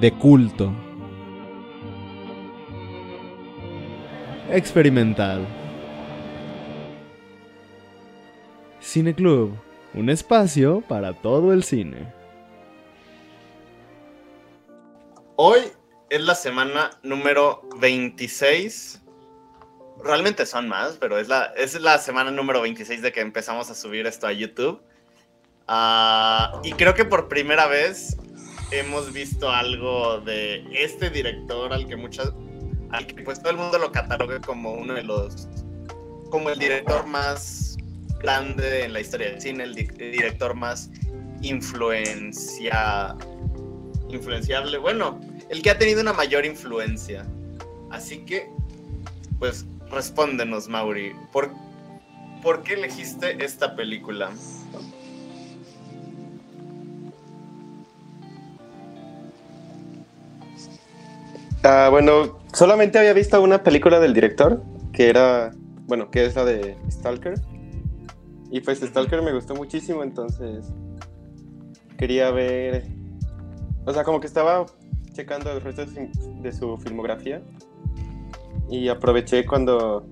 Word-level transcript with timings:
De 0.00 0.12
culto. 0.12 0.72
Experimental. 4.50 5.46
Cine 8.80 9.14
Club, 9.14 9.54
un 9.92 10.08
espacio 10.08 10.80
para 10.80 11.12
todo 11.12 11.52
el 11.52 11.64
cine. 11.64 12.10
Hoy 15.36 15.60
es 16.08 16.22
la 16.22 16.34
semana 16.34 16.90
número 17.02 17.68
26. 17.78 19.02
Realmente 20.02 20.46
son 20.46 20.66
más, 20.66 20.96
pero 20.96 21.18
es 21.18 21.28
la, 21.28 21.52
es 21.58 21.78
la 21.78 21.98
semana 21.98 22.30
número 22.30 22.62
26 22.62 23.02
de 23.02 23.12
que 23.12 23.20
empezamos 23.20 23.70
a 23.70 23.74
subir 23.74 24.06
esto 24.06 24.26
a 24.26 24.32
YouTube. 24.32 24.80
Ah, 25.68 26.58
y 26.64 26.72
creo 26.72 26.94
que 26.94 27.04
por 27.04 27.28
primera 27.28 27.66
vez 27.66 28.16
hemos 28.70 29.12
visto 29.12 29.50
algo 29.50 30.20
de 30.20 30.64
este 30.72 31.10
director 31.10 31.72
al 31.72 31.86
que 31.86 31.96
muchas, 31.96 32.32
al 32.90 33.06
que 33.06 33.22
pues 33.22 33.40
todo 33.40 33.50
el 33.50 33.56
mundo 33.58 33.78
lo 33.78 33.90
cataloga 33.92 34.40
como 34.40 34.72
uno 34.72 34.94
de 34.94 35.02
los, 35.02 35.48
como 36.30 36.50
el 36.50 36.58
director 36.58 37.06
más 37.06 37.76
grande 38.20 38.84
en 38.84 38.92
la 38.92 39.00
historia 39.00 39.30
del 39.30 39.40
cine, 39.40 39.64
el, 39.64 39.74
di- 39.74 39.88
el 39.98 40.12
director 40.12 40.54
más 40.54 40.90
influencia, 41.42 43.16
influenciable, 44.08 44.78
bueno, 44.78 45.20
el 45.48 45.62
que 45.62 45.70
ha 45.70 45.78
tenido 45.78 46.00
una 46.02 46.12
mayor 46.12 46.44
influencia. 46.44 47.26
Así 47.90 48.18
que, 48.18 48.48
pues, 49.38 49.66
respóndenos, 49.90 50.68
Mauri, 50.68 51.12
¿por, 51.32 51.50
¿por 52.42 52.62
qué 52.62 52.74
elegiste 52.74 53.42
esta 53.44 53.74
película? 53.74 54.30
Ah, 61.62 61.88
bueno, 61.90 62.38
solamente 62.54 62.98
había 62.98 63.12
visto 63.12 63.40
una 63.42 63.62
película 63.62 64.00
del 64.00 64.14
director, 64.14 64.62
que 64.92 65.08
era, 65.08 65.50
bueno, 65.86 66.10
que 66.10 66.24
es 66.24 66.34
la 66.34 66.44
de 66.44 66.76
Stalker. 66.90 67.34
Y 68.50 68.60
pues 68.60 68.80
Stalker 68.80 69.22
me 69.22 69.32
gustó 69.32 69.54
muchísimo, 69.54 70.02
entonces 70.02 70.66
quería 71.98 72.30
ver, 72.30 72.84
o 73.84 73.92
sea, 73.92 74.04
como 74.04 74.20
que 74.20 74.26
estaba 74.26 74.64
checando 75.12 75.52
el 75.52 75.60
resto 75.60 75.84
de 75.84 75.88
su- 76.10 76.42
de 76.42 76.52
su 76.52 76.76
filmografía 76.78 77.42
y 78.70 78.88
aproveché 78.88 79.44
cuando 79.44 80.06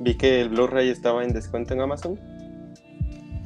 vi 0.00 0.16
que 0.16 0.40
el 0.40 0.48
Blu-ray 0.48 0.90
estaba 0.90 1.22
en 1.22 1.32
descuento 1.32 1.72
en 1.72 1.80
Amazon. 1.82 2.18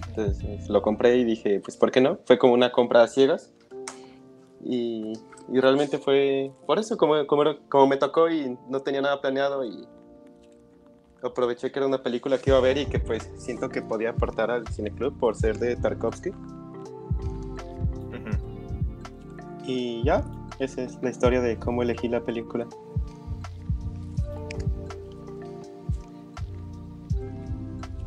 Entonces 0.08 0.68
lo 0.68 0.80
compré 0.80 1.16
y 1.16 1.24
dije, 1.24 1.60
pues, 1.60 1.76
¿por 1.76 1.90
qué 1.90 2.00
no? 2.00 2.18
Fue 2.24 2.38
como 2.38 2.54
una 2.54 2.72
compra 2.72 3.02
a 3.02 3.08
ciegas. 3.08 3.52
Y, 4.64 5.12
y 5.52 5.60
realmente 5.60 5.98
fue 5.98 6.52
por 6.66 6.78
eso, 6.78 6.96
como, 6.96 7.26
como, 7.26 7.42
era- 7.42 7.58
como 7.68 7.86
me 7.86 7.96
tocó 7.96 8.28
y 8.30 8.56
no 8.68 8.80
tenía 8.80 9.02
nada 9.02 9.20
planeado 9.20 9.64
y 9.64 9.86
aproveché 11.22 11.70
que 11.72 11.78
era 11.78 11.86
una 11.88 12.02
película 12.02 12.38
que 12.38 12.50
iba 12.50 12.58
a 12.58 12.62
ver 12.62 12.76
y 12.78 12.86
que 12.86 12.98
pues 12.98 13.30
siento 13.36 13.68
que 13.68 13.80
podía 13.82 14.10
aportar 14.10 14.50
al 14.50 14.66
cineclub 14.68 15.18
por 15.18 15.36
ser 15.36 15.58
de 15.58 15.76
Tarkovsky. 15.76 16.30
Y 19.66 20.04
ya, 20.04 20.22
esa 20.58 20.82
es 20.82 20.98
la 21.02 21.08
historia 21.08 21.40
de 21.40 21.58
cómo 21.58 21.82
elegí 21.82 22.06
la 22.08 22.20
película. 22.20 22.66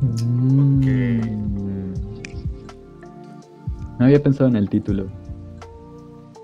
Mm. 0.02 1.94
No 4.00 4.06
había 4.06 4.22
pensado 4.22 4.50
en 4.50 4.56
el 4.56 4.70
título 4.70 5.08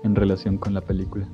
en 0.04 0.14
relación 0.14 0.58
con 0.58 0.74
la 0.74 0.80
película. 0.80 1.26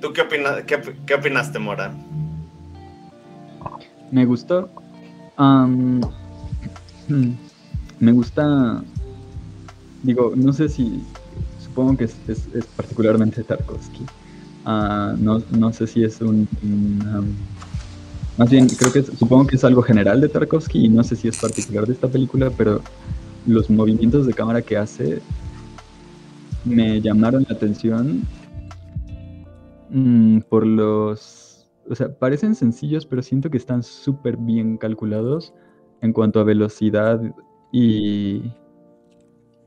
¿Tú 0.00 0.12
qué, 0.12 0.22
opina- 0.22 0.64
qué, 0.66 0.80
qué 1.06 1.14
opinaste, 1.14 1.58
Mora? 1.58 1.92
Me 4.12 4.24
gustó. 4.24 4.68
hmm, 5.38 6.00
me 8.00 8.12
gusta. 8.12 8.82
Digo, 10.02 10.32
no 10.36 10.52
sé 10.52 10.68
si. 10.68 11.02
Supongo 11.58 11.96
que 11.96 12.04
es, 12.04 12.16
es- 12.28 12.48
es 12.54 12.64
particularmente 12.66 13.42
Tarkovsky. 13.44 14.06
Ah, 14.64 15.14
no, 15.18 15.38
no 15.50 15.72
sé 15.72 15.86
si 15.86 16.04
es 16.04 16.20
un. 16.20 16.48
Más 18.38 18.50
bien, 18.50 18.68
creo 18.76 18.92
que 18.92 19.02
supongo 19.02 19.48
que 19.48 19.56
es 19.56 19.64
algo 19.64 19.82
general 19.82 20.20
de 20.20 20.28
Tarkovsky 20.28 20.84
y 20.84 20.88
no 20.88 21.02
sé 21.02 21.16
si 21.16 21.26
es 21.26 21.36
particular 21.36 21.86
de 21.86 21.92
esta 21.92 22.08
película, 22.08 22.50
pero 22.56 22.80
los 23.44 23.68
movimientos 23.68 24.26
de 24.26 24.34
cámara 24.34 24.62
que 24.62 24.76
hace 24.76 25.20
me 26.64 27.00
llamaron 27.00 27.44
la 27.48 27.56
atención 27.56 28.22
mm, 29.90 30.40
por 30.48 30.64
los... 30.64 31.68
O 31.90 31.94
sea, 31.96 32.16
parecen 32.16 32.54
sencillos, 32.54 33.06
pero 33.06 33.22
siento 33.22 33.50
que 33.50 33.56
están 33.56 33.82
súper 33.82 34.36
bien 34.36 34.76
calculados 34.76 35.52
en 36.00 36.12
cuanto 36.12 36.38
a 36.38 36.44
velocidad 36.44 37.20
y, 37.72 38.52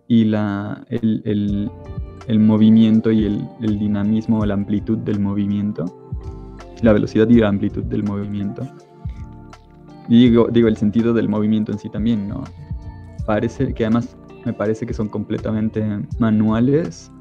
y 0.08 0.26
la, 0.26 0.86
el, 0.90 1.22
el- 1.26 2.40
movimiento 2.40 3.12
y 3.12 3.26
el, 3.26 3.50
el 3.62 3.80
dinamismo, 3.80 4.46
la 4.46 4.54
amplitud 4.54 5.00
del 5.00 5.20
movimiento. 5.20 6.01
La 6.82 6.94
velocidad 6.94 7.28
y 7.30 7.36
la 7.36 7.50
amplitud 7.50 7.84
del 7.84 8.04
movimiento. 8.04 8.64
Y 10.10 10.30
digo, 10.30 10.48
digo, 10.52 10.68
el 10.68 10.78
sentido 10.78 11.14
del 11.14 11.30
movimiento 11.30 11.72
en 11.72 11.80
sí 11.80 11.90
también, 11.90 12.28
¿no? 12.28 12.44
Parece 13.26 13.74
que 13.74 13.86
además 13.86 14.18
me 14.46 14.54
parece 14.54 14.86
que 14.86 14.94
son 14.94 15.08
completamente 15.08 15.84
manuales, 16.20 17.12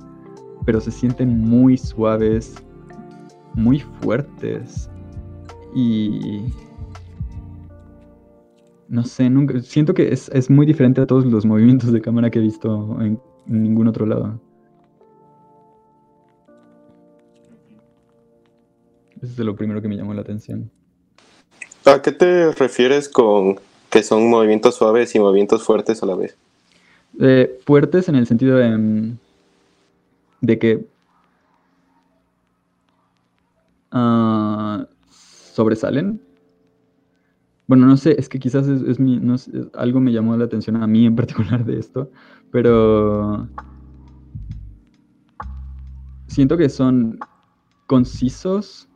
pero 0.65 0.81
se 0.81 0.91
sienten 0.91 1.38
muy 1.41 1.76
suaves, 1.76 2.54
muy 3.54 3.81
fuertes 3.81 4.91
y 5.75 6.43
no 8.88 9.04
sé, 9.04 9.31
nunca 9.31 9.60
siento 9.60 9.94
que 9.94 10.12
es, 10.12 10.28
es 10.34 10.50
muy 10.50 10.66
diferente 10.66 11.00
a 11.00 11.06
todos 11.06 11.25
los 11.25 11.47
movimientos 11.47 11.93
de 11.93 12.00
cámara 12.00 12.28
que 12.28 12.41
he 12.41 12.43
visto 12.43 13.00
en, 13.00 13.20
ningún 13.47 13.87
otro 13.87 14.04
lado. 14.04 14.41
Eso 19.22 19.32
es 19.32 19.38
lo 19.38 19.54
primero 19.54 19.82
que 19.82 19.88
me 19.88 19.97
llamó 19.97 20.14
la 20.14 20.22
atención. 20.22 20.70
¿A 21.84 22.00
qué 22.03 22.12
te 22.12 22.53
refieres 22.53 23.08
con 23.08 23.58
que 23.91 24.03
son 24.03 24.28
movimientos 24.28 24.76
suaves 24.76 25.14
y 25.14 25.19
movimientos 25.19 25.62
fuertes 25.62 26.03
a 26.03 26.06
la 26.06 26.14
vez? 26.14 26.36
Eh, 27.19 27.58
fuertes 27.66 28.08
en 28.08 28.14
el 28.14 28.26
sentido 28.26 28.56
de, 28.56 28.76
mm, 28.76 29.19
de 30.41 30.58
que 30.58 30.86
ah, 33.91 34.86
sobresalen. 35.10 36.20
Bueno, 37.66 37.87
no 37.87 37.97
sé, 37.97 38.16
es 38.19 38.28
que 38.28 38.38
quizás 38.38 38.66
es, 38.66 38.82
es 38.82 38.98
mi, 38.98 39.19
no 39.19 39.38
sé, 39.38 39.50
algo 39.75 40.00
me 40.00 40.12
llamó 40.12 40.37
la 40.37 40.44
atención 40.44 40.76
a 40.76 40.87
mí 40.87 41.06
en 41.06 41.14
particular 41.16 41.64
de 41.64 41.78
esto, 41.78 42.10
pero 42.50 43.48
siento 46.26 46.56
que 46.56 46.69
son 46.69 47.19
concisos, 47.87 48.88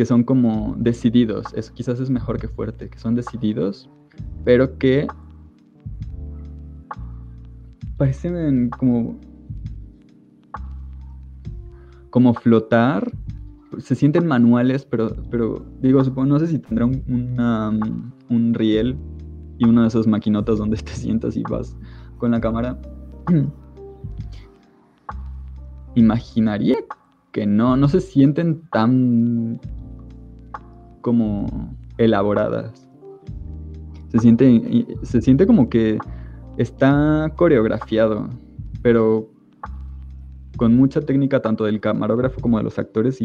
que 0.00 0.06
son 0.06 0.24
como 0.24 0.74
decididos. 0.78 1.52
Eso 1.52 1.74
quizás 1.74 2.00
es 2.00 2.08
mejor 2.08 2.38
que 2.40 2.48
fuerte, 2.48 2.88
que 2.88 2.98
son 2.98 3.14
decididos, 3.14 3.90
pero 4.46 4.78
que 4.78 5.06
parecen 7.98 8.70
como 8.70 9.20
como 12.08 12.32
flotar 12.32 13.12
se 13.76 13.94
sienten 13.94 14.26
manuales 14.26 14.86
pero 14.86 15.14
pero 15.30 15.66
digo 15.82 16.02
supongo 16.02 16.28
no 16.28 16.38
sé 16.38 16.46
si 16.46 16.58
tendrá 16.58 16.86
un, 16.86 17.04
una, 17.06 17.68
un 18.30 18.54
riel 18.54 18.96
y 19.58 19.66
una 19.66 19.82
de 19.82 19.88
esas 19.88 20.06
maquinotas 20.06 20.56
donde 20.56 20.78
te 20.78 20.92
sientas 20.94 21.36
y 21.36 21.42
vas 21.42 21.76
con 22.16 22.30
la 22.30 22.40
cámara 22.40 22.80
imaginaría 25.94 26.78
que 27.32 27.44
no 27.44 27.76
no 27.76 27.86
se 27.86 28.00
sienten 28.00 28.62
tan 28.70 29.60
como 31.00 31.74
elaboradas 31.98 32.90
se 34.10 34.18
siente 34.18 34.86
se 35.02 35.20
siente 35.20 35.46
como 35.46 35.68
que 35.68 35.98
está 36.56 37.32
coreografiado, 37.36 38.28
pero 38.82 39.30
con 40.56 40.76
mucha 40.76 41.00
técnica 41.00 41.40
tanto 41.40 41.64
del 41.64 41.80
camarógrafo 41.80 42.40
como 42.40 42.58
de 42.58 42.64
los 42.64 42.78
actores 42.78 43.20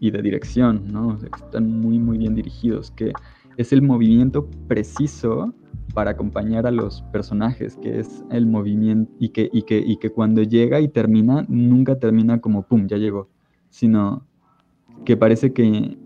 y, 0.00 0.10
de 0.10 0.22
dirección, 0.22 0.88
¿no? 0.92 1.18
Están 1.42 1.80
muy, 1.80 1.98
muy 1.98 2.18
bien 2.18 2.34
dirigidos, 2.34 2.90
que 2.90 3.12
es 3.56 3.72
el 3.72 3.80
movimiento 3.80 4.50
preciso 4.68 5.54
para 5.94 6.10
acompañar 6.10 6.66
a 6.66 6.70
los 6.70 7.02
personajes, 7.12 7.76
que 7.76 8.00
es 8.00 8.24
el 8.30 8.46
movimiento 8.46 9.10
y 9.18 9.30
que, 9.30 9.48
y 9.52 9.62
que, 9.62 9.78
y 9.78 9.96
que 9.96 10.10
cuando 10.10 10.42
llega 10.42 10.80
y 10.80 10.88
termina, 10.88 11.46
nunca 11.48 11.98
termina 11.98 12.40
como 12.40 12.66
pum, 12.66 12.86
ya 12.86 12.98
llegó, 12.98 13.30
sino 13.70 14.26
que 15.04 15.16
parece 15.16 15.52
que 15.52 15.96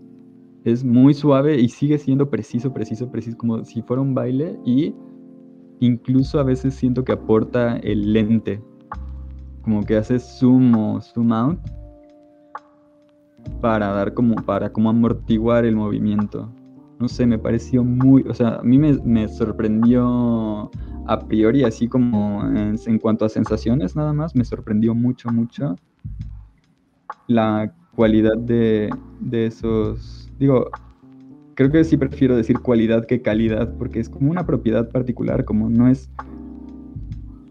es 0.63 0.83
muy 0.83 1.13
suave 1.13 1.59
y 1.59 1.69
sigue 1.69 1.97
siendo 1.97 2.29
preciso, 2.29 2.73
preciso, 2.73 3.09
preciso, 3.09 3.37
como 3.37 3.63
si 3.63 3.81
fuera 3.81 4.01
un 4.01 4.13
baile 4.13 4.59
y 4.65 4.93
incluso 5.79 6.39
a 6.39 6.43
veces 6.43 6.73
siento 6.73 7.03
que 7.03 7.13
aporta 7.13 7.77
el 7.77 8.13
lente, 8.13 8.61
como 9.61 9.83
que 9.83 9.95
hace 9.97 10.19
zoom 10.19 10.75
o 10.75 11.01
zoom 11.01 11.31
out 11.31 11.59
para 13.61 13.87
dar 13.87 14.13
como, 14.13 14.35
para 14.35 14.71
como 14.71 14.89
amortiguar 14.89 15.65
el 15.65 15.75
movimiento. 15.75 16.49
No 16.99 17.07
sé, 17.07 17.25
me 17.25 17.39
pareció 17.39 17.83
muy, 17.83 18.23
o 18.23 18.33
sea, 18.33 18.55
a 18.55 18.63
mí 18.63 18.77
me, 18.77 19.27
sorprendió 19.29 20.69
a 21.07 21.19
priori, 21.27 21.63
así 21.63 21.87
como 21.87 22.43
en, 22.45 22.99
cuanto 22.99 23.23
a 23.23 23.29
sensaciones 23.29 23.95
nada 23.95 24.11
más, 24.11 24.35
me 24.35 24.43
sorprendió 24.43 24.93
mucho, 24.93 25.29
mucho 25.29 25.75
la 27.27 27.73
cualidad 27.95 28.37
de, 28.37 28.89
de 29.21 29.45
esos, 29.45 30.28
digo, 30.39 30.69
creo 31.55 31.69
que 31.69 31.83
sí 31.83 31.97
prefiero 31.97 32.35
decir 32.35 32.59
cualidad 32.59 33.05
que 33.05 33.21
calidad, 33.21 33.75
porque 33.77 33.99
es 33.99 34.09
como 34.09 34.31
una 34.31 34.45
propiedad 34.45 34.89
particular, 34.89 35.43
como 35.43 35.69
no 35.69 35.89
es, 35.89 36.09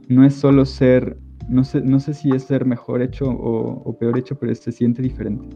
no 0.09 0.25
es 0.25 0.35
solo 0.35 0.65
ser, 0.65 1.19
no 1.49 1.63
sé, 1.63 1.83
no 1.83 2.01
sé 2.01 2.15
si 2.15 2.31
es 2.31 2.45
ser 2.45 2.65
mejor 2.65 3.03
hecho 3.03 3.27
o, 3.27 3.83
o 3.85 3.99
peor 3.99 4.17
hecho, 4.17 4.39
pero 4.39 4.55
se 4.55 4.73
siente 4.73 5.03
diferente. 5.03 5.47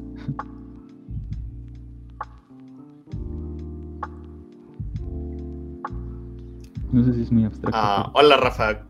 No 6.92 7.02
sé 7.02 7.14
si 7.14 7.22
es 7.22 7.32
muy 7.32 7.46
abstracto. 7.46 7.78
Ah, 7.80 8.12
hola, 8.14 8.36
Rafa. 8.36 8.86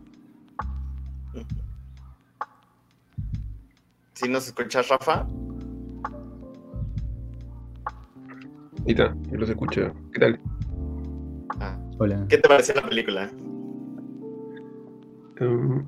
¿Sí 4.13 4.27
nos 4.27 4.45
escuchas, 4.47 4.89
Rafa? 4.89 5.25
Mira, 8.85 9.15
yo 9.31 9.37
los 9.37 9.49
escucho. 9.49 9.93
¿Qué 10.13 10.19
tal? 10.19 10.39
Ah. 11.59 11.79
Hola. 11.99 12.25
¿Qué 12.27 12.37
te 12.37 12.47
pareció 12.47 12.75
la 12.75 12.87
película? 12.87 13.31
Um, 15.39 15.87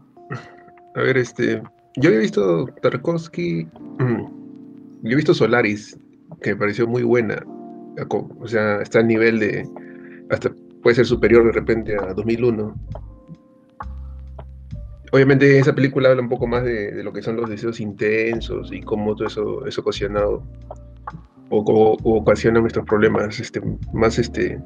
a 0.95 1.01
ver, 1.01 1.17
este. 1.17 1.61
Yo 1.97 2.09
había 2.09 2.21
visto 2.21 2.67
Tarkovsky. 2.81 3.67
yo 3.99 5.11
he 5.11 5.15
visto 5.15 5.33
Solaris, 5.33 5.97
que 6.41 6.51
me 6.51 6.57
pareció 6.57 6.87
muy 6.87 7.03
buena. 7.03 7.43
O 8.09 8.47
sea, 8.47 8.81
está 8.81 8.99
al 8.99 9.07
nivel 9.07 9.39
de. 9.39 9.67
Hasta 10.29 10.51
puede 10.81 10.95
ser 10.95 11.05
superior 11.05 11.45
de 11.45 11.51
repente 11.51 11.95
a 11.97 12.13
2001. 12.13 12.75
Obviamente 15.11 15.59
esa 15.59 15.73
película 15.73 16.09
habla 16.09 16.21
un 16.21 16.29
poco 16.29 16.45
más 16.45 16.63
de, 16.63 17.03
lo 17.03 17.13
que 17.13 17.21
son 17.21 17.37
los 17.37 17.49
deseos 17.49 17.79
intensos 17.79 18.71
y 18.71 18.81
cómo 18.81 19.15
todo 19.15 19.27
eso 19.27 19.65
es 19.65 19.77
ocasionado 19.77 20.43
o, 21.49 21.97
ocasiona 22.03 22.59
nuestros 22.59 22.85
problemas 22.85 23.39
este, 23.39 23.61
más 23.93 24.17
este, 24.19 24.59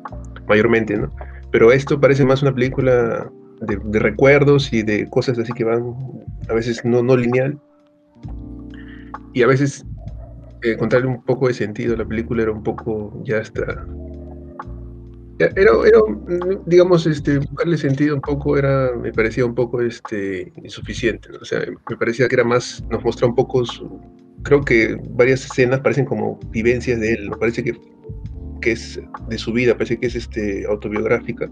mayormente, 0.47 0.97
¿no? 0.97 1.11
Pero 1.51 1.71
esto 1.71 1.99
parece 1.99 2.25
más 2.25 2.41
una 2.41 2.53
película 2.53 3.31
de, 3.61 3.99
recuerdos 3.99 4.71
y 4.71 4.83
de 4.83 5.09
cosas 5.09 5.37
así 5.37 5.51
que 5.53 5.63
van 5.63 5.95
a 6.47 6.53
veces 6.53 6.83
no, 6.85 7.03
no 7.03 7.17
lineal 7.17 7.59
y 9.33 9.43
a 9.43 9.47
veces 9.47 9.85
eh, 10.63 10.73
encontrarle 10.73 11.07
un 11.07 11.21
poco 11.23 11.47
de 11.47 11.53
sentido 11.53 11.95
a 11.95 11.97
la 11.97 12.05
película 12.05 12.43
era 12.43 12.51
un 12.51 12.63
poco 12.63 13.21
ya 13.25 13.39
hasta 13.39 13.85
era, 15.39 15.51
era, 15.55 16.01
digamos, 16.65 17.07
este, 17.07 17.39
buscarle 17.39 17.77
sentido 17.77 18.15
un 18.15 18.21
poco 18.21 18.57
era, 18.57 18.91
me 18.93 19.13
parecía 19.13 19.45
un 19.45 19.55
poco 19.55 19.81
este, 19.81 20.51
insuficiente, 20.57 21.29
o 21.31 21.45
sea, 21.45 21.61
me 21.89 21.95
parecía 21.95 22.27
que 22.27 22.35
era 22.35 22.43
más, 22.43 22.83
nos 22.89 23.01
muestra 23.01 23.25
un 23.25 23.35
poco 23.35 23.65
su, 23.65 24.01
creo 24.43 24.61
que 24.63 24.97
varias 25.11 25.45
escenas 25.45 25.79
parecen 25.81 26.05
como 26.05 26.39
vivencias 26.51 26.99
de 26.99 27.13
él, 27.13 27.31
parece 27.39 27.63
que, 27.63 27.79
que 28.61 28.71
es 28.71 28.99
de 29.29 29.37
su 29.37 29.53
vida, 29.53 29.73
parece 29.73 29.97
que 29.97 30.07
es 30.07 30.15
este, 30.15 30.65
autobiográfica, 30.67 31.49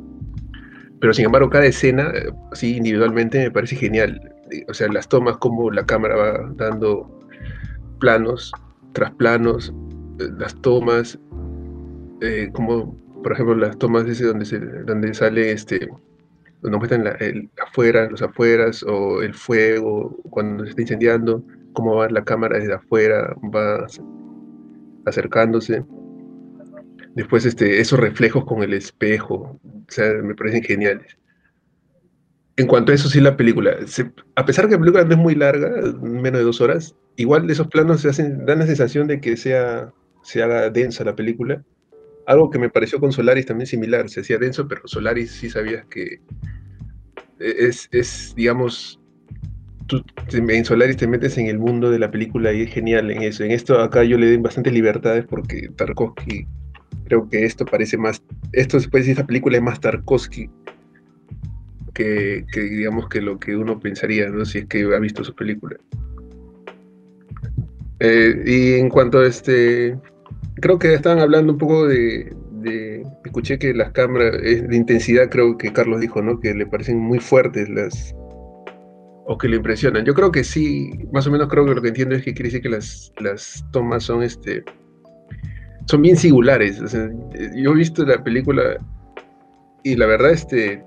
pero 0.99 1.13
sin 1.13 1.25
embargo 1.25 1.49
cada 1.49 1.65
escena, 1.65 2.11
así 2.51 2.77
individualmente, 2.77 3.39
me 3.39 3.51
parece 3.51 3.75
genial, 3.75 4.19
o 4.67 4.73
sea, 4.73 4.87
las 4.87 5.07
tomas 5.07 5.37
como 5.37 5.71
la 5.71 5.85
cámara 5.85 6.15
va 6.15 6.53
dando 6.55 7.19
planos 7.99 8.51
tras 8.93 9.11
planos, 9.11 9.73
eh, 10.19 10.29
las 10.37 10.55
tomas, 10.61 11.19
eh, 12.21 12.49
como 12.53 12.97
por 13.23 13.33
ejemplo, 13.33 13.55
las 13.55 13.77
tomas 13.77 14.07
ese 14.07 14.25
donde, 14.25 14.45
se, 14.45 14.59
donde 14.59 15.13
sale 15.13 15.51
este, 15.51 15.89
donde 16.61 16.77
muestran 16.77 17.05
el, 17.19 17.49
afuera, 17.61 18.09
los 18.09 18.21
afueras, 18.21 18.83
o 18.83 19.21
el 19.21 19.33
fuego, 19.33 20.15
cuando 20.29 20.63
se 20.63 20.69
está 20.69 20.81
incendiando, 20.83 21.43
cómo 21.77 21.95
va 21.97 22.09
la 22.09 22.23
cámara 22.23 22.57
desde 22.57 22.73
afuera, 22.73 23.35
va 23.55 23.85
acercándose. 25.05 25.85
Después 27.13 27.45
este, 27.45 27.79
esos 27.79 27.99
reflejos 27.99 28.45
con 28.45 28.63
el 28.63 28.73
espejo, 28.73 29.59
o 29.63 29.85
sea, 29.87 30.11
me 30.23 30.33
parecen 30.33 30.63
geniales. 30.63 31.17
En 32.55 32.65
cuanto 32.65 32.91
a 32.91 32.95
eso, 32.95 33.09
sí, 33.09 33.21
la 33.21 33.37
película, 33.37 33.77
a 34.35 34.45
pesar 34.45 34.65
que 34.65 34.73
la 34.73 34.79
película 34.79 35.03
no 35.03 35.11
es 35.11 35.19
muy 35.19 35.35
larga, 35.35 35.69
menos 36.01 36.39
de 36.39 36.45
dos 36.45 36.61
horas, 36.61 36.95
igual 37.15 37.47
esos 37.51 37.67
planos 37.67 38.01
se 38.01 38.09
hacen, 38.09 38.43
dan 38.47 38.57
la 38.57 38.65
sensación 38.65 39.05
de 39.05 39.21
que 39.21 39.37
sea, 39.37 39.93
se 40.23 40.41
haga 40.41 40.71
densa 40.71 41.03
la 41.03 41.15
película 41.15 41.63
algo 42.27 42.49
que 42.49 42.59
me 42.59 42.69
pareció 42.69 42.99
con 42.99 43.13
Solaris 43.13 43.45
también 43.45 43.67
similar, 43.67 44.09
se 44.09 44.19
hacía 44.19 44.37
denso, 44.37 44.67
pero 44.67 44.81
Solaris 44.83 45.31
sí 45.31 45.49
sabías 45.49 45.85
que 45.85 46.19
es, 47.39 47.87
es 47.91 48.33
digamos, 48.35 48.99
tú 49.87 50.03
en 50.33 50.65
Solaris 50.65 50.97
te 50.97 51.07
metes 51.07 51.37
en 51.37 51.47
el 51.47 51.59
mundo 51.59 51.89
de 51.89 51.99
la 51.99 52.11
película 52.11 52.53
y 52.53 52.63
es 52.63 52.71
genial 52.71 53.09
en 53.11 53.23
eso. 53.23 53.43
En 53.43 53.51
esto 53.51 53.79
acá 53.81 54.03
yo 54.03 54.17
le 54.17 54.27
doy 54.27 54.37
bastante 54.37 54.71
libertades 54.71 55.25
porque 55.25 55.69
Tarkovsky, 55.75 56.45
creo 57.05 57.27
que 57.29 57.45
esto 57.45 57.65
parece 57.65 57.97
más, 57.97 58.21
esto 58.51 58.77
después 58.77 59.05
de 59.05 59.11
esta 59.11 59.25
película 59.25 59.57
es 59.57 59.63
más 59.63 59.79
Tarkovsky 59.79 60.49
que, 61.97 62.45
digamos 62.53 63.09
que 63.09 63.21
lo 63.21 63.39
que 63.39 63.55
uno 63.55 63.79
pensaría, 63.79 64.29
¿no? 64.29 64.45
Si 64.45 64.59
es 64.59 64.65
que 64.65 64.83
ha 64.83 64.99
visto 64.99 65.23
su 65.23 65.33
película. 65.33 65.77
Eh, 67.99 68.43
y 68.45 68.73
en 68.73 68.89
cuanto 68.89 69.19
a 69.19 69.27
este, 69.27 69.97
creo 70.55 70.77
que 70.77 70.93
estaban 70.93 71.19
hablando 71.19 71.53
un 71.53 71.57
poco 71.57 71.87
de, 71.87 72.31
escuché 73.25 73.57
que 73.57 73.73
las 73.73 73.91
cámaras 73.91 74.39
de 74.41 74.75
intensidad, 74.75 75.29
creo 75.29 75.57
que 75.57 75.73
Carlos 75.73 76.01
dijo, 76.01 76.21
¿no? 76.21 76.39
Que 76.39 76.53
le 76.53 76.65
parecen 76.65 76.99
muy 76.99 77.19
fuertes 77.19 77.69
las 77.69 78.13
o 79.27 79.37
que 79.37 79.49
le 79.49 79.57
impresionan. 79.57 80.05
Yo 80.05 80.13
creo 80.13 80.31
que 80.31 80.43
sí, 80.43 80.89
más 81.11 81.27
o 81.27 81.31
menos 81.31 81.49
creo 81.49 81.65
que 81.65 81.75
lo 81.75 81.81
que 81.81 81.89
entiendo 81.89 82.15
es 82.15 82.23
que 82.23 82.33
quiere 82.33 82.47
decir 82.47 82.61
que 82.61 82.69
las, 82.69 83.11
las 83.19 83.63
tomas 83.71 84.03
son 84.03 84.23
este 84.23 84.63
son 85.85 86.01
bien 86.01 86.17
singulares. 86.17 86.81
yo 87.55 87.71
he 87.71 87.75
visto 87.75 88.05
la 88.05 88.21
película 88.23 88.77
y 89.83 89.95
la 89.95 90.05
verdad 90.05 90.31
este 90.31 90.83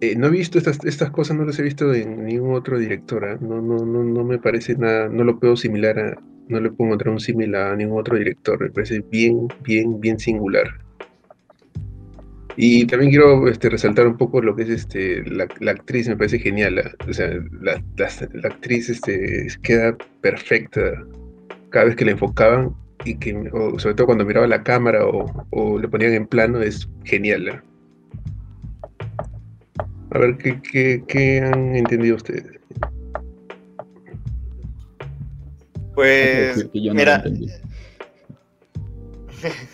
eh, 0.00 0.16
no 0.16 0.28
he 0.28 0.30
visto 0.30 0.56
estas, 0.58 0.84
estas 0.84 1.10
cosas, 1.10 1.36
no 1.36 1.44
las 1.44 1.58
he 1.58 1.62
visto 1.62 1.92
en 1.92 2.24
ningún 2.24 2.54
otro 2.54 2.78
director. 2.78 3.24
¿ah? 3.24 3.38
No, 3.40 3.60
no, 3.60 3.84
no, 3.84 4.02
no 4.02 4.24
me 4.24 4.38
parece 4.38 4.76
nada, 4.76 5.08
no 5.08 5.24
lo 5.24 5.38
puedo 5.38 5.56
similar 5.56 5.98
a, 5.98 6.22
no 6.48 6.60
le 6.60 6.70
puedo 6.70 6.88
encontrar 6.88 7.12
un 7.12 7.20
similar 7.20 7.72
a 7.72 7.76
ningún 7.76 8.00
otro 8.00 8.16
director, 8.16 8.60
me 8.60 8.70
parece 8.70 9.04
bien, 9.10 9.46
bien, 9.62 10.00
bien 10.00 10.18
singular. 10.18 10.66
Y 12.62 12.84
también 12.84 13.10
quiero 13.10 13.48
este, 13.48 13.70
resaltar 13.70 14.06
un 14.06 14.18
poco 14.18 14.42
lo 14.42 14.54
que 14.54 14.64
es 14.64 14.68
este, 14.68 15.24
la, 15.24 15.44
actriz, 15.70 16.08
me 16.08 16.16
parece 16.18 16.38
genial. 16.38 16.94
o 17.08 17.12
sea, 17.14 17.30
la, 17.62 17.82
actriz 18.44 18.90
este, 18.90 19.46
queda 19.62 19.96
perfecta 20.20 21.02
cada 21.70 21.86
vez 21.86 21.96
que 21.96 22.04
la 22.04 22.10
enfocaban 22.10 22.74
y 23.06 23.16
que, 23.16 23.32
sobre 23.78 23.94
todo 23.94 24.08
cuando 24.08 24.26
miraba 24.26 24.46
la 24.46 24.62
cámara 24.62 25.06
o, 25.06 25.78
le 25.78 25.88
ponían 25.88 26.12
en 26.12 26.26
plano, 26.26 26.60
es 26.60 26.86
genial. 27.04 27.62
A 30.10 30.18
ver, 30.18 30.36
¿qué, 30.36 31.02
qué 31.08 31.40
han 31.40 31.74
entendido 31.74 32.16
ustedes? 32.16 32.44
Pues, 35.94 36.68
mira. 36.74 37.24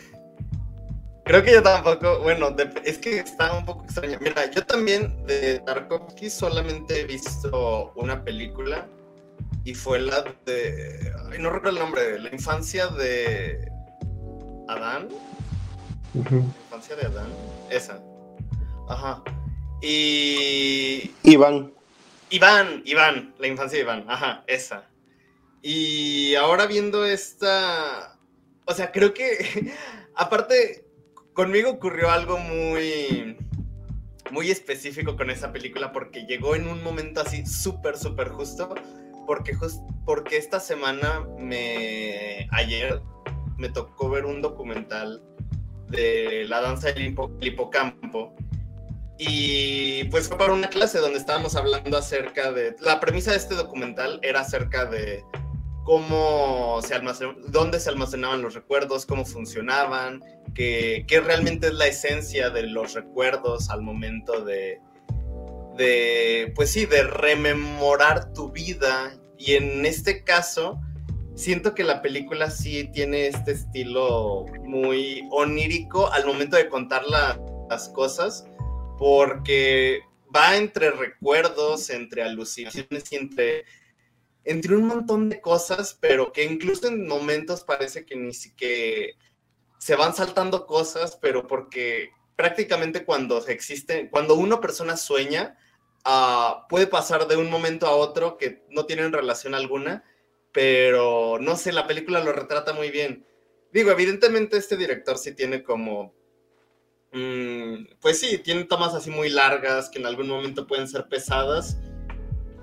Creo 1.27 1.43
que 1.43 1.55
yo 1.55 1.61
tampoco, 1.61 2.21
bueno, 2.21 2.55
es 2.85 2.99
que 2.99 3.19
está 3.19 3.53
un 3.53 3.65
poco 3.65 3.83
extraño. 3.83 4.17
Mira, 4.21 4.49
yo 4.49 4.65
también 4.65 5.27
de 5.27 5.59
Tarkovsky 5.59 6.31
solamente 6.31 7.01
he 7.01 7.05
visto 7.05 7.93
una 7.97 8.23
película 8.23 8.87
y 9.65 9.75
fue 9.75 9.99
la 9.99 10.23
de, 10.45 11.13
ay, 11.29 11.41
no 11.41 11.51
recuerdo 11.51 11.71
el 11.71 11.85
nombre, 11.85 12.21
la 12.21 12.33
infancia 12.33 12.87
de 12.87 13.69
Adán. 14.69 15.09
La 16.15 16.31
infancia 16.31 16.95
de 16.95 17.07
Adán, 17.07 17.33
esa. 17.71 18.01
Ajá. 18.89 19.25
Y 19.83 21.11
Iván. 21.25 21.73
Iván, 22.31 22.83
Iván, 22.85 23.35
la 23.41 23.49
infancia 23.49 23.79
de 23.79 23.83
Iván, 23.83 24.05
ajá, 24.09 24.45
esa. 24.47 24.85
Y 25.61 26.37
ahora 26.37 26.67
viendo 26.67 27.05
esta, 27.05 28.17
o 28.65 28.73
sea, 28.73 28.93
creo 28.93 29.13
que, 29.13 29.75
aparte, 30.15 30.86
conmigo 31.37 31.71
ocurrió 31.71 32.11
algo 32.11 32.39
muy, 32.39 33.37
muy 34.31 34.51
específico 34.51 35.17
con 35.17 35.31
esa 35.31 35.53
película 35.53 35.93
porque 35.93 36.25
llegó 36.25 36.57
en 36.57 36.67
un 36.67 36.83
momento 36.83 37.21
así 37.21 37.45
súper, 37.47 37.99
súper 37.99 38.31
justo, 38.31 38.75
porque, 39.27 39.53
porque 40.07 40.39
esta 40.39 40.59
semana 40.59 41.25
me, 41.39 42.49
ayer, 42.53 43.03
me 43.59 43.69
tocó 43.69 44.09
ver 44.09 44.25
un 44.25 44.41
documental 44.41 45.23
de 45.89 46.47
la 46.49 46.63
danza 46.63 46.89
del 46.89 47.09
hipo, 47.09 47.31
hipocampo 47.41 48.35
y 49.19 50.05
pues 50.05 50.29
fue 50.29 50.39
para 50.39 50.55
una 50.55 50.69
clase 50.69 50.99
donde 50.99 51.19
estábamos 51.19 51.55
hablando 51.55 51.99
acerca 51.99 52.51
de... 52.51 52.77
La 52.81 52.99
premisa 52.99 53.33
de 53.33 53.37
este 53.37 53.55
documental 53.55 54.21
era 54.23 54.41
acerca 54.41 54.87
de 54.87 55.23
cómo 55.87 56.81
se 56.83 56.95
almacenaban, 56.95 57.41
dónde 57.47 57.79
se 57.79 57.89
almacenaban 57.89 58.43
los 58.43 58.55
recuerdos, 58.55 59.07
cómo 59.07 59.25
funcionaban, 59.25 60.21
qué, 60.53 61.05
qué 61.07 61.21
realmente 61.21 61.69
es 61.69 61.75
la 61.75 61.87
esencia 61.87 62.51
de 62.51 62.65
los 62.65 62.95
recuerdos 62.95 63.71
al 63.71 63.83
momento 63.83 64.45
de, 64.45 64.81
de, 65.77 66.53
pues 66.57 66.73
sí, 66.73 66.87
de 66.87 67.05
rememorar 67.05 68.33
tu 68.33 68.51
vida. 68.51 69.17
Y 69.39 69.53
en 69.53 69.87
este 69.87 70.25
caso, 70.25 70.81
siento 71.37 71.73
que 71.73 71.85
la 71.85 72.03
película 72.03 72.51
sí 72.51 72.91
tiene 72.93 73.29
este 73.29 73.53
estilo 73.53 74.45
muy 74.65 75.23
onírico 75.31 76.13
al 76.13 76.27
momento 76.27 76.57
de 76.57 76.69
contar 76.69 77.05
la, 77.07 77.41
las 77.71 77.91
cosas 77.91 78.45
porque 78.99 80.01
va 80.35 80.57
entre 80.57 80.91
recuerdos, 80.91 81.91
entre 81.91 82.25
alucinaciones 82.25 83.13
y 83.13 83.17
entre, 83.17 83.65
entre 84.47 84.77
un 84.77 84.87
montón 84.87 85.29
de 85.29 85.41
cosas, 85.41 85.97
pero 86.01 86.33
que 86.33 86.45
incluso 86.45 86.89
en 86.89 87.07
momentos 87.07 87.65
parece 87.65 88.05
que 88.05 88.17
ni 88.17 88.33
siquiera 88.33 89.13
se 89.79 89.97
van 89.97 90.15
saltando 90.15 90.67
cosas, 90.67 91.19
pero 91.21 91.47
porque 91.47 92.11
prácticamente 92.37 93.05
cuando 93.05 93.47
existe, 93.47 94.09
cuando 94.11 94.35
una 94.35 94.61
persona 94.61 94.97
sueña, 94.97 95.59
uh, 96.07 96.67
puede 96.69 96.87
pasar 96.87 97.29
de 97.29 97.37
un 97.37 97.51
momento 97.51 97.87
a 97.87 97.95
otro 97.97 98.37
que 98.37 98.65
no 98.71 98.87
tienen 98.87 99.13
relación 99.13 99.55
alguna, 99.55 100.05
pero 100.53 101.39
no 101.41 101.57
sé, 101.57 101.73
la 101.73 101.87
película 101.87 102.25
lo 102.25 102.33
retrata 102.33 102.73
muy 102.73 102.91
bien. 102.91 103.27
Digo, 103.73 103.91
evidentemente 103.91 104.57
este 104.57 104.77
director 104.77 105.19
sí 105.19 105.33
tiene 105.35 105.63
como 105.63 106.17
Mm, 107.13 107.87
pues 108.01 108.21
sí, 108.21 108.39
tiene 108.39 108.65
tomas 108.65 108.95
así 108.95 109.11
muy 109.11 109.31
largas 109.31 109.89
que 109.89 109.99
en 109.99 110.05
algún 110.05 110.29
momento 110.29 110.67
pueden 110.67 110.87
ser 110.87 111.09
pesadas, 111.09 111.79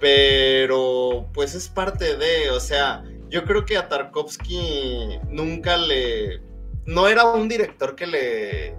pero 0.04 1.30
pues 1.34 1.56
es 1.56 1.70
parte 1.70 2.18
de, 2.18 2.50
o 2.50 2.60
sea, 2.60 3.06
yo 3.30 3.46
creo 3.46 3.64
que 3.64 3.78
a 3.78 3.88
Tarkovsky 3.88 5.18
nunca 5.30 5.78
le... 5.78 6.42
No 6.86 7.08
era 7.08 7.24
un 7.24 7.48
director 7.48 7.96
que 7.96 8.08
le... 8.08 8.76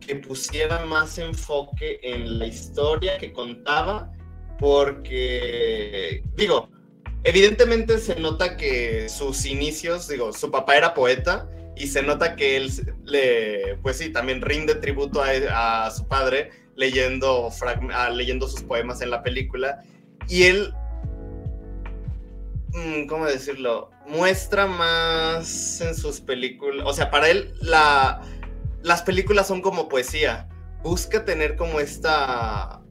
que 0.00 0.16
pusiera 0.16 0.84
más 0.86 1.18
enfoque 1.18 2.00
en 2.02 2.40
la 2.40 2.48
historia 2.48 3.16
que 3.16 3.32
contaba, 3.32 4.10
porque, 4.58 6.24
digo, 6.34 6.68
evidentemente 7.22 7.98
se 7.98 8.16
nota 8.16 8.56
que 8.56 9.08
sus 9.08 9.46
inicios, 9.46 10.08
digo, 10.08 10.32
su 10.32 10.50
papá 10.50 10.76
era 10.76 10.94
poeta, 10.94 11.48
y 11.76 11.86
se 11.86 12.02
nota 12.02 12.34
que 12.34 12.56
él 12.56 12.72
le, 13.04 13.78
pues 13.82 13.98
sí, 13.98 14.10
también 14.10 14.42
rinde 14.42 14.74
tributo 14.74 15.22
a, 15.22 15.86
a 15.86 15.90
su 15.92 16.08
padre 16.08 16.63
leyendo, 16.76 17.50
a, 17.92 18.10
leyendo 18.10 18.48
sus 18.48 18.62
poemas 18.62 19.00
en 19.02 19.10
la 19.10 19.22
película. 19.22 19.82
Y 20.28 20.44
él, 20.44 20.72
mm, 22.72 23.06
¿cómo 23.06 23.26
decirlo? 23.26 23.90
Muestra 24.06 24.66
más 24.66 25.80
en 25.80 25.94
sus 25.94 26.20
películas, 26.20 26.86
o 26.86 26.92
sea, 26.92 27.10
para 27.10 27.28
él 27.28 27.54
la, 27.60 28.20
las 28.82 29.02
películas 29.02 29.48
son 29.48 29.60
como 29.60 29.88
poesía. 29.88 30.48
Busca 30.82 31.24
tener 31.24 31.56
como 31.56 31.80
esta... 31.80 32.82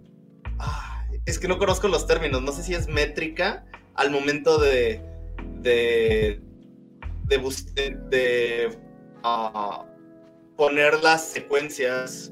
es 1.25 1.37
que 1.37 1.47
no 1.47 1.57
conozco 1.59 1.87
los 1.87 2.07
términos, 2.07 2.41
no 2.41 2.51
sé 2.51 2.63
si 2.63 2.73
es 2.73 2.87
métrica 2.87 3.65
al 3.95 4.09
momento 4.09 4.57
de, 4.57 5.01
de 5.61 6.41
de, 7.27 7.97
de 8.09 8.77
uh, 9.23 9.85
poner 10.55 11.01
las 11.03 11.25
secuencias. 11.25 12.31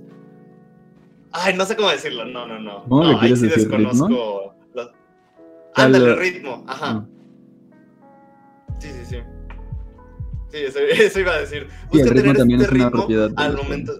Ay, 1.33 1.55
no 1.55 1.65
sé 1.65 1.75
cómo 1.75 1.89
decirlo. 1.89 2.25
No, 2.25 2.45
no, 2.45 2.59
no. 2.59 2.83
¿Cómo 2.83 3.03
no, 3.03 3.11
le 3.13 3.19
quieres 3.19 3.41
ahí 3.41 3.49
sí 3.49 3.55
decir 3.55 3.69
desconozco. 3.69 4.07
ritmo? 4.07 4.55
Los... 4.73 4.91
Ándale, 5.75 6.15
ritmo. 6.15 6.65
Ajá. 6.67 6.87
Ah. 6.89 7.05
Sí, 8.79 8.89
sí, 8.89 9.05
sí. 9.05 9.17
Sí, 10.49 10.57
eso, 10.57 10.79
eso 10.89 11.19
iba 11.19 11.33
a 11.33 11.39
decir. 11.39 11.67
Sí, 11.91 11.99
el 11.99 12.03
Busca 12.03 12.13
ritmo 12.13 12.21
tener 12.21 12.37
también 12.37 12.61
este 12.61 12.73
es 12.73 12.79
una 12.79 12.85
ritmo 12.89 12.99
propiedad 12.99 13.31
al 13.37 13.57
momento. 13.57 13.93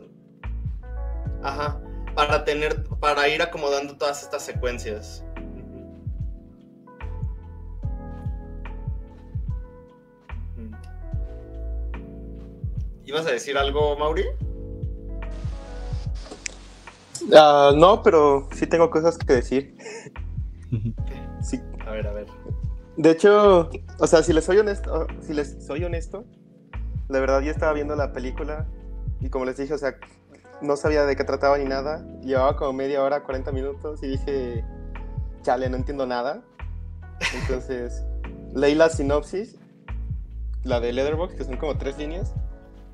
Ajá. 1.43 1.79
Para 2.15 2.43
tener, 2.43 2.83
para 2.99 3.29
ir 3.29 3.41
acomodando 3.41 3.95
todas 3.97 4.21
estas 4.21 4.43
secuencias. 4.43 5.23
¿Ibas 13.05 13.25
a 13.25 13.31
decir 13.31 13.57
algo, 13.57 13.97
Mauri? 13.97 14.25
Ah, 17.35 17.71
no, 17.75 18.01
pero 18.03 18.47
sí 18.53 18.67
tengo 18.67 18.89
cosas 18.89 19.17
que 19.17 19.33
decir. 19.33 19.75
Sí. 21.41 21.59
A 21.85 21.91
ver, 21.91 22.07
a 22.07 22.13
ver. 22.13 22.27
De 22.97 23.11
hecho, 23.11 23.69
o 23.99 24.07
sea, 24.07 24.21
si 24.23 24.33
les 24.33 24.45
soy 24.45 24.57
honesto, 24.57 25.07
si 25.21 25.33
les 25.33 25.65
soy 25.65 25.83
honesto, 25.83 26.25
la 27.09 27.19
verdad 27.19 27.41
yo 27.41 27.51
estaba 27.51 27.73
viendo 27.73 27.95
la 27.95 28.13
película 28.13 28.67
y 29.19 29.29
como 29.29 29.45
les 29.45 29.57
dije, 29.57 29.73
o 29.73 29.77
sea, 29.77 29.95
no 30.61 30.75
sabía 30.75 31.05
de 31.05 31.15
qué 31.15 31.23
trataba 31.23 31.57
ni 31.57 31.65
nada. 31.65 32.05
Llevaba 32.21 32.55
como 32.55 32.73
media 32.73 33.03
hora, 33.03 33.23
40 33.23 33.51
minutos 33.51 34.01
y 34.03 34.07
dije, 34.07 34.63
chale, 35.41 35.69
no 35.69 35.77
entiendo 35.77 36.05
nada. 36.05 36.43
Entonces, 37.41 38.03
leí 38.53 38.75
la 38.75 38.89
sinopsis, 38.89 39.57
la 40.63 40.79
de 40.79 40.93
Letterboxd, 40.93 41.35
que 41.35 41.43
son 41.43 41.57
como 41.57 41.77
tres 41.77 41.97
líneas, 41.97 42.33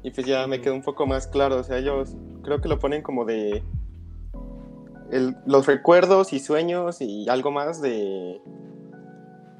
y 0.04 0.12
pues 0.12 0.26
ya 0.26 0.48
me 0.48 0.62
quedó 0.62 0.74
un 0.74 0.84
poco 0.84 1.06
más 1.06 1.28
claro. 1.28 1.58
O 1.58 1.64
sea, 1.64 1.78
ellos 1.78 2.16
creo 2.44 2.62
que 2.62 2.70
lo 2.70 2.80
ponen 2.80 3.02
como 3.02 3.26
de 3.26 3.64
el- 5.12 5.36
los 5.46 5.66
recuerdos 5.66 6.34
y 6.34 6.40
sueños 6.40 7.02
y 7.02 7.28
algo 7.30 7.52
más 7.52 7.82
de, 7.82 8.42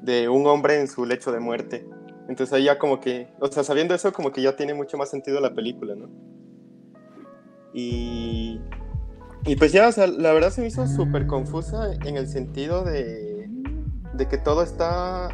de 0.02 0.28
un 0.28 0.46
hombre 0.46 0.80
en 0.80 0.88
su 0.88 1.04
lecho 1.06 1.32
de 1.32 1.40
muerte. 1.40 1.86
Entonces 2.28 2.52
ahí 2.52 2.64
ya 2.64 2.78
como 2.78 3.00
que, 3.00 3.28
o 3.40 3.46
sea, 3.48 3.64
sabiendo 3.64 3.94
eso, 3.94 4.12
como 4.12 4.32
que 4.32 4.42
ya 4.42 4.54
tiene 4.56 4.74
mucho 4.74 4.98
más 4.98 5.08
sentido 5.10 5.40
la 5.40 5.54
película, 5.54 5.94
¿no? 5.94 6.08
Y, 7.72 8.60
y 9.44 9.56
pues 9.56 9.72
ya, 9.72 9.88
o 9.88 9.92
sea, 9.92 10.06
la 10.06 10.32
verdad 10.32 10.50
se 10.50 10.60
me 10.60 10.66
hizo 10.66 10.86
súper 10.86 11.26
confusa 11.26 11.92
en 12.04 12.16
el 12.16 12.26
sentido 12.28 12.84
de, 12.84 13.48
de 14.14 14.28
que 14.28 14.36
todo 14.38 14.62
está, 14.62 15.28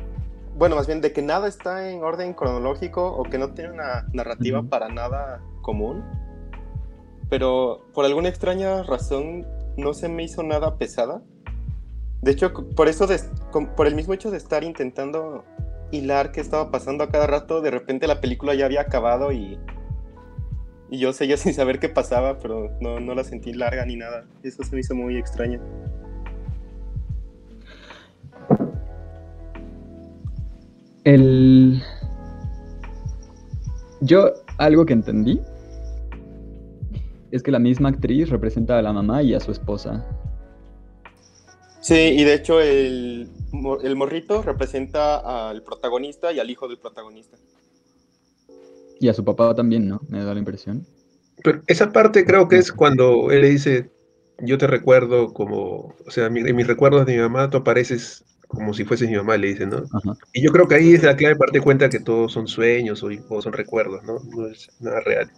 bueno, 0.56 0.76
más 0.76 0.86
bien 0.86 1.00
de 1.00 1.12
que 1.12 1.22
nada 1.22 1.48
está 1.48 1.90
en 1.90 2.02
orden 2.04 2.34
cronológico 2.34 3.06
o 3.06 3.22
que 3.24 3.38
no 3.38 3.54
tiene 3.54 3.72
una 3.72 4.06
narrativa 4.12 4.62
para 4.62 4.88
nada 4.88 5.40
común. 5.62 6.04
Pero 7.30 7.86
por 7.94 8.04
alguna 8.04 8.28
extraña 8.28 8.82
razón 8.82 9.46
no 9.76 9.94
se 9.94 10.08
me 10.08 10.24
hizo 10.24 10.42
nada 10.42 10.76
pesada. 10.76 11.22
De 12.22 12.30
hecho, 12.30 12.52
por 12.74 12.88
eso, 12.88 13.06
por 13.76 13.86
el 13.86 13.94
mismo 13.94 14.14
hecho 14.14 14.30
de 14.30 14.38
estar 14.38 14.64
intentando 14.64 15.44
hilar 15.90 16.32
qué 16.32 16.40
estaba 16.40 16.70
pasando 16.70 17.04
a 17.04 17.10
cada 17.10 17.26
rato, 17.26 17.60
de 17.60 17.70
repente 17.70 18.06
la 18.06 18.20
película 18.20 18.54
ya 18.54 18.64
había 18.64 18.80
acabado 18.80 19.32
y, 19.32 19.58
y 20.90 20.98
yo 20.98 21.12
seguía 21.12 21.36
sin 21.38 21.54
saber 21.54 21.78
qué 21.78 21.88
pasaba, 21.88 22.38
pero 22.38 22.70
no, 22.80 23.00
no 23.00 23.14
la 23.14 23.24
sentí 23.24 23.52
larga 23.52 23.84
ni 23.84 23.96
nada. 23.96 24.26
Eso 24.42 24.62
se 24.62 24.74
me 24.74 24.80
hizo 24.80 24.94
muy 24.94 25.16
extraño. 25.16 25.60
El... 31.04 31.82
Yo 34.00 34.32
algo 34.58 34.86
que 34.86 34.94
entendí 34.94 35.40
es 37.34 37.42
que 37.42 37.50
la 37.50 37.58
misma 37.58 37.88
actriz 37.88 38.28
representa 38.30 38.78
a 38.78 38.82
la 38.82 38.92
mamá 38.92 39.22
y 39.22 39.34
a 39.34 39.40
su 39.40 39.50
esposa. 39.50 40.06
Sí, 41.80 41.94
y 41.94 42.24
de 42.24 42.34
hecho 42.34 42.60
el, 42.60 43.28
el 43.82 43.96
morrito 43.96 44.42
representa 44.42 45.50
al 45.50 45.62
protagonista 45.62 46.32
y 46.32 46.38
al 46.40 46.48
hijo 46.48 46.68
del 46.68 46.78
protagonista. 46.78 47.36
Y 49.00 49.08
a 49.08 49.14
su 49.14 49.24
papá 49.24 49.54
también, 49.54 49.88
¿no? 49.88 50.00
Me 50.08 50.22
da 50.24 50.32
la 50.32 50.38
impresión. 50.38 50.86
Pero 51.42 51.60
esa 51.66 51.92
parte 51.92 52.24
creo 52.24 52.48
que 52.48 52.56
es 52.56 52.72
cuando 52.72 53.30
él 53.32 53.42
le 53.42 53.50
dice, 53.50 53.90
yo 54.38 54.56
te 54.56 54.66
recuerdo 54.66 55.34
como, 55.34 55.94
o 56.06 56.10
sea, 56.10 56.30
mi- 56.30 56.40
en 56.48 56.56
mis 56.56 56.66
recuerdos 56.66 57.04
de 57.04 57.14
mi 57.16 57.20
mamá 57.20 57.50
tú 57.50 57.58
apareces 57.58 58.24
como 58.46 58.72
si 58.72 58.84
fueses 58.84 59.10
mi 59.10 59.16
mamá, 59.16 59.36
le 59.36 59.48
dice, 59.48 59.66
¿no? 59.66 59.78
Ajá. 59.78 60.16
Y 60.32 60.42
yo 60.42 60.52
creo 60.52 60.68
que 60.68 60.76
ahí 60.76 60.94
es 60.94 61.02
la 61.02 61.16
clave 61.16 61.34
parte 61.34 61.60
cuenta 61.60 61.88
que 61.90 61.98
todos 61.98 62.32
son 62.32 62.46
sueños 62.46 63.02
o, 63.02 63.08
o 63.28 63.42
son 63.42 63.52
recuerdos, 63.52 64.04
¿no? 64.04 64.20
No 64.36 64.46
es 64.46 64.70
nada 64.80 65.00
real. 65.00 65.30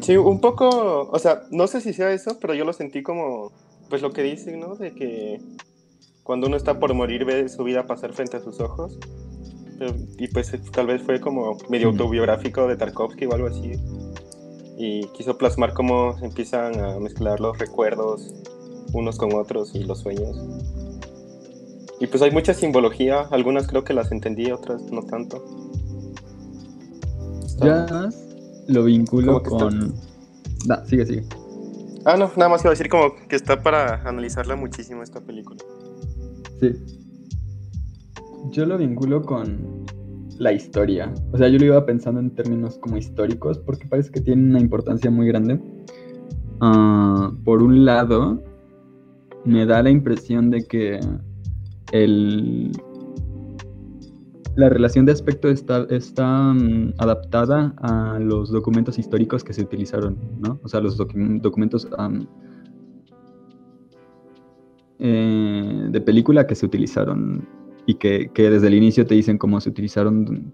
Sí, 0.00 0.16
un 0.16 0.40
poco, 0.40 1.08
o 1.10 1.18
sea, 1.18 1.42
no 1.50 1.66
sé 1.66 1.80
si 1.80 1.92
sea 1.92 2.12
eso, 2.12 2.38
pero 2.40 2.54
yo 2.54 2.64
lo 2.64 2.72
sentí 2.72 3.02
como, 3.02 3.52
pues 3.90 4.00
lo 4.02 4.12
que 4.12 4.22
dicen, 4.22 4.60
¿no? 4.60 4.74
De 4.74 4.94
que 4.94 5.40
cuando 6.22 6.46
uno 6.46 6.56
está 6.56 6.78
por 6.78 6.94
morir 6.94 7.24
ve 7.24 7.48
su 7.48 7.64
vida 7.64 7.86
pasar 7.86 8.12
frente 8.12 8.36
a 8.36 8.40
sus 8.40 8.60
ojos. 8.60 8.98
Pero- 9.78 9.94
y 10.18 10.28
pues 10.28 10.52
tal 10.72 10.86
vez 10.86 11.02
fue 11.02 11.20
como 11.20 11.56
medio 11.68 11.88
autobiográfico 11.88 12.66
de 12.66 12.76
Tarkovsky 12.76 13.26
o 13.26 13.32
algo 13.32 13.48
así. 13.48 13.72
Y 14.76 15.06
quiso 15.08 15.36
plasmar 15.38 15.72
cómo 15.72 16.16
se 16.18 16.26
empiezan 16.26 16.78
a 16.80 16.98
mezclar 17.00 17.40
los 17.40 17.58
recuerdos 17.58 18.32
unos 18.92 19.18
con 19.18 19.34
otros 19.34 19.74
y 19.74 19.84
los 19.84 20.00
sueños. 20.00 20.36
Y 22.00 22.06
pues 22.06 22.22
hay 22.22 22.30
mucha 22.30 22.54
simbología, 22.54 23.22
algunas 23.30 23.66
creo 23.66 23.84
que 23.84 23.92
las 23.92 24.12
entendí, 24.12 24.50
otras 24.50 24.82
no 24.92 25.02
tanto. 25.02 25.44
Jazz 27.60 28.27
lo 28.68 28.84
vinculo 28.84 29.42
¿Cómo 29.42 29.42
que 29.42 29.50
con... 29.50 29.94
Da, 30.66 30.84
sigue, 30.86 31.06
sigue. 31.06 31.24
Ah, 32.04 32.16
no, 32.16 32.30
nada 32.36 32.48
más 32.48 32.64
a 32.64 32.70
decir 32.70 32.88
como 32.88 33.14
que 33.28 33.36
está 33.36 33.62
para 33.62 34.02
analizarla 34.08 34.56
muchísimo 34.56 35.02
esta 35.02 35.20
película. 35.20 35.60
Sí. 36.60 36.72
Yo 38.50 38.66
lo 38.66 38.78
vinculo 38.78 39.22
con 39.22 39.84
la 40.38 40.52
historia. 40.52 41.12
O 41.32 41.38
sea, 41.38 41.48
yo 41.48 41.58
lo 41.58 41.64
iba 41.66 41.84
pensando 41.84 42.20
en 42.20 42.30
términos 42.30 42.78
como 42.78 42.96
históricos 42.96 43.58
porque 43.58 43.86
parece 43.86 44.10
que 44.10 44.20
tiene 44.20 44.42
una 44.42 44.60
importancia 44.60 45.10
muy 45.10 45.26
grande. 45.26 45.60
Ah, 46.60 47.32
por 47.44 47.62
un 47.62 47.84
lado, 47.84 48.42
me 49.44 49.66
da 49.66 49.82
la 49.82 49.90
impresión 49.90 50.50
de 50.50 50.64
que 50.64 51.00
el, 51.92 52.72
la 54.58 54.68
relación 54.68 55.06
de 55.06 55.12
aspecto 55.12 55.48
está, 55.48 55.86
está 55.88 56.52
mm, 56.52 56.94
adaptada 56.98 57.74
a 57.78 58.18
los 58.18 58.50
documentos 58.50 58.98
históricos 58.98 59.44
que 59.44 59.52
se 59.52 59.62
utilizaron, 59.62 60.18
¿no? 60.40 60.58
O 60.64 60.68
sea, 60.68 60.80
los 60.80 60.98
docu- 60.98 61.40
documentos 61.40 61.88
eh, 64.98 65.88
de 65.90 66.00
película 66.00 66.44
que 66.48 66.56
se 66.56 66.66
utilizaron 66.66 67.46
y 67.86 67.94
que, 67.94 68.32
que 68.34 68.50
desde 68.50 68.66
el 68.66 68.74
inicio 68.74 69.06
te 69.06 69.14
dicen 69.14 69.38
cómo 69.38 69.60
se 69.60 69.70
utilizaron 69.70 70.52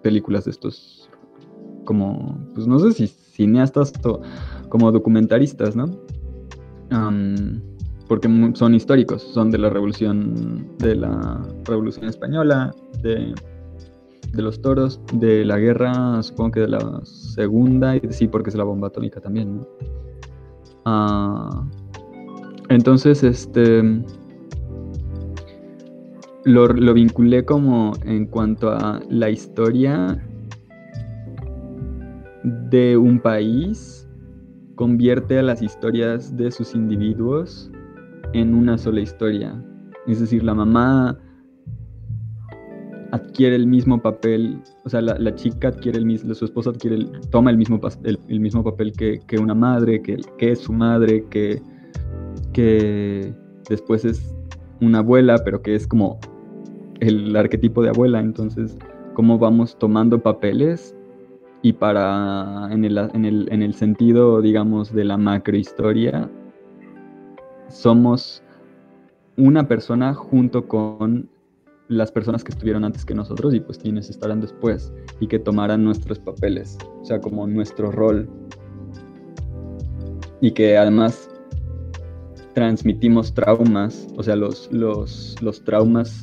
películas 0.00 0.44
de 0.44 0.52
estos, 0.52 1.10
como, 1.84 2.38
pues 2.54 2.68
no 2.68 2.78
sé 2.78 2.92
si 2.92 3.08
cineastas 3.08 3.92
o 4.04 4.20
como 4.68 4.92
documentaristas, 4.92 5.74
¿no? 5.74 5.86
Porque 8.10 8.28
son 8.54 8.74
históricos, 8.74 9.22
son 9.22 9.52
de 9.52 9.58
la 9.58 9.70
revolución, 9.70 10.66
de 10.78 10.96
la 10.96 11.46
revolución 11.64 12.06
española, 12.06 12.74
de, 13.04 13.32
de 14.32 14.42
los 14.42 14.60
toros, 14.60 15.00
de 15.12 15.44
la 15.44 15.58
guerra, 15.58 16.20
supongo 16.20 16.50
que 16.50 16.60
de 16.62 16.68
la 16.70 17.00
segunda, 17.04 17.94
y 17.94 18.00
sí, 18.10 18.26
porque 18.26 18.50
es 18.50 18.56
la 18.56 18.64
bomba 18.64 18.88
atómica 18.88 19.20
también. 19.20 19.64
Ah, 20.86 21.64
entonces, 22.68 23.22
este. 23.22 24.02
Lo, 26.44 26.66
lo 26.66 26.94
vinculé 26.94 27.44
como 27.44 27.92
en 28.04 28.26
cuanto 28.26 28.72
a 28.72 29.00
la 29.08 29.30
historia 29.30 30.20
de 32.42 32.96
un 32.96 33.20
país, 33.20 34.08
convierte 34.74 35.38
a 35.38 35.42
las 35.44 35.62
historias 35.62 36.36
de 36.36 36.50
sus 36.50 36.74
individuos 36.74 37.69
en 38.32 38.54
una 38.54 38.78
sola 38.78 39.00
historia. 39.00 39.62
Es 40.06 40.20
decir, 40.20 40.42
la 40.42 40.54
mamá 40.54 41.18
adquiere 43.12 43.56
el 43.56 43.66
mismo 43.66 44.00
papel, 44.00 44.60
o 44.84 44.88
sea, 44.88 45.00
la, 45.00 45.18
la 45.18 45.34
chica 45.34 45.68
adquiere 45.68 45.98
el 45.98 46.06
mismo, 46.06 46.32
su 46.34 46.44
esposo 46.44 46.70
adquiere 46.70 46.96
el- 46.96 47.10
toma 47.30 47.50
el 47.50 47.56
mismo, 47.56 47.80
el, 48.04 48.18
el 48.28 48.40
mismo 48.40 48.62
papel 48.62 48.92
que, 48.92 49.18
que 49.26 49.38
una 49.38 49.54
madre, 49.54 50.00
que, 50.00 50.16
que 50.38 50.52
es 50.52 50.60
su 50.60 50.72
madre, 50.72 51.24
que, 51.28 51.60
que 52.52 53.34
después 53.68 54.04
es 54.04 54.34
una 54.80 54.98
abuela, 54.98 55.38
pero 55.44 55.60
que 55.60 55.74
es 55.74 55.86
como 55.86 56.18
el 57.00 57.34
arquetipo 57.34 57.82
de 57.82 57.88
abuela. 57.88 58.20
Entonces, 58.20 58.78
cómo 59.14 59.38
vamos 59.38 59.76
tomando 59.78 60.22
papeles 60.22 60.94
y 61.62 61.72
para, 61.72 62.68
en 62.70 62.84
el, 62.84 62.96
en 62.96 63.24
el, 63.24 63.48
en 63.50 63.62
el 63.62 63.74
sentido, 63.74 64.40
digamos, 64.40 64.92
de 64.94 65.04
la 65.04 65.16
macrohistoria, 65.16 66.30
somos 67.70 68.42
una 69.36 69.66
persona 69.66 70.14
junto 70.14 70.66
con 70.66 71.28
las 71.88 72.12
personas 72.12 72.44
que 72.44 72.52
estuvieron 72.52 72.84
antes 72.84 73.04
que 73.04 73.14
nosotros 73.14 73.52
y 73.54 73.60
pues 73.60 73.78
quienes 73.78 74.10
estarán 74.10 74.40
después 74.40 74.92
y 75.18 75.26
que 75.26 75.38
tomarán 75.38 75.82
nuestros 75.84 76.18
papeles, 76.18 76.78
o 77.00 77.04
sea, 77.04 77.20
como 77.20 77.46
nuestro 77.46 77.90
rol. 77.90 78.28
Y 80.40 80.52
que 80.52 80.78
además 80.78 81.28
transmitimos 82.54 83.34
traumas, 83.34 84.06
o 84.16 84.22
sea, 84.22 84.36
los, 84.36 84.70
los, 84.72 85.36
los 85.42 85.62
traumas 85.64 86.22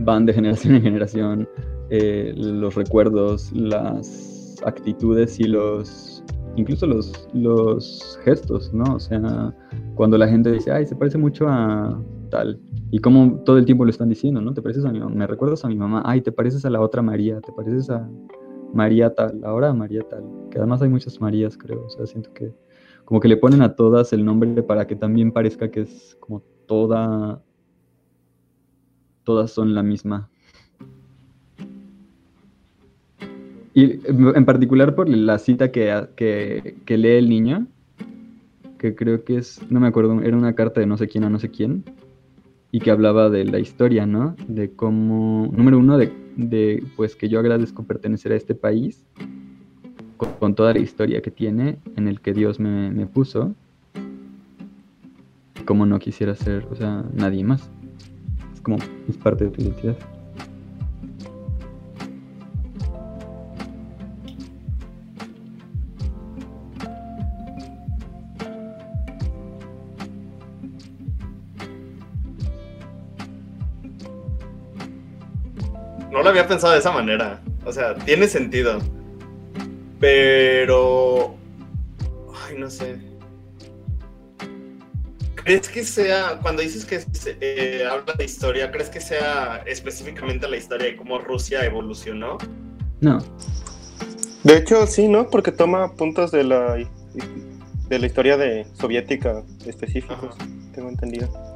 van 0.00 0.26
de 0.26 0.32
generación 0.32 0.76
en 0.76 0.82
generación, 0.82 1.48
eh, 1.90 2.32
los 2.36 2.74
recuerdos, 2.74 3.52
las 3.52 4.56
actitudes 4.64 5.40
y 5.40 5.44
los, 5.44 6.09
incluso 6.56 6.86
los, 6.86 7.28
los 7.32 8.18
gestos, 8.24 8.72
¿no? 8.72 8.94
O 8.94 9.00
sea, 9.00 9.54
cuando 9.94 10.18
la 10.18 10.28
gente 10.28 10.52
dice, 10.52 10.70
ay, 10.72 10.86
se 10.86 10.96
parece 10.96 11.18
mucho 11.18 11.48
a 11.48 12.00
tal, 12.30 12.60
y 12.90 12.98
como 12.98 13.40
todo 13.44 13.58
el 13.58 13.64
tiempo 13.64 13.84
lo 13.84 13.90
están 13.90 14.08
diciendo, 14.08 14.40
¿no? 14.40 14.54
Te 14.54 14.62
pareces 14.62 14.84
a 14.84 14.92
mi 14.92 15.00
mamá, 15.00 15.14
me 15.14 15.26
recuerdas 15.26 15.64
a 15.64 15.68
mi 15.68 15.76
mamá, 15.76 16.02
ay, 16.04 16.20
te 16.20 16.32
pareces 16.32 16.64
a 16.64 16.70
la 16.70 16.80
otra 16.80 17.02
María, 17.02 17.40
te 17.40 17.52
pareces 17.52 17.90
a 17.90 18.08
María 18.72 19.14
tal, 19.14 19.40
ahora 19.44 19.72
María 19.72 20.02
tal, 20.08 20.24
que 20.50 20.58
además 20.58 20.82
hay 20.82 20.88
muchas 20.88 21.20
Marías, 21.20 21.56
creo, 21.56 21.84
o 21.86 21.90
sea, 21.90 22.06
siento 22.06 22.32
que 22.32 22.52
como 23.04 23.20
que 23.20 23.28
le 23.28 23.36
ponen 23.36 23.62
a 23.62 23.74
todas 23.74 24.12
el 24.12 24.24
nombre 24.24 24.62
para 24.62 24.86
que 24.86 24.94
también 24.94 25.32
parezca 25.32 25.70
que 25.70 25.80
es 25.80 26.16
como 26.20 26.42
toda, 26.66 27.42
todas 29.24 29.50
son 29.50 29.74
la 29.74 29.82
misma. 29.82 30.30
Y 33.72 34.00
en 34.06 34.44
particular 34.44 34.94
por 34.94 35.08
la 35.08 35.38
cita 35.38 35.70
que, 35.70 36.08
que, 36.16 36.76
que 36.84 36.98
lee 36.98 37.18
el 37.18 37.28
niño, 37.28 37.66
que 38.78 38.94
creo 38.94 39.24
que 39.24 39.36
es, 39.36 39.60
no 39.70 39.78
me 39.78 39.86
acuerdo, 39.86 40.20
era 40.22 40.36
una 40.36 40.54
carta 40.54 40.80
de 40.80 40.86
no 40.86 40.96
sé 40.96 41.06
quién 41.06 41.24
a 41.24 41.30
no 41.30 41.38
sé 41.38 41.50
quién, 41.50 41.84
y 42.72 42.80
que 42.80 42.90
hablaba 42.90 43.30
de 43.30 43.44
la 43.44 43.58
historia, 43.58 44.06
¿no? 44.06 44.36
De 44.48 44.70
cómo, 44.70 45.50
número 45.52 45.78
uno, 45.78 45.98
de, 45.98 46.12
de 46.36 46.82
pues 46.96 47.14
que 47.14 47.28
yo 47.28 47.38
agradezco 47.40 47.84
pertenecer 47.84 48.32
a 48.32 48.36
este 48.36 48.54
país, 48.54 49.04
con, 50.16 50.54
toda 50.54 50.72
la 50.72 50.80
historia 50.80 51.22
que 51.22 51.30
tiene, 51.30 51.78
en 51.96 52.08
el 52.08 52.20
que 52.20 52.32
Dios 52.32 52.60
me, 52.60 52.90
me 52.90 53.06
puso, 53.06 53.54
como 55.64 55.86
no 55.86 55.98
quisiera 55.98 56.34
ser, 56.34 56.66
o 56.70 56.74
sea, 56.74 57.04
nadie 57.14 57.44
más. 57.44 57.70
Es 58.52 58.60
como, 58.60 58.78
es 59.08 59.16
parte 59.16 59.44
de 59.44 59.50
tu 59.50 59.62
identidad. 59.62 59.96
Pensado 76.50 76.72
de 76.72 76.80
esa 76.80 76.90
manera. 76.90 77.40
O 77.64 77.72
sea, 77.72 77.94
tiene 77.94 78.26
sentido. 78.26 78.80
Pero. 80.00 81.34
Ay, 82.46 82.56
no 82.58 82.68
sé. 82.68 82.96
¿Crees 85.36 85.68
que 85.68 85.84
sea, 85.84 86.38
cuando 86.42 86.60
dices 86.60 86.84
que 86.84 87.00
se, 87.00 87.36
eh, 87.40 87.86
habla 87.86 88.12
de 88.18 88.24
historia, 88.24 88.70
¿crees 88.70 88.90
que 88.90 89.00
sea 89.00 89.62
específicamente 89.64 90.46
la 90.48 90.56
historia 90.56 90.88
de 90.88 90.96
cómo 90.96 91.18
Rusia 91.18 91.64
evolucionó? 91.64 92.36
No, 93.00 93.18
De 94.44 94.56
hecho, 94.58 94.86
sí, 94.86 95.08
¿no? 95.08 95.30
Porque 95.30 95.50
toma 95.50 95.94
puntos 95.94 96.30
de 96.30 96.44
la, 96.44 96.76
de 97.88 97.98
la 97.98 98.06
historia 98.06 98.36
de 98.36 98.66
soviética 98.74 99.42
específicos, 99.64 100.36
Ajá. 100.38 100.48
tengo 100.74 100.90
entendido. 100.90 101.49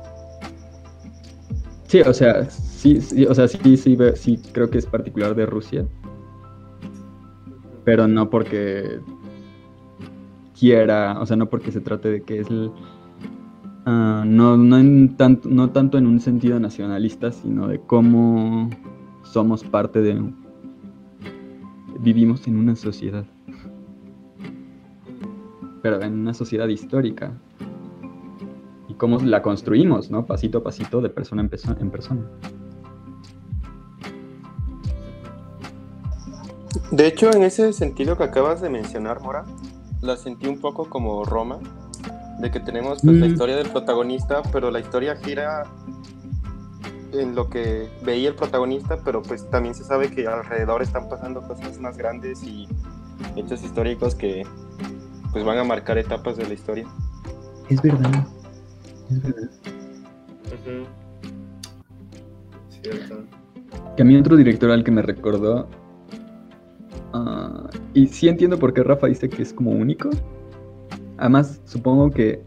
Sí, 1.94 2.00
o 2.00 2.12
sea, 2.12 2.50
sí, 2.50 3.00
sí, 3.00 3.24
o 3.24 3.32
sea, 3.34 3.46
sí, 3.46 3.76
sí, 3.76 3.96
sí, 4.16 4.42
creo 4.52 4.68
que 4.68 4.78
es 4.78 4.86
particular 4.86 5.36
de 5.36 5.46
Rusia, 5.46 5.86
pero 7.84 8.08
no 8.08 8.30
porque 8.30 8.98
quiera, 10.58 11.20
o 11.20 11.26
sea, 11.26 11.36
no 11.36 11.48
porque 11.48 11.70
se 11.70 11.80
trate 11.80 12.10
de 12.10 12.22
que 12.22 12.40
es 12.40 12.50
el, 12.50 12.72
ah, 13.86 14.24
no, 14.26 14.56
no, 14.56 14.76
en 14.76 15.16
tanto, 15.16 15.48
no 15.48 15.70
tanto 15.70 15.96
en 15.96 16.08
un 16.08 16.18
sentido 16.18 16.58
nacionalista, 16.58 17.30
sino 17.30 17.68
de 17.68 17.78
cómo 17.78 18.70
somos 19.22 19.62
parte 19.62 20.00
de, 20.00 20.20
vivimos 22.00 22.44
en 22.48 22.58
una 22.58 22.74
sociedad, 22.74 23.24
pero 25.80 26.02
en 26.02 26.14
una 26.14 26.34
sociedad 26.34 26.66
histórica, 26.66 27.38
y 28.94 28.96
cómo 28.96 29.18
la 29.18 29.42
construimos, 29.42 30.10
¿no? 30.10 30.24
Pasito 30.26 30.58
a 30.58 30.62
pasito, 30.62 31.00
de 31.00 31.08
persona 31.10 31.42
en, 31.42 31.50
perso- 31.50 31.76
en 31.80 31.90
persona. 31.90 32.22
De 36.90 37.06
hecho, 37.06 37.30
en 37.32 37.42
ese 37.42 37.72
sentido 37.72 38.16
que 38.16 38.24
acabas 38.24 38.60
de 38.60 38.70
mencionar, 38.70 39.20
Mora, 39.20 39.44
la 40.00 40.16
sentí 40.16 40.46
un 40.46 40.60
poco 40.60 40.88
como 40.88 41.24
Roma, 41.24 41.58
de 42.40 42.50
que 42.50 42.60
tenemos 42.60 43.00
pues, 43.02 43.16
la 43.16 43.26
Mm. 43.26 43.30
historia 43.30 43.56
del 43.56 43.68
protagonista, 43.70 44.42
pero 44.52 44.70
la 44.70 44.80
historia 44.80 45.16
gira 45.16 45.64
en 47.12 47.34
lo 47.34 47.48
que 47.48 47.88
veía 48.04 48.28
el 48.28 48.34
protagonista, 48.34 48.98
pero 49.04 49.22
pues 49.22 49.48
también 49.50 49.74
se 49.74 49.84
sabe 49.84 50.10
que 50.10 50.26
alrededor 50.26 50.82
están 50.82 51.08
pasando 51.08 51.42
cosas 51.42 51.78
más 51.78 51.96
grandes 51.96 52.42
y 52.42 52.66
hechos 53.36 53.62
históricos 53.62 54.14
que 54.16 54.44
pues 55.32 55.44
van 55.44 55.58
a 55.58 55.64
marcar 55.64 55.96
etapas 55.96 56.36
de 56.36 56.46
la 56.48 56.54
historia. 56.54 56.86
Es 57.70 57.80
verdad. 57.80 58.26
Cierto. 62.82 63.24
Que 63.96 64.02
a 64.02 64.04
mí 64.04 64.16
otro 64.16 64.36
director 64.36 64.70
al 64.70 64.84
que 64.84 64.90
me 64.90 65.02
recordó. 65.02 65.68
ah, 67.12 67.68
y 67.94 68.06
sí 68.06 68.28
entiendo 68.28 68.58
por 68.58 68.74
qué 68.74 68.82
Rafa 68.82 69.06
dice 69.06 69.28
que 69.28 69.42
es 69.42 69.52
como 69.52 69.70
único. 69.70 70.10
Además, 71.16 71.60
supongo 71.64 72.10
que 72.10 72.42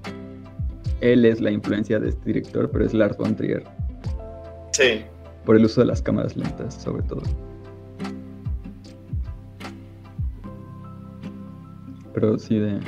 él 1.02 1.26
es 1.26 1.40
la 1.42 1.52
influencia 1.52 2.00
de 2.00 2.10
este 2.10 2.26
director, 2.26 2.70
pero 2.70 2.86
es 2.86 2.94
Lars 2.94 3.18
von 3.18 3.36
Trier. 3.36 3.64
Sí. 4.72 5.02
Por 5.46 5.56
el 5.56 5.66
uso 5.66 5.82
de 5.82 5.88
las 5.88 6.02
cámaras 6.02 6.36
lentas, 6.36 6.74
sobre 6.76 7.04
todo. 7.04 7.22
Pero 12.14 12.38
sí 12.38 12.58
de. 12.58 12.80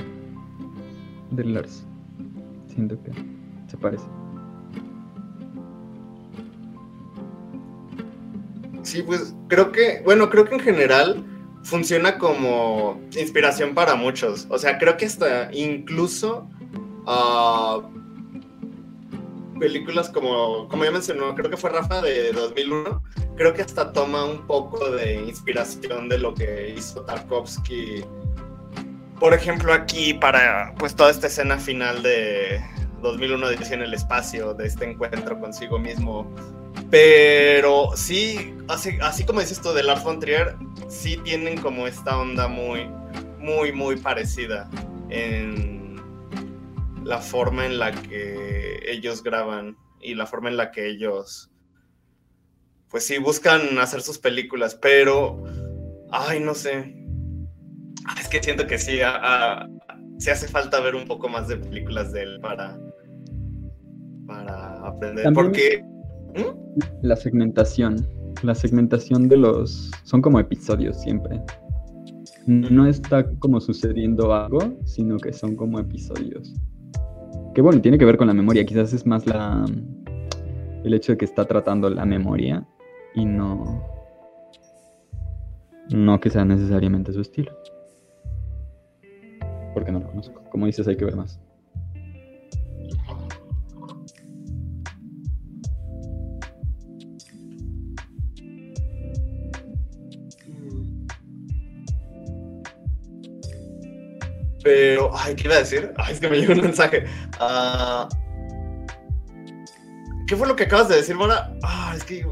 de 1.31 1.43
Lars. 1.45 1.85
Siento 2.67 3.01
que 3.03 3.38
parece. 3.79 4.05
Sí, 8.83 9.03
pues 9.03 9.35
creo 9.47 9.71
que, 9.71 10.01
bueno, 10.03 10.29
creo 10.29 10.45
que 10.45 10.55
en 10.55 10.61
general 10.61 11.23
funciona 11.63 12.17
como 12.17 12.99
inspiración 13.15 13.75
para 13.75 13.95
muchos. 13.95 14.47
O 14.49 14.57
sea, 14.57 14.77
creo 14.77 14.97
que 14.97 15.05
hasta 15.05 15.53
incluso 15.53 16.49
ah, 17.05 17.81
películas 19.59 20.09
como, 20.09 20.67
como 20.69 20.85
ya 20.85 20.91
mencionó, 20.91 21.35
creo 21.35 21.49
que 21.49 21.57
fue 21.57 21.69
Rafa 21.69 22.01
de 22.01 22.31
2001, 22.31 23.03
creo 23.35 23.53
que 23.53 23.61
hasta 23.61 23.91
toma 23.91 24.25
un 24.25 24.47
poco 24.47 24.89
de 24.89 25.15
inspiración 25.15 26.09
de 26.09 26.17
lo 26.17 26.33
que 26.33 26.73
hizo 26.75 27.01
Tarkovsky. 27.01 28.03
Por 29.19 29.33
ejemplo, 29.33 29.73
aquí 29.73 30.13
para 30.13 30.73
pues 30.79 30.95
toda 30.95 31.11
esta 31.11 31.27
escena 31.27 31.57
final 31.57 32.01
de 32.01 32.61
2001 32.99 33.49
Dice 33.49 33.73
en 33.73 33.81
el 33.81 33.93
espacio, 33.93 34.53
de 34.53 34.67
este 34.67 34.89
encuentro 34.89 35.39
consigo 35.39 35.79
mismo 35.79 36.33
pero 36.89 37.91
sí, 37.95 38.55
así, 38.67 38.97
así 39.01 39.23
como 39.23 39.41
dices 39.41 39.61
tú 39.61 39.73
de 39.73 39.83
Lars 39.83 40.03
von 40.03 40.19
Trier, 40.19 40.55
sí 40.87 41.17
tienen 41.17 41.61
como 41.61 41.85
esta 41.85 42.17
onda 42.17 42.47
muy, 42.47 42.89
muy, 43.37 43.71
muy 43.71 43.95
parecida 43.95 44.69
en 45.09 46.01
la 47.03 47.19
forma 47.19 47.65
en 47.65 47.77
la 47.77 47.91
que 47.91 48.79
ellos 48.87 49.21
graban 49.21 49.77
y 50.01 50.15
la 50.15 50.25
forma 50.25 50.49
en 50.49 50.57
la 50.57 50.71
que 50.71 50.87
ellos, 50.87 51.51
pues 52.89 53.05
sí, 53.05 53.19
buscan 53.19 53.77
hacer 53.77 54.01
sus 54.01 54.17
películas, 54.17 54.73
pero, 54.73 55.43
ay, 56.11 56.39
no 56.39 56.55
sé. 56.55 56.95
Es 58.19 58.27
que 58.27 58.41
siento 58.41 58.65
que 58.65 58.79
sí, 58.79 59.01
a, 59.01 59.11
a, 59.61 59.69
sí 60.17 60.31
hace 60.31 60.47
falta 60.47 60.79
ver 60.79 60.95
un 60.95 61.05
poco 61.05 61.29
más 61.29 61.47
de 61.47 61.57
películas 61.57 62.11
de 62.11 62.23
él 62.23 62.39
para, 62.41 62.79
para 64.29 64.79
aprender. 64.87 65.23
También- 65.25 65.33
Porque... 65.33 65.85
La 67.01 67.15
segmentación. 67.15 68.07
La 68.43 68.53
segmentación 68.55 69.27
de 69.27 69.35
los. 69.37 69.91
Son 70.03 70.21
como 70.21 70.39
episodios 70.39 71.01
siempre. 71.01 71.41
No 72.45 72.85
está 72.87 73.29
como 73.39 73.59
sucediendo 73.59 74.33
algo, 74.33 74.59
sino 74.85 75.17
que 75.17 75.33
son 75.33 75.55
como 75.55 75.79
episodios. 75.79 76.53
Que 77.53 77.61
bueno, 77.61 77.81
tiene 77.81 77.97
que 77.97 78.05
ver 78.05 78.17
con 78.17 78.27
la 78.27 78.33
memoria. 78.33 78.63
Quizás 78.65 78.93
es 78.93 79.05
más 79.05 79.25
la. 79.25 79.65
El 80.83 80.93
hecho 80.93 81.11
de 81.13 81.17
que 81.17 81.25
está 81.25 81.45
tratando 81.45 81.89
la 81.89 82.05
memoria 82.05 82.65
y 83.15 83.25
no. 83.25 83.83
No 85.89 86.19
que 86.19 86.29
sea 86.29 86.45
necesariamente 86.45 87.11
su 87.11 87.21
estilo. 87.21 87.51
Porque 89.73 89.91
no 89.91 89.99
lo 89.99 90.07
conozco. 90.07 90.43
Como 90.51 90.67
dices, 90.67 90.87
hay 90.87 90.95
que 90.95 91.05
ver 91.05 91.15
más. 91.15 91.39
Pero, 104.69 105.09
ay, 105.15 105.33
¿qué 105.33 105.47
iba 105.47 105.55
a 105.55 105.59
decir? 105.59 105.91
Ay, 105.97 106.13
es 106.13 106.19
que 106.19 106.29
me 106.29 106.37
llegó 106.37 106.53
un 106.53 106.61
mensaje. 106.61 107.03
Ah, 107.39 108.07
¿Qué 110.27 110.35
fue 110.35 110.47
lo 110.47 110.55
que 110.55 110.65
acabas 110.65 110.89
de 110.89 110.97
decir, 110.97 111.15
Mora? 111.15 111.51
Ah, 111.63 111.93
es 111.97 112.03
que, 112.03 112.23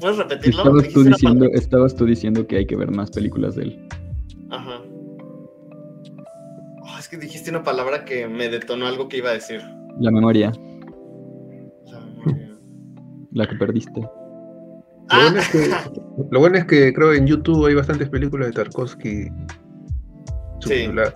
¿puedes 0.00 0.16
repetirlo? 0.16 0.62
Estabas 0.62 0.88
tú, 0.88 1.04
diciendo, 1.04 1.46
estabas 1.52 1.94
tú 1.94 2.06
diciendo 2.06 2.46
que 2.46 2.56
hay 2.56 2.66
que 2.66 2.76
ver 2.76 2.90
más 2.90 3.10
películas 3.10 3.56
de 3.56 3.64
él. 3.64 3.88
Ajá. 4.50 4.80
Ah, 6.86 6.96
es 6.98 7.08
que 7.08 7.18
dijiste 7.18 7.50
una 7.50 7.62
palabra 7.62 8.06
que 8.06 8.26
me 8.26 8.48
detonó 8.48 8.86
algo 8.86 9.06
que 9.06 9.18
iba 9.18 9.28
a 9.28 9.34
decir. 9.34 9.60
La 10.00 10.10
memoria, 10.10 10.50
La 11.90 12.00
memoria. 12.00 12.58
la 13.32 13.46
que 13.46 13.56
perdiste. 13.56 14.00
Lo 14.00 14.10
Ah, 15.10 15.18
bueno, 15.24 15.40
es 15.40 15.48
que, 15.50 15.70
lo 16.30 16.40
bueno 16.40 16.56
es 16.56 16.64
que 16.64 16.94
creo 16.94 17.12
en 17.12 17.26
YouTube 17.26 17.66
hay 17.66 17.74
bastantes 17.74 18.08
películas 18.08 18.48
de 18.48 18.54
Tarkovsky 18.54 19.28
todavía. 20.62 21.12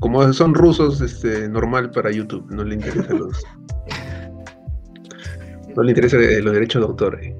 Como 0.00 0.32
son 0.32 0.54
rusos, 0.54 1.00
este, 1.00 1.48
normal 1.48 1.90
para 1.90 2.10
YouTube, 2.10 2.50
no 2.50 2.64
le 2.64 2.74
interesa 2.76 3.12
los. 3.14 3.42
No 5.76 5.82
le 5.82 5.90
interesa 5.90 6.16
eh, 6.16 6.42
los 6.42 6.52
derechos 6.52 6.82
de 6.82 6.88
autor. 6.88 7.20
eh. 7.22 7.36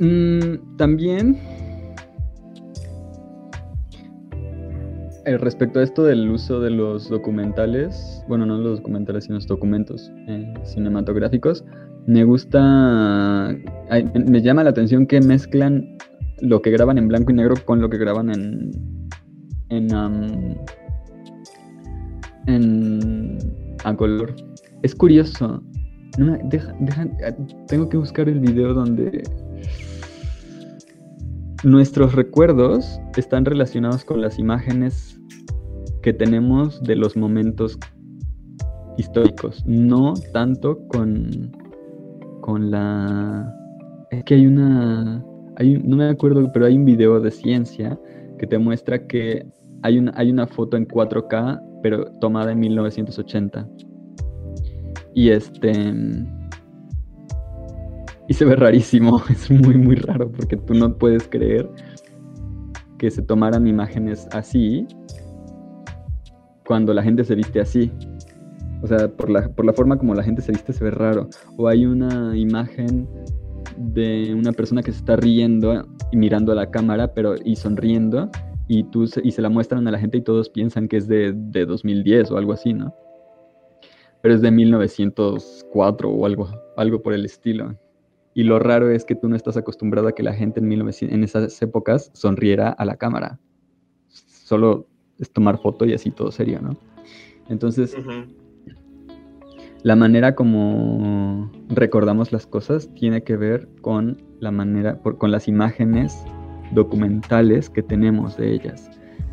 Mm, 0.00 0.76
también, 0.76 1.38
eh, 5.24 5.38
respecto 5.38 5.78
a 5.78 5.84
esto 5.84 6.02
del 6.02 6.28
uso 6.28 6.60
de 6.60 6.70
los 6.70 7.08
documentales, 7.08 8.22
bueno, 8.28 8.44
no 8.44 8.58
los 8.58 8.78
documentales, 8.78 9.24
sino 9.24 9.36
los 9.36 9.46
documentos 9.46 10.10
eh, 10.28 10.52
cinematográficos, 10.64 11.64
me 12.06 12.24
gusta, 12.24 13.54
me- 14.14 14.42
llama 14.42 14.64
la 14.64 14.70
atención 14.70 15.06
que 15.06 15.20
mezclan 15.20 15.96
lo 16.40 16.60
que 16.60 16.70
graban 16.70 16.98
en 16.98 17.08
blanco 17.08 17.32
y 17.32 17.34
negro 17.34 17.54
con 17.64 17.80
lo 17.80 17.88
que 17.88 17.98
graban 17.98 18.30
en, 18.30 18.70
en, 19.70 20.58
en 22.46 23.38
a 23.84 23.96
color. 23.96 24.34
Es 24.82 24.94
curioso. 24.94 25.62
Tengo 27.68 27.88
que 27.88 27.96
buscar 27.96 28.28
el 28.28 28.40
video 28.40 28.74
donde 28.74 29.22
nuestros 31.64 32.14
recuerdos 32.14 33.00
están 33.16 33.44
relacionados 33.44 34.04
con 34.04 34.20
las 34.20 34.38
imágenes 34.38 35.18
que 36.02 36.12
tenemos 36.12 36.82
de 36.82 36.96
los 36.96 37.16
momentos 37.16 37.78
históricos, 38.98 39.64
no 39.66 40.14
tanto 40.32 40.86
con, 40.88 41.50
con 42.44 42.70
la... 42.70 43.56
Es 44.10 44.22
que 44.24 44.34
hay 44.34 44.46
una... 44.46 45.24
Hay, 45.56 45.78
no 45.82 45.96
me 45.96 46.10
acuerdo, 46.10 46.52
pero 46.52 46.66
hay 46.66 46.76
un 46.76 46.84
video 46.84 47.18
de 47.18 47.30
ciencia 47.30 47.98
que 48.38 48.46
te 48.46 48.58
muestra 48.58 49.06
que 49.06 49.46
hay 49.82 49.98
una, 49.98 50.12
hay 50.14 50.30
una 50.30 50.46
foto 50.46 50.76
en 50.76 50.86
4K, 50.86 51.80
pero 51.82 52.04
tomada 52.20 52.52
en 52.52 52.60
1980. 52.60 53.66
Y 55.14 55.30
este... 55.30 55.72
Y 58.28 58.34
se 58.34 58.44
ve 58.44 58.56
rarísimo, 58.56 59.22
es 59.30 59.50
muy, 59.50 59.78
muy 59.78 59.96
raro 59.96 60.30
porque 60.30 60.58
tú 60.58 60.74
no 60.74 60.98
puedes 60.98 61.26
creer 61.26 61.66
que 62.98 63.10
se 63.10 63.22
tomaran 63.22 63.66
imágenes 63.66 64.28
así 64.32 64.86
cuando 66.66 66.92
la 66.92 67.02
gente 67.02 67.24
se 67.24 67.36
viste 67.36 67.58
así. 67.58 67.90
O 68.84 68.86
sea, 68.86 69.08
por 69.08 69.30
la, 69.30 69.48
por 69.48 69.64
la 69.64 69.72
forma 69.72 69.96
como 69.96 70.14
la 70.14 70.22
gente 70.22 70.42
se 70.42 70.52
viste 70.52 70.74
se 70.74 70.84
ve 70.84 70.90
raro. 70.90 71.30
O 71.56 71.68
hay 71.68 71.86
una 71.86 72.36
imagen 72.36 73.08
de 73.78 74.34
una 74.34 74.52
persona 74.52 74.82
que 74.82 74.92
se 74.92 74.98
está 74.98 75.16
riendo 75.16 75.86
y 76.12 76.18
mirando 76.18 76.52
a 76.52 76.54
la 76.54 76.70
cámara, 76.70 77.14
pero 77.14 77.34
y 77.42 77.56
sonriendo, 77.56 78.30
y, 78.68 78.84
tú 78.84 79.06
se, 79.06 79.22
y 79.24 79.30
se 79.30 79.40
la 79.40 79.48
muestran 79.48 79.88
a 79.88 79.90
la 79.90 79.98
gente 79.98 80.18
y 80.18 80.20
todos 80.20 80.50
piensan 80.50 80.86
que 80.86 80.98
es 80.98 81.08
de, 81.08 81.32
de 81.34 81.64
2010 81.64 82.30
o 82.30 82.36
algo 82.36 82.52
así, 82.52 82.74
¿no? 82.74 82.94
Pero 84.20 84.34
es 84.34 84.42
de 84.42 84.50
1904 84.50 86.10
o 86.10 86.26
algo, 86.26 86.50
algo 86.76 87.00
por 87.00 87.14
el 87.14 87.24
estilo. 87.24 87.78
Y 88.34 88.42
lo 88.42 88.58
raro 88.58 88.90
es 88.90 89.06
que 89.06 89.14
tú 89.14 89.30
no 89.30 89.36
estás 89.36 89.56
acostumbrado 89.56 90.08
a 90.08 90.12
que 90.12 90.22
la 90.22 90.34
gente 90.34 90.60
en, 90.60 90.68
1900 90.68 91.14
en 91.16 91.24
esas 91.24 91.62
épocas 91.62 92.10
sonriera 92.12 92.68
a 92.68 92.84
la 92.84 92.96
cámara. 92.96 93.40
Solo 94.08 94.86
es 95.18 95.30
tomar 95.30 95.58
foto 95.58 95.86
y 95.86 95.94
así 95.94 96.10
todo 96.10 96.30
serio, 96.30 96.60
¿no? 96.60 96.76
Entonces. 97.48 97.96
La 99.84 99.96
manera 99.96 100.34
como 100.34 101.50
recordamos 101.68 102.32
las 102.32 102.46
cosas 102.46 102.88
tiene 102.94 103.22
que 103.22 103.36
ver 103.36 103.68
con 103.82 104.16
la 104.40 104.50
manera, 104.50 104.96
por- 105.02 105.18
con 105.18 105.30
las 105.30 105.46
imágenes 105.46 106.24
documentales 106.72 107.68
que 107.68 107.82
tenemos 107.82 108.36
de 108.38 108.54
ellas. 108.54 108.90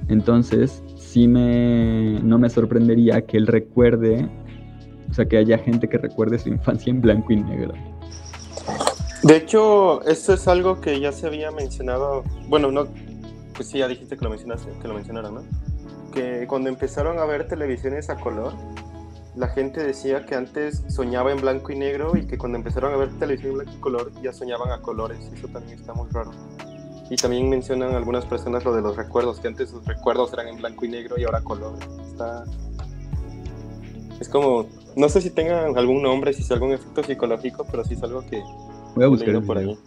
Entonces, 0.09 0.83
sí 0.97 1.27
me, 1.29 2.19
no 2.21 2.37
me 2.37 2.49
sorprendería 2.49 3.21
que 3.25 3.37
él 3.37 3.47
recuerde, 3.47 4.29
o 5.09 5.13
sea, 5.13 5.25
que 5.25 5.37
haya 5.37 5.57
gente 5.57 5.87
que 5.87 5.97
recuerde 5.97 6.37
su 6.37 6.49
infancia 6.49 6.91
en 6.91 6.99
blanco 7.01 7.31
y 7.31 7.37
negro. 7.37 7.73
De 9.23 9.37
hecho, 9.37 10.03
esto 10.05 10.33
es 10.33 10.49
algo 10.49 10.81
que 10.81 10.99
ya 10.99 11.13
se 11.13 11.27
había 11.27 11.49
mencionado. 11.51 12.23
Bueno, 12.49 12.71
no. 12.71 12.87
Pues 13.55 13.69
sí, 13.69 13.77
ya 13.77 13.87
dijiste 13.87 14.17
que 14.17 14.23
lo 14.25 14.31
mencionaste, 14.31 14.69
que 14.81 14.87
lo 14.87 14.95
mencionara, 14.95 15.31
¿no? 15.31 15.43
Que 16.13 16.45
cuando 16.45 16.67
empezaron 16.67 17.19
a 17.19 17.25
ver 17.25 17.47
televisiones 17.47 18.09
a 18.09 18.15
color, 18.17 18.51
la 19.35 19.47
gente 19.47 19.81
decía 19.81 20.25
que 20.25 20.35
antes 20.35 20.83
soñaba 20.89 21.31
en 21.31 21.39
blanco 21.39 21.71
y 21.71 21.77
negro 21.77 22.17
y 22.17 22.25
que 22.25 22.37
cuando 22.37 22.57
empezaron 22.57 22.93
a 22.93 22.97
ver 22.97 23.09
televisión 23.17 23.51
en 23.51 23.57
blanco 23.59 23.73
y 23.75 23.79
color 23.79 24.11
ya 24.21 24.33
soñaban 24.33 24.71
a 24.71 24.81
colores. 24.81 25.19
Eso 25.33 25.47
también 25.47 25.79
está 25.79 25.93
muy 25.93 26.09
raro. 26.11 26.31
Y 27.09 27.15
también 27.15 27.49
mencionan 27.49 27.93
algunas 27.93 28.25
personas 28.25 28.63
lo 28.63 28.73
de 28.73 28.81
los 28.81 28.95
recuerdos, 28.95 29.39
que 29.39 29.47
antes 29.47 29.69
sus 29.69 29.85
recuerdos 29.85 30.31
eran 30.33 30.47
en 30.47 30.57
blanco 30.57 30.85
y 30.85 30.89
negro 30.89 31.17
y 31.17 31.23
ahora 31.23 31.41
color. 31.41 31.77
Está. 32.07 32.45
Es 34.19 34.29
como. 34.29 34.67
No 34.95 35.07
sé 35.07 35.21
si 35.21 35.29
tengan 35.29 35.77
algún 35.77 36.01
nombre, 36.01 36.33
si 36.33 36.41
es 36.41 36.51
algún 36.51 36.73
efecto 36.73 37.03
psicológico, 37.03 37.65
pero 37.69 37.85
sí 37.85 37.93
es 37.93 38.03
algo 38.03 38.25
que 38.29 38.41
Voy 38.95 39.05
a 39.05 39.07
buscar 39.07 39.41
por 39.43 39.57
ahí. 39.57 39.77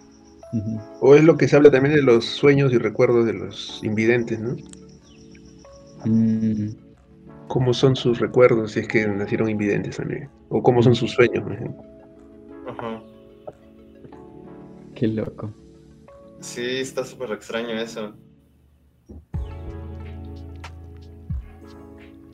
O 1.01 1.15
es 1.15 1.25
lo 1.25 1.37
que 1.37 1.49
se 1.49 1.57
habla 1.57 1.71
también 1.71 1.95
de 1.95 2.03
los 2.03 2.25
sueños 2.25 2.73
y 2.73 2.79
recuerdos 2.79 3.27
de 3.27 3.35
los 3.35 3.81
invidentes, 3.83 4.39
¿no? 4.39 4.57
Mm, 6.05 6.71
¿Cómo 7.49 7.73
son 7.75 7.95
sus 7.95 8.19
recuerdos 8.21 8.73
si 8.73 8.81
es 8.81 8.89
que 8.89 9.07
nacieron 9.07 9.49
invidentes 9.51 9.97
también? 9.97 10.29
O 10.49 10.63
cómo 10.63 10.83
son 10.83 10.95
sus 10.95 11.13
sueños, 11.13 11.43
por 11.45 11.53
ejemplo. 11.53 11.83
Ajá. 12.69 13.03
qué 14.95 15.09
loco. 15.09 15.53
Sí, 16.41 16.63
está 16.79 17.05
súper 17.05 17.33
extraño 17.33 17.71
eso. 17.71 18.15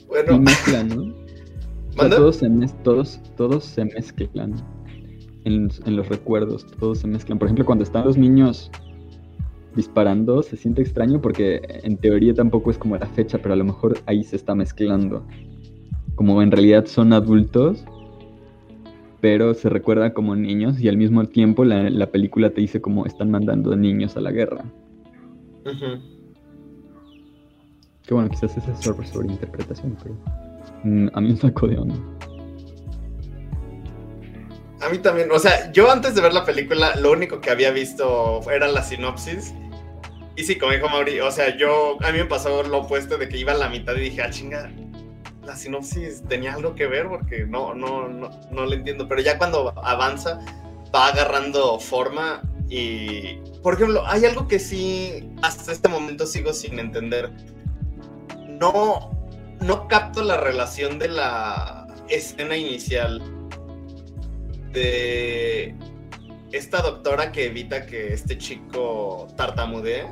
Y 0.00 0.06
Bueno, 0.06 0.38
mezclan, 0.40 0.88
¿no? 0.88 1.02
O 1.90 1.92
sea, 1.94 2.02
¿Manda? 2.04 2.16
todos 2.18 2.36
se, 2.36 2.48
mez- 2.48 2.82
todos, 2.84 3.20
todos 3.36 3.64
se 3.64 3.84
mezclan 3.84 4.54
en, 5.44 5.68
en 5.84 5.96
los 5.96 6.08
recuerdos, 6.08 6.64
todos 6.78 7.00
se 7.00 7.08
mezclan. 7.08 7.36
Por 7.38 7.48
ejemplo, 7.48 7.66
cuando 7.66 7.82
están 7.82 8.04
los 8.04 8.16
niños 8.16 8.70
disparando, 9.74 10.42
se 10.42 10.56
siente 10.56 10.82
extraño 10.82 11.20
porque 11.20 11.60
en 11.82 11.96
teoría 11.96 12.34
tampoco 12.34 12.70
es 12.70 12.78
como 12.78 12.96
la 12.96 13.06
fecha, 13.06 13.38
pero 13.38 13.54
a 13.54 13.56
lo 13.56 13.64
mejor 13.64 13.98
ahí 14.06 14.24
se 14.24 14.36
está 14.36 14.54
mezclando. 14.54 15.24
Como 16.14 16.42
en 16.42 16.50
realidad 16.50 16.86
son 16.86 17.12
adultos, 17.12 17.84
pero 19.20 19.54
se 19.54 19.68
recuerda 19.68 20.12
como 20.12 20.34
niños 20.36 20.80
y 20.80 20.88
al 20.88 20.96
mismo 20.96 21.24
tiempo 21.26 21.64
la, 21.64 21.90
la 21.90 22.10
película 22.10 22.50
te 22.50 22.60
dice 22.60 22.80
como 22.80 23.06
están 23.06 23.30
mandando 23.30 23.76
niños 23.76 24.16
a 24.16 24.20
la 24.20 24.32
guerra. 24.32 24.64
Que 28.06 28.14
bueno, 28.14 28.28
quizás 28.30 28.56
esa 28.56 28.72
es 28.72 28.80
sobre, 28.80 29.06
sobre 29.06 29.28
interpretación, 29.28 29.96
pero 30.02 30.16
mm, 30.84 31.08
a 31.12 31.20
mí 31.20 31.30
me 31.30 31.36
sacó 31.36 31.68
de 31.68 31.78
onda. 31.78 31.94
A 34.80 34.88
mí 34.88 34.98
también, 34.98 35.30
o 35.30 35.38
sea, 35.38 35.70
yo 35.72 35.90
antes 35.90 36.14
de 36.14 36.22
ver 36.22 36.32
la 36.32 36.44
película, 36.44 36.96
lo 36.96 37.12
único 37.12 37.40
que 37.40 37.50
había 37.50 37.70
visto 37.70 38.40
era 38.50 38.66
la 38.66 38.82
sinopsis. 38.82 39.52
Y 40.36 40.44
sí, 40.44 40.56
como 40.56 40.72
dijo 40.72 40.88
Mauri, 40.88 41.20
o 41.20 41.30
sea, 41.30 41.54
yo, 41.56 41.98
a 42.02 42.12
mí 42.12 42.18
me 42.18 42.24
pasó 42.24 42.62
lo 42.62 42.78
opuesto 42.78 43.18
de 43.18 43.28
que 43.28 43.36
iba 43.36 43.52
a 43.52 43.56
la 43.56 43.68
mitad 43.68 43.94
y 43.96 44.00
dije, 44.00 44.22
ah, 44.22 44.30
chinga, 44.30 44.70
la 45.44 45.54
sinopsis 45.54 46.22
tenía 46.28 46.54
algo 46.54 46.74
que 46.74 46.86
ver 46.86 47.08
porque 47.08 47.44
no, 47.44 47.74
no, 47.74 48.08
no, 48.08 48.30
no 48.50 48.64
le 48.64 48.76
entiendo. 48.76 49.06
Pero 49.06 49.20
ya 49.20 49.36
cuando 49.36 49.74
avanza, 49.84 50.40
va 50.94 51.08
agarrando 51.08 51.78
forma 51.78 52.42
y, 52.70 53.36
por 53.62 53.74
ejemplo, 53.74 54.02
hay 54.06 54.24
algo 54.24 54.48
que 54.48 54.58
sí, 54.58 55.30
hasta 55.42 55.72
este 55.72 55.88
momento 55.88 56.26
sigo 56.26 56.54
sin 56.54 56.78
entender. 56.78 57.30
No, 58.48 59.10
no 59.60 59.88
capto 59.88 60.22
la 60.22 60.38
relación 60.38 60.98
de 60.98 61.08
la 61.08 61.86
escena 62.08 62.56
inicial 62.56 63.20
de 64.72 65.74
esta 66.52 66.82
doctora 66.82 67.32
que 67.32 67.46
evita 67.46 67.86
que 67.86 68.12
este 68.12 68.38
chico 68.38 69.28
tartamudee. 69.36 70.06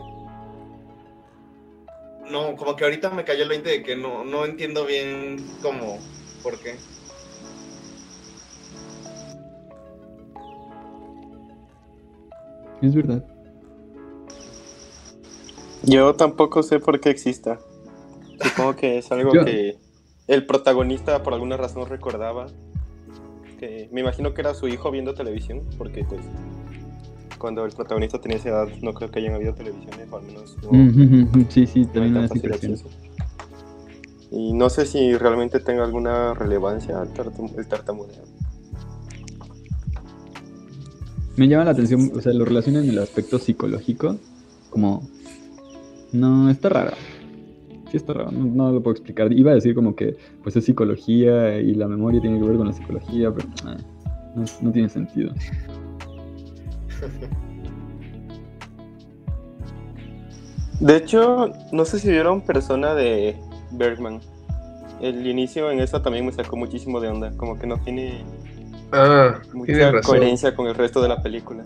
No, 2.30 2.56
como 2.56 2.76
que 2.76 2.84
ahorita 2.84 3.10
me 3.10 3.24
cayó 3.24 3.44
el 3.44 3.48
20 3.48 3.70
de 3.70 3.82
que 3.82 3.96
no, 3.96 4.24
no 4.24 4.44
entiendo 4.44 4.84
bien 4.84 5.44
cómo, 5.62 5.98
por 6.42 6.58
qué. 6.58 6.76
Es 12.82 12.94
verdad. 12.94 13.24
Yo 15.82 16.14
tampoco 16.14 16.62
sé 16.62 16.78
por 16.80 17.00
qué 17.00 17.10
exista. 17.10 17.58
Supongo 18.40 18.76
que 18.76 18.98
es 18.98 19.10
algo 19.10 19.32
Yo- 19.34 19.44
que 19.44 19.78
el 20.26 20.46
protagonista 20.46 21.22
por 21.22 21.34
alguna 21.34 21.56
razón 21.56 21.88
recordaba. 21.88 22.46
Que 23.58 23.88
me 23.92 24.00
imagino 24.00 24.34
que 24.34 24.40
era 24.40 24.54
su 24.54 24.68
hijo 24.68 24.90
viendo 24.90 25.14
televisión, 25.14 25.62
porque 25.76 26.04
pues 26.04 26.20
cuando 27.38 27.64
el 27.64 27.72
protagonista 27.72 28.20
tenía 28.20 28.38
esa 28.38 28.48
edad 28.50 28.68
no 28.82 28.92
creo 28.94 29.10
que 29.10 29.18
hayan 29.20 29.34
habido 29.34 29.54
televisiones, 29.54 30.08
o 30.10 30.16
al 30.16 30.24
menos 30.24 30.56
no, 30.62 31.44
Sí, 31.48 31.66
sí, 31.66 31.80
no 31.82 31.88
también 31.92 32.28
fácil 32.28 32.52
acceso. 32.52 32.88
Y 34.30 34.52
no 34.52 34.68
sé 34.68 34.84
si 34.86 35.16
realmente 35.16 35.58
tenga 35.60 35.84
alguna 35.84 36.34
relevancia 36.34 37.00
el, 37.02 37.08
tartam- 37.14 37.56
el 37.56 37.66
tartamudeo. 37.66 38.24
Me 41.36 41.46
llama 41.48 41.64
la 41.64 41.70
atención, 41.70 42.10
o 42.14 42.20
sea, 42.20 42.32
lo 42.32 42.44
relacionan 42.44 42.84
en 42.84 42.90
el 42.90 42.98
aspecto 42.98 43.38
psicológico, 43.38 44.16
como... 44.70 45.08
No, 46.12 46.50
está 46.50 46.68
raro. 46.68 46.92
Sí 47.90 47.96
está 47.96 48.12
raro, 48.12 48.30
no, 48.30 48.44
no 48.44 48.72
lo 48.72 48.82
puedo 48.82 48.92
explicar. 48.92 49.32
Iba 49.32 49.52
a 49.52 49.54
decir 49.54 49.74
como 49.74 49.94
que 49.96 50.16
pues 50.42 50.54
es 50.56 50.64
psicología 50.64 51.58
y 51.58 51.74
la 51.74 51.88
memoria 51.88 52.20
tiene 52.20 52.38
que 52.38 52.46
ver 52.46 52.56
con 52.56 52.66
la 52.66 52.72
psicología, 52.72 53.32
pero 53.32 53.48
ah, 53.64 53.76
no, 54.34 54.44
no 54.60 54.72
tiene 54.72 54.88
sentido. 54.88 55.32
De 60.80 60.96
hecho, 60.96 61.50
no 61.72 61.84
sé 61.84 61.98
si 61.98 62.10
vieron 62.10 62.40
Persona 62.42 62.94
de 62.94 63.36
Bergman. 63.72 64.20
El 65.00 65.26
inicio 65.26 65.70
en 65.70 65.80
esa 65.80 66.02
también 66.02 66.26
me 66.26 66.32
sacó 66.32 66.56
muchísimo 66.56 67.00
de 67.00 67.08
onda, 67.08 67.32
como 67.36 67.58
que 67.58 67.66
no 67.66 67.78
tiene 67.78 68.24
Ah, 68.92 69.38
mucha 69.52 69.90
razón. 69.90 70.02
coherencia 70.02 70.54
con 70.54 70.66
el 70.66 70.74
resto 70.74 71.02
de 71.02 71.08
la 71.08 71.22
película. 71.22 71.62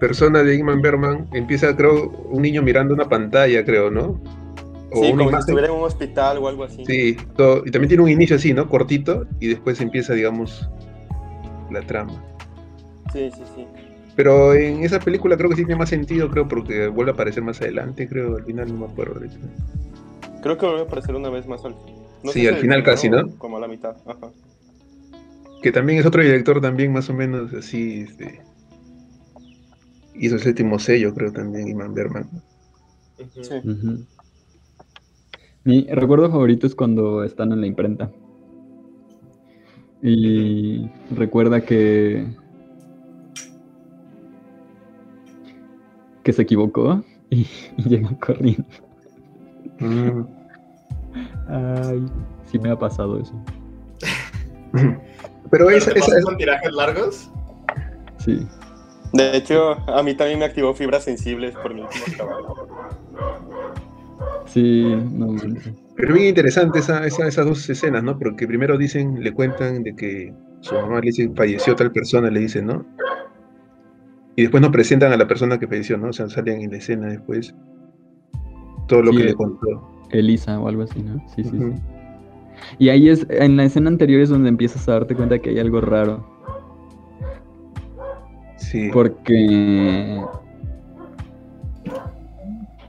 Persona 0.00 0.42
de 0.42 0.54
Ingman 0.56 0.80
Berman 0.80 1.28
empieza, 1.32 1.74
creo, 1.76 2.10
un 2.30 2.42
niño 2.42 2.62
mirando 2.62 2.94
una 2.94 3.08
pantalla, 3.08 3.64
creo, 3.64 3.90
¿no? 3.90 4.20
O 4.90 5.02
sí, 5.04 5.12
una 5.12 5.24
como 5.24 5.36
si 5.36 5.40
estuviera 5.40 5.68
en 5.68 5.74
un 5.74 5.82
hospital 5.84 6.38
o 6.38 6.48
algo 6.48 6.64
así. 6.64 6.84
Sí, 6.86 7.16
todo- 7.36 7.62
y 7.66 7.70
también 7.70 7.88
tiene 7.88 8.02
un 8.04 8.08
inicio 8.10 8.36
así, 8.36 8.54
¿no? 8.54 8.68
Cortito, 8.68 9.26
y 9.40 9.48
después 9.48 9.80
empieza, 9.80 10.14
digamos, 10.14 10.68
la 11.70 11.82
trama. 11.82 12.24
sí, 13.12 13.30
sí. 13.34 13.42
sí. 13.54 13.66
Pero 14.16 14.52
en 14.54 14.82
esa 14.82 14.98
película 14.98 15.36
creo 15.36 15.48
que 15.48 15.54
sí 15.56 15.64
tiene 15.64 15.78
más 15.78 15.90
sentido, 15.90 16.28
creo, 16.28 16.48
porque 16.48 16.88
vuelve 16.88 17.12
a 17.12 17.14
aparecer 17.14 17.40
más 17.44 17.60
adelante, 17.60 18.08
creo, 18.08 18.36
al 18.36 18.44
final 18.44 18.66
no 18.68 18.86
me 18.86 18.92
acuerdo 18.92 19.14
ahorita. 19.14 19.36
Creo 20.42 20.58
que 20.58 20.66
vuelve 20.66 20.80
a 20.80 20.84
aparecer 20.86 21.14
una 21.14 21.28
vez 21.30 21.46
más 21.46 21.64
al 21.64 21.74
final. 21.74 22.32
Sí, 22.32 22.46
al 22.48 22.56
final 22.56 22.82
casi, 22.82 23.08
¿no? 23.08 23.30
Como 23.38 23.58
a 23.58 23.60
la 23.60 23.68
mitad. 23.68 23.96
Ajá. 24.06 24.30
Que 25.62 25.70
también 25.70 26.00
es 26.00 26.06
otro 26.06 26.20
director 26.22 26.60
también 26.60 26.92
más 26.92 27.08
o 27.10 27.14
menos 27.14 27.52
así, 27.54 28.00
este... 28.08 28.40
Hizo 30.14 30.34
el 30.34 30.40
séptimo 30.42 30.80
sello, 30.80 31.14
creo, 31.14 31.30
también, 31.32 31.68
Iman 31.68 31.94
Berman. 31.94 32.28
Sí. 33.40 33.54
Ujú. 33.54 34.04
Mi 35.64 35.86
recuerdo 35.90 36.30
favorito 36.30 36.66
es 36.66 36.74
cuando 36.74 37.24
están 37.24 37.52
en 37.52 37.60
la 37.60 37.66
imprenta. 37.66 38.10
Y 40.02 40.88
recuerda 41.10 41.60
que. 41.60 42.26
que 46.22 46.32
se 46.32 46.42
equivocó 46.42 47.02
y, 47.30 47.46
y 47.76 47.88
llegó 47.88 48.10
corriendo. 48.20 48.64
Mm. 49.80 50.22
Ay, 51.48 52.06
sí 52.44 52.58
me 52.58 52.70
ha 52.70 52.78
pasado 52.78 53.18
eso. 53.18 53.32
Pero 54.72 55.00
¿Pero 55.50 55.70
esa, 55.70 55.92
te 55.92 55.98
esa, 55.98 56.10
pasó 56.10 56.26
con 56.26 56.36
tirajes 56.36 56.72
largos? 56.72 57.30
Sí. 58.18 58.46
De 59.12 59.36
hecho, 59.36 59.72
a 59.88 60.02
mí 60.02 60.14
también 60.14 60.38
me 60.38 60.44
activó 60.44 60.74
fibras 60.74 61.04
sensibles 61.04 61.54
por 61.56 61.72
mi 61.72 61.80
último 61.80 62.04
trabajo. 62.14 62.68
Sí, 64.48 64.84
no. 65.12 65.36
Pero 65.96 66.14
bien 66.14 66.26
interesante 66.28 66.78
esa, 66.78 67.06
esa- 67.06 67.26
esas 67.28 67.46
dos 67.46 67.68
escenas, 67.68 68.02
¿no? 68.02 68.18
Porque 68.18 68.46
primero 68.46 68.78
dicen, 68.78 69.22
le 69.22 69.32
cuentan 69.32 69.82
de 69.82 69.94
que 69.94 70.32
su 70.60 70.74
mamá 70.74 70.96
le 71.00 71.06
dice, 71.06 71.30
falleció 71.34 71.74
tal 71.74 71.92
persona, 71.92 72.30
le 72.30 72.40
dicen, 72.40 72.66
¿no? 72.66 72.84
Y 74.36 74.42
después 74.42 74.60
nos 74.62 74.70
presentan 74.70 75.12
a 75.12 75.16
la 75.16 75.26
persona 75.26 75.58
que 75.58 75.66
falleció, 75.66 75.98
¿no? 75.98 76.08
O 76.08 76.12
sea, 76.12 76.28
salen 76.28 76.62
en 76.62 76.70
la 76.70 76.76
escena 76.78 77.08
después 77.08 77.54
todo 78.86 79.02
lo 79.02 79.10
Sí, 79.12 79.18
que 79.18 79.24
le 79.24 79.34
contó. 79.34 80.06
Elisa 80.10 80.58
o 80.60 80.68
algo 80.68 80.82
así, 80.84 81.02
¿no? 81.02 81.22
Sí, 81.34 81.44
sí, 81.44 81.50
sí. 81.50 81.72
Y 82.78 82.88
ahí 82.88 83.08
es, 83.08 83.26
en 83.30 83.56
la 83.56 83.64
escena 83.64 83.88
anterior 83.88 84.20
es 84.20 84.28
donde 84.30 84.48
empiezas 84.48 84.88
a 84.88 84.92
darte 84.92 85.14
cuenta 85.14 85.38
que 85.40 85.50
hay 85.50 85.58
algo 85.58 85.80
raro. 85.80 86.26
Sí. 88.56 88.90
Porque. 88.92 90.20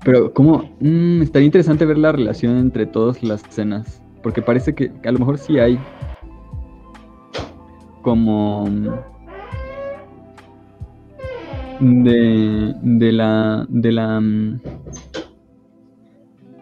Pero, 0.10 0.34
¿cómo? 0.34 0.64
Mm, 0.80 1.22
estaría 1.22 1.46
interesante 1.46 1.86
ver 1.86 2.00
la 2.00 2.12
relación 2.12 2.58
entre 2.58 2.88
todas 2.88 3.22
las 3.22 3.44
escenas. 3.46 4.02
Porque 4.24 4.42
parece 4.42 4.74
que, 4.74 4.92
a 5.06 5.12
lo 5.12 5.20
mejor 5.20 5.38
sí 5.38 5.60
hay. 5.60 5.80
Como. 8.02 8.68
De, 11.80 12.74
de 12.82 13.12
la. 13.12 13.68
De 13.70 13.92
la. 13.92 14.20
mm, 14.20 14.60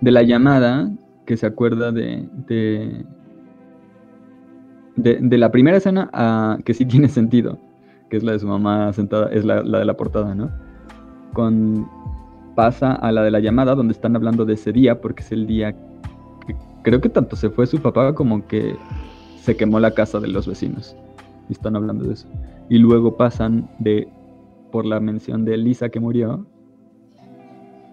De 0.01 0.11
la 0.11 0.23
llamada 0.23 0.91
que 1.25 1.37
se 1.37 1.45
acuerda 1.45 1.93
de. 1.93 2.27
De, 2.47 3.05
de, 4.97 5.37
la 5.37 5.51
primera 5.51 5.77
escena 5.77 6.09
a 6.11 6.57
que 6.65 6.73
sí 6.73 6.85
tiene 6.85 7.07
sentido 7.07 7.57
que 8.09 8.17
es 8.17 8.23
la 8.23 8.33
de 8.33 8.39
su 8.39 8.47
mamá 8.47 8.91
sentada, 8.91 9.29
es 9.31 9.45
la 9.45 9.61
de 9.61 9.85
la 9.85 9.95
portada, 9.95 10.35
¿no? 10.35 10.51
Con, 11.33 11.87
pasa 12.57 12.93
a 12.93 13.11
la 13.11 13.21
de 13.21 13.29
la 13.29 13.39
llamada, 13.39 13.75
donde 13.75 13.91
están 13.91 14.15
hablando 14.15 14.43
de 14.43 14.55
ese 14.55 14.73
día, 14.73 14.99
porque 14.99 15.21
es 15.21 15.31
el 15.31 15.45
día 15.45 15.73
que 16.47 16.55
creo 16.81 16.99
que 16.99 17.07
tanto 17.07 17.35
se 17.35 17.51
fue 17.51 17.67
su 17.67 17.77
papá 17.79 18.15
como 18.15 18.47
que 18.47 18.75
se 19.39 19.55
quemó 19.55 19.79
la 19.79 19.91
casa 19.91 20.19
de 20.19 20.27
los 20.27 20.47
vecinos. 20.47 20.95
Y 21.49 21.53
están 21.53 21.75
hablando 21.75 22.05
de 22.05 22.15
eso. 22.15 22.27
Y 22.67 22.79
luego 22.79 23.15
pasan 23.15 23.69
de, 23.77 24.07
por 24.71 24.87
la 24.87 24.99
mención 24.99 25.45
de 25.45 25.55
Lisa 25.55 25.89
que 25.89 25.99
murió, 25.99 26.47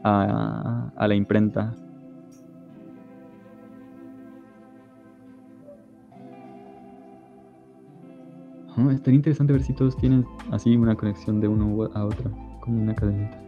a, 0.02 0.90
a 0.96 1.08
la 1.08 1.14
imprenta. 1.14 1.76
Ah, 8.78 8.90
estaría 8.94 9.16
interesante 9.16 9.52
ver 9.52 9.62
si 9.62 9.74
todos 9.74 9.94
tienen 9.98 10.24
así 10.52 10.74
una 10.74 10.94
conexión 10.94 11.38
de 11.42 11.48
uno 11.48 11.90
a 11.92 12.04
otro, 12.06 12.30
como 12.62 12.80
una 12.80 12.94
cadenita. 12.94 13.43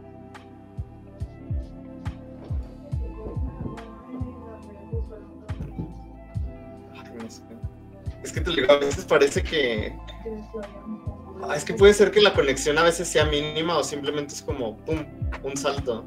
Que 8.37 8.64
te 8.64 8.72
a 8.72 8.77
veces 8.77 9.05
parece 9.05 9.42
que. 9.42 9.96
Ah, 11.42 11.57
es 11.57 11.64
que 11.64 11.75
puede 11.75 11.94
ser 11.94 12.11
que 12.11 12.20
la 12.20 12.35
conexión 12.35 12.79
a 12.79 12.83
veces 12.83 13.09
sea 13.09 13.25
mínima 13.25 13.79
o 13.79 13.85
simplemente 13.85 14.35
es 14.35 14.42
como, 14.42 14.77
¡pum! 14.85 15.05
Un 15.42 15.57
salto. 15.57 16.05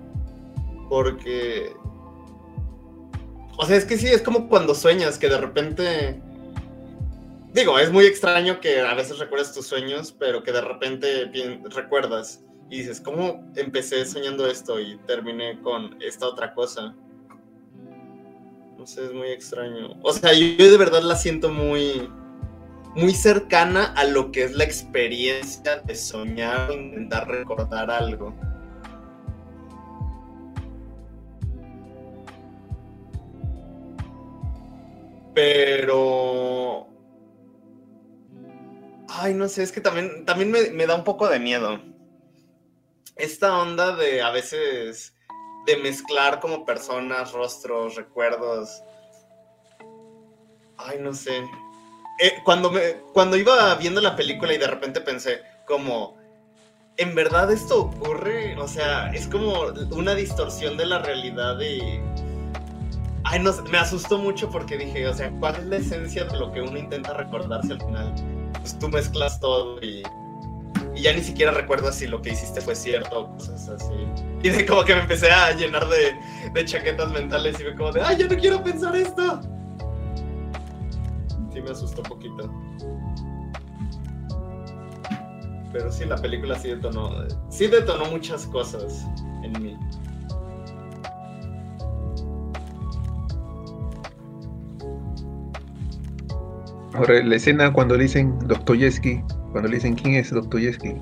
Porque. 0.89 1.74
O 3.58 3.65
sea, 3.65 3.76
es 3.76 3.86
que 3.86 3.98
sí, 3.98 4.08
es 4.08 4.22
como 4.22 4.48
cuando 4.48 4.76
sueñas, 4.76 5.18
que 5.18 5.28
de 5.28 5.38
repente. 5.38 6.22
Digo, 7.54 7.80
es 7.80 7.92
muy 7.92 8.06
extraño 8.06 8.60
que 8.60 8.80
a 8.80 8.94
veces 8.94 9.18
recuerdes 9.18 9.54
tus 9.54 9.65
sueños, 9.65 10.15
pero 10.18 10.44
que 10.44 10.52
de 10.52 10.62
repente 10.62 11.32
recuerdas 11.74 12.44
y 12.70 12.80
dices, 12.80 13.02
¿cómo 13.02 13.44
empecé 13.56 14.06
soñando 14.06 14.46
esto 14.46 14.80
y 14.80 14.98
terminé 15.08 15.60
con 15.62 16.00
esta 16.02 16.28
otra 16.28 16.54
cosa? 16.54 16.94
No 18.78 18.86
sé, 18.86 19.06
es 19.06 19.13
muy 19.13 19.30
extraño. 19.30 19.98
O 20.04 20.13
sea, 20.13 20.32
yo 20.34 20.72
de 20.72 20.78
verdad 20.78 21.02
la 21.02 21.15
siento 21.15 21.50
muy, 21.50 22.08
muy 22.95 23.13
cercana 23.13 23.93
a 23.95 24.04
lo 24.04 24.32
que 24.32 24.43
es 24.43 24.54
la 24.54 24.63
experiencia 24.63 25.78
de 25.78 25.95
soñar 25.95 26.71
o 26.71 26.73
intentar 26.73 27.28
recordar 27.28 27.89
algo. 27.91 28.34
Pero... 35.34 36.88
Ay, 39.08 39.34
no 39.34 39.47
sé, 39.47 39.63
es 39.63 39.71
que 39.71 39.82
también, 39.82 40.25
también 40.25 40.52
me, 40.52 40.69
me 40.71 40.86
da 40.86 40.95
un 40.95 41.04
poco 41.04 41.28
de 41.28 41.39
miedo. 41.39 41.80
Esta 43.15 43.58
onda 43.58 43.95
de 43.95 44.21
a 44.21 44.32
veces 44.32 45.13
de 45.65 45.78
mezclar 45.78 46.39
como 46.39 46.65
personas, 46.65 47.32
rostros, 47.34 47.95
recuerdos. 47.95 48.84
Ay, 50.78 50.97
no 50.99 51.13
sé. 51.13 51.43
Eh, 52.19 52.39
cuando, 52.43 52.69
me, 52.69 52.82
cuando 53.13 53.38
iba 53.38 53.73
viendo 53.75 54.01
la 54.01 54.15
película 54.15 54.53
y 54.53 54.58
de 54.58 54.67
repente 54.67 54.99
pensé, 54.99 55.41
como, 55.65 56.17
¿en 56.97 57.15
verdad 57.15 57.49
esto 57.51 57.84
ocurre? 57.84 58.58
O 58.58 58.67
sea, 58.67 59.10
es 59.13 59.27
como 59.27 59.67
una 59.91 60.15
distorsión 60.15 60.75
de 60.77 60.86
la 60.86 60.99
realidad 60.99 61.60
y... 61.62 62.01
Ay, 63.23 63.39
no 63.39 63.53
me 63.69 63.77
asustó 63.77 64.17
mucho 64.17 64.49
porque 64.49 64.77
dije, 64.77 65.08
o 65.08 65.13
sea, 65.13 65.29
¿cuál 65.39 65.55
es 65.55 65.65
la 65.65 65.77
esencia 65.77 66.25
de 66.25 66.38
lo 66.38 66.51
que 66.51 66.62
uno 66.62 66.77
intenta 66.77 67.13
recordarse 67.13 67.73
al 67.73 67.79
final? 67.79 68.13
Pues 68.60 68.77
tú 68.79 68.89
mezclas 68.89 69.39
todo 69.39 69.79
y, 69.82 70.03
y 70.95 71.01
ya 71.01 71.13
ni 71.13 71.21
siquiera 71.21 71.51
recuerdas 71.51 71.95
si 71.95 72.08
lo 72.08 72.21
que 72.21 72.32
hiciste 72.32 72.60
fue 72.60 72.75
cierto 72.75 73.21
o 73.21 73.34
cosas 73.36 73.69
así. 73.69 73.93
Y 74.41 74.49
de 74.49 74.65
como 74.65 74.84
que 74.84 74.95
me 74.95 75.01
empecé 75.01 75.29
a 75.32 75.51
llenar 75.51 75.88
de, 75.88 76.15
de 76.53 76.65
chaquetas 76.65 77.12
mentales 77.12 77.60
y 77.60 77.63
me 77.65 77.75
como 77.75 77.91
de, 77.91 78.01
¡ay, 78.01 78.17
yo 78.17 78.27
no 78.27 78.36
quiero 78.36 78.63
pensar 78.63 78.95
esto! 78.95 79.41
Sí 81.53 81.62
me 81.62 81.71
asustó 81.71 82.01
un 82.01 82.09
poquito. 82.09 82.51
Pero 85.71 85.91
sí, 85.91 86.05
la 86.05 86.15
película 86.15 86.57
sí 86.57 86.69
detonó, 86.69 87.12
sí 87.49 87.67
detonó 87.67 88.05
muchas 88.05 88.45
cosas 88.47 89.07
en 89.43 89.62
mí. 89.62 89.77
Ahora, 96.95 97.23
la 97.23 97.35
escena 97.35 97.71
cuando 97.71 97.95
le 97.95 98.03
dicen 98.03 98.38
Dostoyevsky, 98.47 99.23
cuando 99.51 99.69
dicen 99.69 99.95
quién 99.95 100.15
es 100.15 100.31
Dostoyevsky. 100.31 100.95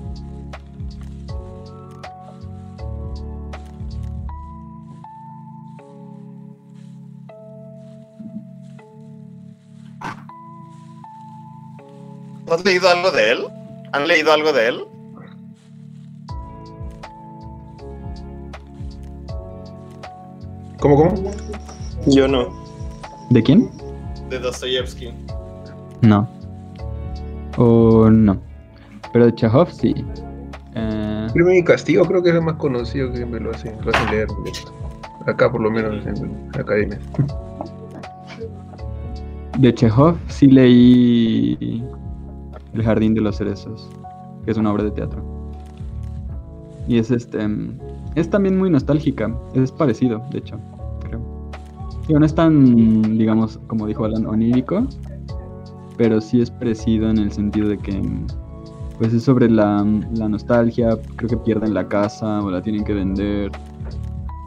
Has 12.54 12.64
leído 12.64 12.88
algo 12.88 13.10
de 13.10 13.32
él? 13.32 13.46
¿Han 13.92 14.06
leído 14.06 14.32
algo 14.32 14.52
de 14.52 14.68
él? 14.68 14.84
¿Cómo, 20.80 20.96
cómo? 20.96 21.32
Yo 22.06 22.28
no. 22.28 22.48
¿De 23.30 23.42
quién? 23.42 23.70
De 24.30 24.38
Dostoyevsky. 24.38 25.12
No. 26.02 26.28
O 27.56 28.08
no. 28.10 28.40
Pero 29.12 29.26
de 29.26 29.34
Chekhov 29.34 29.70
sí. 29.72 29.94
Eh, 30.74 31.26
Crimen 31.32 31.56
y 31.56 31.64
Castigo 31.64 32.04
creo 32.04 32.22
que 32.22 32.28
es 32.28 32.36
el 32.36 32.42
más 32.42 32.54
conocido 32.56 33.12
que 33.12 33.26
me 33.26 33.40
lo 33.40 33.50
hacen, 33.50 33.74
lo 33.84 33.90
hacen 33.90 34.10
leer. 34.10 34.28
Acá 35.26 35.50
por 35.50 35.60
lo 35.60 35.70
menos 35.70 36.06
en 36.06 36.50
la 36.54 36.60
academia. 36.60 36.98
de 39.58 39.74
Chekhov 39.74 40.16
sí 40.28 40.46
leí 40.46 41.82
El 42.74 42.82
Jardín 42.82 43.14
de 43.14 43.20
los 43.20 43.36
Cerezos, 43.38 43.88
que 44.44 44.50
es 44.50 44.56
una 44.58 44.72
obra 44.72 44.84
de 44.84 44.90
teatro. 44.90 45.22
Y 46.86 46.98
es 46.98 47.10
este. 47.10 47.46
mm, 47.46 47.78
Es 48.14 48.30
también 48.30 48.58
muy 48.58 48.70
nostálgica. 48.70 49.34
Es 49.54 49.72
parecido, 49.72 50.22
de 50.32 50.38
hecho, 50.38 50.58
creo. 51.00 51.20
Digo, 52.06 52.20
no 52.20 52.26
es 52.26 52.34
tan, 52.34 53.18
digamos, 53.18 53.58
como 53.66 53.86
dijo 53.86 54.04
Alan, 54.04 54.26
onírico. 54.26 54.86
Pero 55.96 56.20
sí 56.20 56.40
es 56.40 56.50
parecido 56.50 57.10
en 57.10 57.18
el 57.18 57.32
sentido 57.32 57.68
de 57.68 57.78
que. 57.78 57.92
mm, 58.00 58.26
Pues 58.98 59.12
es 59.14 59.22
sobre 59.24 59.48
la, 59.50 59.84
la 60.14 60.28
nostalgia. 60.28 60.90
Creo 61.16 61.28
que 61.30 61.36
pierden 61.38 61.74
la 61.74 61.86
casa 61.88 62.42
o 62.42 62.50
la 62.50 62.62
tienen 62.62 62.84
que 62.84 62.94
vender. 62.94 63.50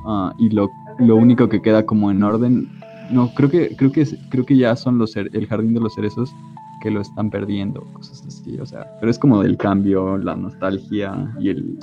ah, 0.08 0.34
y 0.40 0.50
lo, 0.50 0.70
lo 1.00 1.16
único 1.16 1.50
que 1.50 1.62
queda 1.62 1.86
como 1.86 2.12
en 2.12 2.24
orden. 2.24 2.68
No, 3.12 3.30
creo 3.36 3.50
que, 3.50 3.76
creo 3.76 3.92
que, 3.92 4.06
creo 4.30 4.46
que 4.46 4.58
ya 4.58 4.76
son 4.76 4.98
los 4.98 5.16
el 5.18 5.48
jardín 5.48 5.74
de 5.74 5.82
los 5.82 5.94
cerezos 5.96 6.34
que 6.82 6.92
lo 6.92 7.02
están 7.02 7.30
perdiendo, 7.30 7.82
cosas 7.94 8.26
así, 8.26 8.60
o 8.60 8.66
sea, 8.66 8.86
pero 9.00 9.12
es 9.12 9.20
como 9.20 9.42
del 9.42 9.58
cambio, 9.58 10.18
la 10.18 10.36
nostalgia 10.36 11.34
y 11.40 11.50
el, 11.50 11.80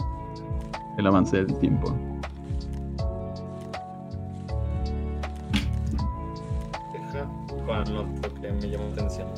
el 0.99 1.07
avance 1.07 1.37
del 1.45 1.59
tiempo. 1.59 1.95
Juan, 7.65 7.85
noto 7.93 8.35
que 8.41 8.53
me 8.53 8.71
llamó 8.71 8.85
la 8.85 8.93
atención. 8.93 9.29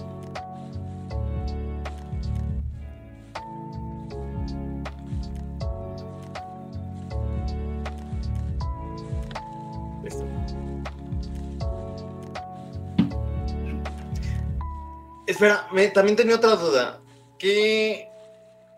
Espera, 15.41 15.66
me- 15.72 15.88
también 15.88 16.16
tenía 16.16 16.36
otra 16.36 16.55
duda. 16.55 17.01
¿Qué? 17.38 18.11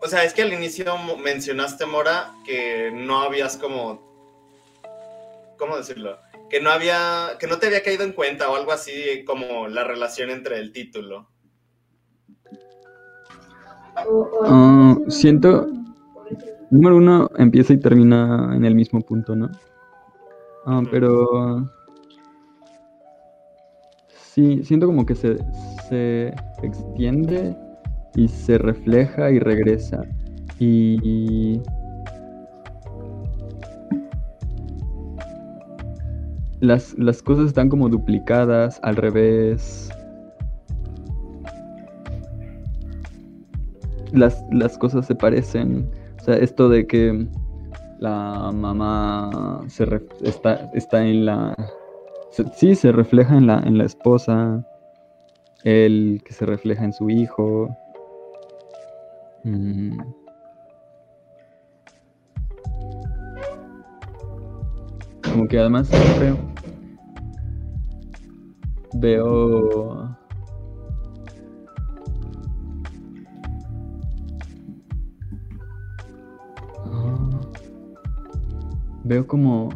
O 0.01 0.07
sea, 0.07 0.23
es 0.23 0.33
que 0.33 0.43
al 0.43 0.53
inicio 0.53 0.95
mencionaste, 1.21 1.85
Mora, 1.85 2.31
que 2.45 2.89
no 2.93 3.19
habías 3.21 3.57
como 3.57 3.99
¿cómo 5.57 5.75
decirlo? 5.75 6.19
Que 6.49 6.61
no 6.61 6.69
había, 6.69 7.31
que 7.37 7.47
no 7.47 7.57
te 7.59 7.67
había 7.67 7.83
caído 7.83 8.05
en 8.05 8.13
cuenta 8.13 8.49
o 8.49 8.55
algo 8.55 8.71
así 8.71 9.25
como 9.25 9.67
la 9.67 9.83
relación 9.83 10.29
entre 10.29 10.57
el 10.59 10.71
título. 10.71 11.27
Ah, 14.45 14.95
siento, 15.09 15.67
número 16.69 16.95
uno 16.95 17.29
empieza 17.37 17.73
y 17.73 17.77
termina 17.81 18.53
en 18.55 18.63
el 18.63 18.73
mismo 18.73 19.01
punto, 19.01 19.35
¿no? 19.35 19.51
Ah, 20.65 20.81
pero 20.89 21.69
sí, 24.33 24.63
siento 24.63 24.85
como 24.87 25.05
que 25.05 25.15
se, 25.15 25.37
se 25.93 26.33
extiende 26.63 27.55
y 28.15 28.27
se 28.27 28.57
refleja 28.57 29.29
y 29.29 29.37
regresa. 29.37 30.03
Y 30.59 31.61
las, 36.61 36.97
las 36.97 37.21
cosas 37.21 37.47
están 37.47 37.69
como 37.69 37.89
duplicadas, 37.89 38.79
al 38.81 38.95
revés. 38.95 39.91
Las, 44.11 44.43
las 44.51 44.75
cosas 44.79 45.05
se 45.05 45.13
parecen. 45.13 45.87
O 46.19 46.23
sea, 46.23 46.35
esto 46.37 46.69
de 46.69 46.87
que 46.87 47.27
la 47.99 48.51
mamá 48.51 49.61
se 49.67 49.87
está, 50.23 50.71
está 50.73 51.05
en 51.05 51.25
la... 51.25 51.55
sí, 52.55 52.73
se 52.73 52.91
refleja 52.91 53.37
en 53.37 53.45
la, 53.45 53.59
en 53.59 53.77
la 53.77 53.85
esposa. 53.85 54.65
El 55.63 56.21
que 56.25 56.33
se 56.33 56.45
refleja 56.45 56.83
en 56.83 56.93
su 56.93 57.09
hijo. 57.09 57.69
Mm. 59.43 59.97
Como 65.23 65.47
que 65.47 65.59
además 65.59 65.87
siempre 65.87 66.35
veo 68.95 70.15
Ah, 76.85 77.41
veo 79.03 79.25
como 79.25 79.69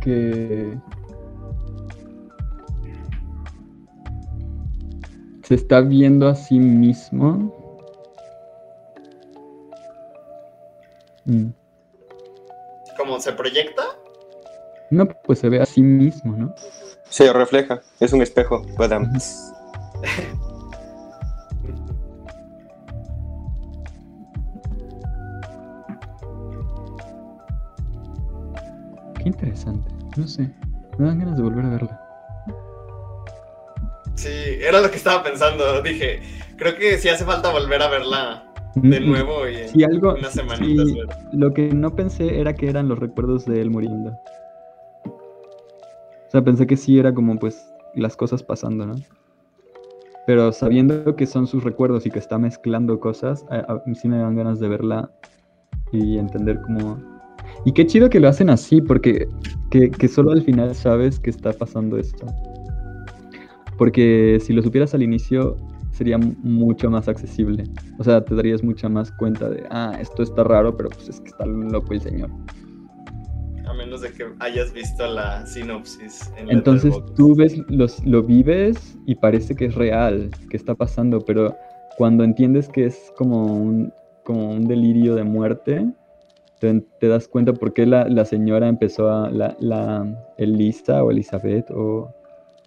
que 0.00 0.78
se 5.50 5.56
está 5.56 5.80
viendo 5.80 6.28
a 6.28 6.36
sí 6.36 6.60
mismo. 6.60 7.52
Mm. 11.24 11.48
¿Cómo 12.96 13.18
se 13.18 13.32
proyecta? 13.32 13.82
No, 14.92 15.08
pues 15.08 15.40
se 15.40 15.48
ve 15.48 15.60
a 15.60 15.66
sí 15.66 15.82
mismo, 15.82 16.36
¿no? 16.36 16.54
Se 17.08 17.32
refleja, 17.32 17.80
es 17.98 18.12
un 18.12 18.22
espejo. 18.22 18.62
Badam. 18.78 19.10
Qué 29.16 29.22
interesante. 29.24 29.92
No 30.16 30.28
sé. 30.28 30.48
Me 30.96 31.08
dan 31.08 31.18
ganas 31.18 31.36
de 31.36 31.42
volver 31.42 31.64
a 31.64 31.70
verla. 31.70 32.09
Sí, 34.30 34.58
era 34.62 34.80
lo 34.80 34.90
que 34.90 34.96
estaba 34.96 35.22
pensando. 35.22 35.82
Dije, 35.82 36.20
creo 36.56 36.76
que 36.76 36.98
sí 36.98 37.08
hace 37.08 37.24
falta 37.24 37.50
volver 37.50 37.82
a 37.82 37.88
verla 37.88 38.44
de 38.76 39.00
Mm, 39.00 39.06
nuevo 39.06 39.48
y 39.48 39.56
en 39.56 39.68
Si 39.68 39.84
algo. 39.84 40.14
unas 40.14 40.32
semanitas. 40.32 40.86
sí, 40.88 41.00
lo 41.32 41.52
que 41.52 41.72
no 41.74 41.94
pensé 41.94 42.40
era 42.40 42.54
que 42.54 42.68
eran 42.68 42.88
los 42.88 42.98
recuerdos 42.98 43.44
de 43.46 43.60
él 43.60 43.70
muriendo. 43.70 44.10
O 45.04 46.30
sea, 46.30 46.42
pensé 46.42 46.66
que 46.66 46.76
sí 46.76 46.98
era 46.98 47.12
como 47.12 47.36
pues 47.38 47.60
las 47.96 48.16
cosas 48.16 48.42
pasando, 48.42 48.86
¿no? 48.86 48.94
Pero 50.26 50.52
sabiendo 50.52 51.16
que 51.16 51.26
son 51.26 51.46
sus 51.48 51.64
recuerdos 51.64 52.06
y 52.06 52.10
que 52.10 52.20
está 52.20 52.38
mezclando 52.38 53.00
cosas, 53.00 53.44
a- 53.50 53.56
a- 53.72 53.82
sí 53.94 54.06
me 54.08 54.18
dan 54.18 54.36
ganas 54.36 54.60
de 54.60 54.68
verla 54.68 55.10
y 55.92 56.18
entender 56.18 56.60
cómo... 56.62 56.98
Y 57.64 57.72
qué 57.72 57.84
chido 57.84 58.08
que 58.08 58.20
lo 58.20 58.28
hacen 58.28 58.48
así, 58.48 58.80
porque 58.80 59.26
que, 59.72 59.90
que 59.90 60.06
solo 60.06 60.30
al 60.30 60.42
final 60.42 60.72
sabes 60.76 61.18
que 61.18 61.30
está 61.30 61.52
pasando 61.52 61.98
esto. 61.98 62.26
Porque 63.80 64.36
si 64.42 64.52
lo 64.52 64.60
supieras 64.62 64.92
al 64.92 65.02
inicio, 65.02 65.56
sería 65.90 66.18
mucho 66.18 66.90
más 66.90 67.08
accesible. 67.08 67.64
O 67.98 68.04
sea, 68.04 68.22
te 68.22 68.34
darías 68.34 68.62
mucha 68.62 68.90
más 68.90 69.10
cuenta 69.12 69.48
de, 69.48 69.64
ah, 69.70 69.96
esto 69.98 70.22
está 70.22 70.44
raro, 70.44 70.76
pero 70.76 70.90
pues 70.90 71.08
es 71.08 71.18
que 71.18 71.28
está 71.30 71.46
loco 71.46 71.94
el 71.94 72.02
señor. 72.02 72.28
A 73.64 73.72
menos 73.72 74.02
de 74.02 74.12
que 74.12 74.26
hayas 74.40 74.74
visto 74.74 75.06
la 75.06 75.46
sinopsis. 75.46 76.30
En 76.36 76.50
Entonces 76.50 76.94
tú 77.16 77.34
ves, 77.34 77.56
los, 77.68 78.04
lo 78.04 78.22
vives 78.22 78.98
y 79.06 79.14
parece 79.14 79.54
que 79.54 79.64
es 79.64 79.74
real, 79.74 80.30
que 80.50 80.58
está 80.58 80.74
pasando, 80.74 81.18
pero 81.18 81.56
cuando 81.96 82.22
entiendes 82.22 82.68
que 82.68 82.84
es 82.84 83.10
como 83.16 83.46
un, 83.46 83.94
como 84.24 84.50
un 84.50 84.68
delirio 84.68 85.14
de 85.14 85.24
muerte, 85.24 85.90
te, 86.58 86.82
te 87.00 87.08
das 87.08 87.26
cuenta 87.28 87.54
por 87.54 87.72
qué 87.72 87.86
la, 87.86 88.06
la 88.10 88.26
señora 88.26 88.68
empezó 88.68 89.10
a, 89.10 89.30
la, 89.30 89.56
la 89.58 90.34
Elisa 90.36 91.02
o 91.02 91.10
Elizabeth, 91.10 91.70
o 91.70 92.14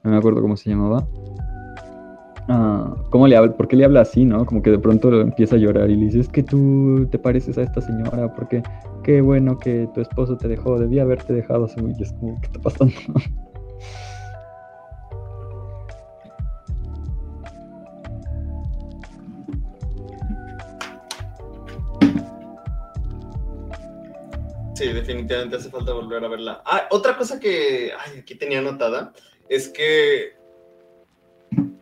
no 0.03 0.11
me 0.11 0.17
acuerdo 0.17 0.41
cómo 0.41 0.57
se 0.57 0.69
llamaba. 0.69 1.07
Ah, 2.49 2.93
¿cómo 3.09 3.25
le 3.27 3.37
habla? 3.37 3.53
¿Por 3.53 3.69
qué 3.69 3.77
le 3.77 3.85
habla 3.85 4.01
así, 4.01 4.25
no? 4.25 4.45
Como 4.45 4.61
que 4.61 4.69
de 4.69 4.79
pronto 4.79 5.21
empieza 5.21 5.55
a 5.55 5.59
llorar 5.59 5.89
y 5.89 5.95
le 5.95 6.05
dice, 6.05 6.19
es 6.19 6.27
que 6.27 6.43
tú 6.43 7.07
te 7.09 7.17
pareces 7.17 7.57
a 7.57 7.63
esta 7.63 7.79
señora, 7.79 8.33
porque 8.33 8.61
qué 9.03 9.21
bueno 9.21 9.57
que 9.57 9.87
tu 9.93 10.01
esposo 10.01 10.37
te 10.37 10.49
dejó, 10.49 10.77
debía 10.77 11.03
haberte 11.03 11.31
dejado 11.33 11.65
hace 11.65 11.81
muy... 11.81 11.93
Es 12.01 12.11
como, 12.13 12.39
¿qué 12.41 12.47
está 12.47 12.59
pasando? 12.59 12.93
Sí, 24.75 24.87
definitivamente 24.91 25.55
hace 25.55 25.69
falta 25.69 25.93
volver 25.93 26.25
a 26.25 26.27
verla. 26.27 26.61
Ah, 26.65 26.87
otra 26.91 27.15
cosa 27.15 27.39
que 27.39 27.91
aquí 28.19 28.35
tenía 28.35 28.59
anotada 28.59 29.13
es 29.49 29.69
que 29.69 30.33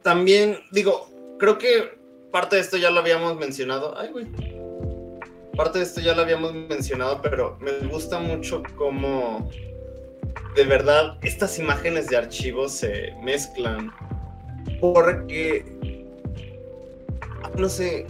también, 0.02 0.58
digo, 0.72 1.10
creo 1.38 1.58
que 1.58 1.98
parte 2.32 2.56
de 2.56 2.62
esto 2.62 2.78
ya 2.78 2.90
lo 2.90 3.00
habíamos 3.00 3.38
mencionado. 3.38 3.98
Ay, 3.98 4.10
güey. 4.12 4.28
Parte 5.56 5.80
de 5.80 5.86
esto 5.86 6.02
ya 6.02 6.16
lo 6.16 6.22
habíamos 6.22 6.54
mencionado, 6.54 7.22
pero 7.22 7.58
me 7.60 7.72
gusta 7.88 8.20
mucho 8.20 8.64
cómo 8.76 9.50
de 10.56 10.64
verdad 10.64 11.18
estas 11.22 11.60
imágenes 11.60 12.08
de 12.08 12.18
archivo 12.18 12.70
se 12.70 13.14
mezclan. 13.22 13.92
Porque, 14.80 15.66
no 17.58 17.70
sé, 17.70 18.06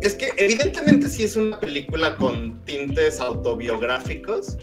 es 0.00 0.14
que 0.14 0.32
evidentemente 0.36 1.08
sí 1.08 1.24
es 1.24 1.36
una 1.36 1.58
película 1.60 2.16
con 2.16 2.64
tintes 2.64 3.20
autobiográficos, 3.20 4.56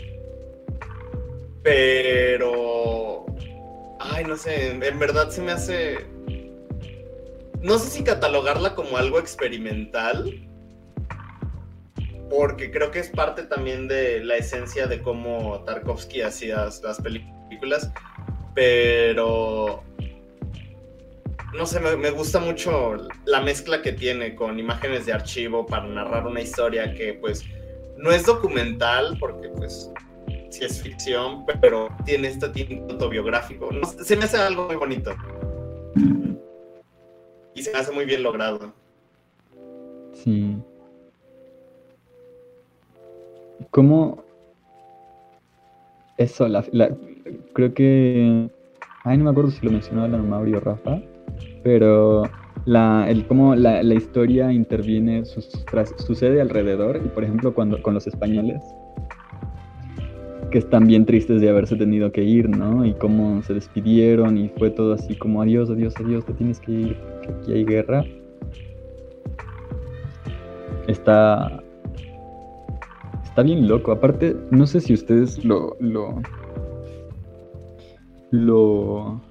pero... 1.64 3.26
Ay, 4.12 4.24
no 4.26 4.38
sé, 4.38 4.72
en, 4.72 5.00
verdad 5.00 5.30
se 5.30 5.42
me 5.42 5.52
hace... 5.52 6.06
No 7.62 7.80
sé 7.80 7.90
si 7.90 8.04
catalogarla 8.04 8.76
como 8.76 8.98
algo 8.98 9.20
experimental, 9.20 10.48
porque 12.30 12.70
creo 12.70 12.92
que 12.92 13.00
es 13.00 13.10
parte 13.10 13.44
también 13.44 13.88
de 13.88 14.24
la 14.24 14.36
esencia 14.38 14.86
de 14.86 15.02
cómo 15.02 15.64
Tarkovsky 15.66 16.22
hacía 16.22 16.66
las 16.84 17.02
películas, 17.02 17.92
pero 18.54 19.84
no 21.56 21.66
sé, 21.66 21.80
me, 21.80 21.96
me, 21.96 22.12
gusta 22.12 22.40
mucho 22.40 22.98
la 23.26 23.42
mezcla 23.42 23.82
que 23.82 23.94
tiene 23.94 24.36
con 24.36 24.60
imágenes 24.60 25.08
de 25.08 25.14
archivo 25.14 25.66
para 25.66 25.88
narrar 25.88 26.28
una 26.28 26.42
historia 26.42 26.94
que 26.94 27.14
pues 27.14 27.44
no 27.98 28.12
es 28.12 28.26
documental 28.26 29.18
porque 29.20 29.50
pues 29.50 29.90
sí 30.56 30.66
es 30.66 30.82
ficción, 30.82 31.46
pero 31.62 31.90
tiene 32.06 32.30
este 32.30 32.50
tinto 32.50 32.94
autobiográfico. 32.94 33.70
No, 33.72 33.86
se 33.86 34.16
me 34.16 34.24
hace 34.24 34.38
algo 34.38 34.68
muy 34.68 34.76
bonito. 34.76 35.12
Y 37.54 37.62
se 37.62 37.72
me 37.72 37.80
hace 37.80 37.92
muy 37.92 38.06
bien 38.06 38.24
logrado. 38.24 38.74
Sí. 40.14 40.58
¿Cómo? 43.72 44.24
Eso, 46.18 46.48
la, 46.48 46.64
la, 46.72 46.96
creo 47.54 47.74
que... 47.74 48.50
Ay, 49.04 49.18
no 49.18 49.26
me 49.26 49.30
acuerdo 49.32 49.52
si 49.52 49.66
lo 49.66 49.72
mencionó 49.72 50.04
Alan 50.04 50.28
Mauri 50.28 50.54
o 50.54 50.60
Rafa, 50.60 51.02
pero 51.64 52.24
la, 52.66 53.06
el, 53.10 53.28
cómo 53.28 53.54
la, 53.54 53.84
la 53.84 53.94
historia 53.94 54.52
interviene, 54.52 55.26
sus, 55.26 55.50
tras, 55.66 55.94
sucede 55.98 56.42
alrededor, 56.42 57.02
y 57.04 57.10
por 57.10 57.24
ejemplo 57.24 57.54
cuando, 57.54 57.84
con 57.84 57.94
los 57.94 58.08
españoles, 58.08 58.64
que 60.52 60.58
están 60.58 60.88
bien 60.88 61.06
tristes 61.06 61.42
de 61.42 61.50
haberse 61.50 61.76
tenido 61.76 62.12
que 62.12 62.24
ir, 62.24 62.50
¿no? 62.50 62.86
Y 62.86 62.94
cómo 62.94 63.42
se 63.44 63.54
despidieron 63.54 64.38
y 64.38 64.50
fue 64.50 64.70
todo 64.70 64.94
así 64.94 65.16
como 65.16 65.42
adiós, 65.42 65.70
adiós, 65.70 65.94
adiós, 65.98 66.26
te 66.26 66.34
tienes 66.34 66.60
que 66.60 66.72
ir, 66.72 66.98
que 67.22 67.32
aquí 67.32 67.54
hay 67.54 67.66
guerra. 67.66 68.04
Está, 70.88 71.64
está 73.24 73.42
bien 73.44 73.68
loco. 73.68 73.92
Aparte, 73.92 74.36
no 74.52 74.68
sé 74.68 74.82
si 74.82 74.94
ustedes 74.94 75.44
lo. 75.44 75.76
lo. 75.80 76.22
lo. 78.32 79.22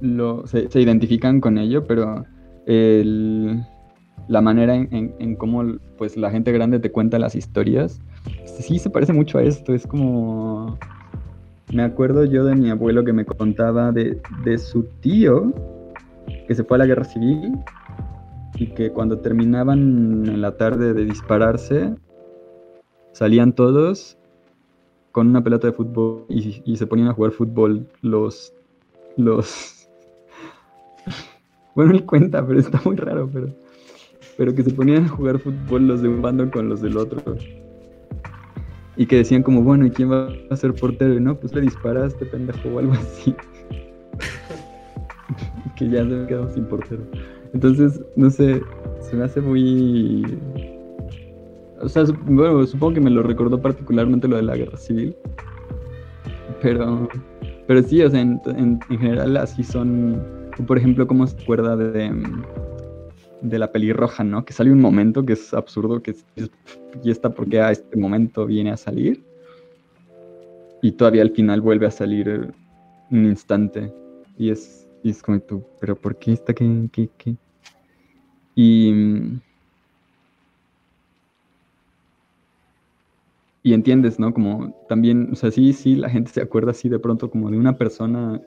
lo 0.00 0.46
se, 0.46 0.68
se 0.68 0.80
identifican 0.80 1.40
con 1.40 1.58
ello, 1.58 1.86
pero 1.86 2.24
el, 2.66 3.64
la 4.30 4.40
manera 4.40 4.76
en, 4.76 5.34
cómo 5.34 5.64
pues, 5.98 6.16
la 6.16 6.30
gente 6.30 6.52
grande 6.52 6.78
te 6.78 6.92
cuenta 6.92 7.18
las 7.18 7.34
historias, 7.34 8.00
sí 8.46 8.78
se 8.78 8.88
parece 8.88 9.12
mucho 9.12 9.38
a 9.38 9.42
esto. 9.42 9.74
Es 9.74 9.88
como. 9.88 10.78
Me 11.72 11.82
acuerdo 11.82 12.24
yo 12.24 12.44
de 12.44 12.54
mi 12.54 12.70
abuelo 12.70 13.04
que 13.04 13.12
me 13.12 13.24
contaba 13.24 13.90
de, 13.90 14.20
de 14.44 14.58
su 14.58 14.84
tío 15.00 15.52
que 16.46 16.54
se 16.54 16.62
fue 16.62 16.76
a 16.76 16.78
la 16.78 16.86
guerra 16.86 17.04
civil 17.04 17.58
y 18.54 18.68
que 18.68 18.90
cuando 18.90 19.18
terminaban 19.18 20.24
en 20.26 20.40
la 20.40 20.56
tarde 20.56 20.94
de 20.94 21.04
dispararse, 21.04 21.94
salían 23.12 23.52
todos 23.52 24.16
con 25.10 25.26
una 25.26 25.42
pelota 25.42 25.66
de 25.66 25.72
fútbol 25.72 26.26
y, 26.28 26.62
y 26.64 26.76
se 26.76 26.86
ponían 26.86 27.08
a 27.08 27.14
jugar 27.14 27.32
fútbol 27.32 27.88
los... 28.02 28.52
los... 29.16 29.88
bueno, 31.74 31.92
él 31.92 32.04
cuenta, 32.04 32.46
pero 32.46 32.60
está 32.60 32.80
muy 32.84 32.94
raro, 32.94 33.28
pero... 33.32 33.48
Pero 34.40 34.54
que 34.54 34.62
se 34.62 34.70
ponían 34.70 35.04
a 35.04 35.08
jugar 35.08 35.38
fútbol 35.38 35.86
los 35.86 36.00
de 36.00 36.08
un 36.08 36.22
bando 36.22 36.50
con 36.50 36.70
los 36.70 36.80
del 36.80 36.96
otro. 36.96 37.20
Y 38.96 39.04
que 39.04 39.16
decían 39.16 39.42
como, 39.42 39.60
bueno, 39.60 39.84
¿y 39.84 39.90
quién 39.90 40.10
va 40.10 40.32
a 40.48 40.56
ser 40.56 40.72
portero? 40.72 41.12
Y 41.12 41.20
no, 41.20 41.38
pues 41.38 41.54
le 41.54 41.60
disparaste, 41.60 42.24
pendejo, 42.24 42.70
o 42.70 42.78
algo 42.78 42.94
así. 42.94 43.34
que 45.76 45.90
ya 45.90 45.98
se 45.98 46.04
me 46.08 46.26
quedado 46.26 46.48
sin 46.54 46.64
portero. 46.64 47.02
Entonces, 47.52 48.00
no 48.16 48.30
sé, 48.30 48.62
se 49.00 49.14
me 49.14 49.24
hace 49.24 49.42
muy... 49.42 50.24
O 51.82 51.88
sea, 51.90 52.04
bueno, 52.24 52.64
supongo 52.64 52.94
que 52.94 53.00
me 53.02 53.10
lo 53.10 53.22
recordó 53.22 53.60
particularmente 53.60 54.26
lo 54.26 54.36
de 54.36 54.42
la 54.42 54.56
guerra 54.56 54.78
civil. 54.78 55.14
Pero, 56.62 57.10
pero 57.66 57.82
sí, 57.82 58.02
o 58.02 58.08
sea, 58.08 58.22
en, 58.22 58.40
en, 58.46 58.80
en 58.88 58.98
general 58.98 59.36
así 59.36 59.62
son... 59.62 60.18
Por 60.66 60.78
ejemplo, 60.78 61.06
¿cómo 61.06 61.26
se 61.26 61.38
acuerda 61.42 61.76
de, 61.76 61.90
de 61.90 62.69
la 63.42 63.72
pelirroja, 63.72 64.24
¿no? 64.24 64.44
Que 64.44 64.52
sale 64.52 64.72
un 64.72 64.80
momento 64.80 65.24
que 65.24 65.34
es 65.34 65.54
absurdo, 65.54 66.02
que 66.02 66.12
es, 66.12 66.24
y 67.02 67.10
está 67.10 67.30
porque 67.30 67.60
a 67.60 67.70
este 67.70 67.96
momento 67.96 68.46
viene 68.46 68.70
a 68.70 68.76
salir. 68.76 69.22
Y 70.82 70.92
todavía 70.92 71.22
al 71.22 71.30
final 71.30 71.60
vuelve 71.60 71.86
a 71.86 71.90
salir 71.90 72.52
un 73.10 73.24
instante. 73.26 73.92
Y 74.38 74.50
es, 74.50 74.88
es 75.04 75.22
como 75.22 75.40
tú, 75.40 75.64
pero 75.80 75.96
¿por 75.96 76.16
qué 76.16 76.32
está 76.32 76.54
que, 76.54 76.88
qué, 76.92 77.08
qué? 77.18 77.36
Y, 78.54 78.92
y 83.62 83.74
entiendes, 83.74 84.18
¿no? 84.18 84.32
Como 84.32 84.74
también, 84.88 85.30
o 85.32 85.36
sea, 85.36 85.50
sí, 85.50 85.72
sí, 85.72 85.96
la 85.96 86.08
gente 86.10 86.30
se 86.30 86.40
acuerda 86.40 86.70
así 86.72 86.88
de 86.88 86.98
pronto 86.98 87.30
como 87.30 87.50
de 87.50 87.58
una 87.58 87.76
persona 87.76 88.40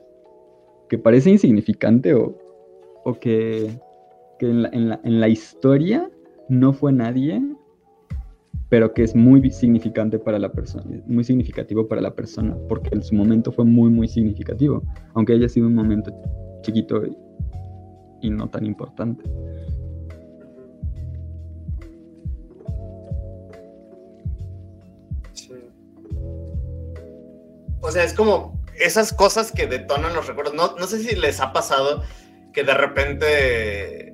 que 0.88 0.98
parece 0.98 1.30
insignificante 1.30 2.14
o, 2.14 2.36
o 3.04 3.14
que, 3.18 3.78
en, 4.50 4.62
la, 4.62 5.00
en, 5.02 5.20
la, 5.20 5.28
historia 5.28 6.10
no 6.48 6.72
fue 6.72 6.92
nadie, 6.92 7.42
pero 8.68 8.92
que 8.92 9.02
es 9.02 9.14
muy 9.14 9.50
significante 9.50 10.18
para 10.18 10.38
la 10.38 10.52
persona, 10.52 10.84
muy 11.06 11.24
significativo 11.24 11.86
para 11.86 12.00
la 12.00 12.14
persona, 12.14 12.56
porque 12.68 12.90
en 12.92 13.02
su 13.02 13.14
momento 13.14 13.52
fue 13.52 13.64
muy, 13.64 13.90
muy 13.90 14.08
significativo, 14.08 14.82
aunque 15.14 15.34
haya 15.34 15.48
sido 15.48 15.66
un 15.66 15.74
momento 15.74 16.12
chiquito 16.62 17.02
y, 18.20 18.30
no 18.30 18.48
tan 18.48 18.64
importante. 18.64 19.22
O 27.80 27.90
sea, 27.90 28.02
es 28.02 28.14
como 28.14 28.58
esas 28.80 29.12
cosas 29.12 29.52
que 29.52 29.66
detonan 29.66 30.14
los 30.14 30.26
recuerdos. 30.26 30.54
No, 30.54 30.74
no 30.78 30.86
sé 30.86 31.00
si 31.00 31.14
les 31.16 31.38
ha 31.40 31.52
pasado 31.52 32.02
que 32.54 32.64
de 32.64 32.72
repente 32.72 34.13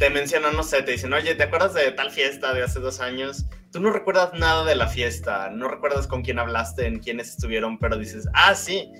te 0.00 0.08
mencionan, 0.08 0.56
no 0.56 0.62
sé, 0.62 0.82
te 0.82 0.92
dicen, 0.92 1.12
oye, 1.12 1.34
¿te 1.34 1.42
acuerdas 1.42 1.74
de 1.74 1.92
tal 1.92 2.10
fiesta 2.10 2.54
de 2.54 2.62
hace 2.62 2.80
dos 2.80 3.00
años? 3.00 3.44
Tú 3.70 3.80
no 3.80 3.92
recuerdas 3.92 4.32
nada 4.32 4.64
de 4.64 4.74
la 4.74 4.88
fiesta, 4.88 5.50
no 5.50 5.68
recuerdas 5.68 6.06
con 6.06 6.22
quién 6.22 6.38
hablaste, 6.38 6.86
en 6.86 7.00
quiénes 7.00 7.28
estuvieron, 7.28 7.78
pero 7.78 7.98
dices, 7.98 8.26
ah, 8.32 8.54
sí, 8.54 8.90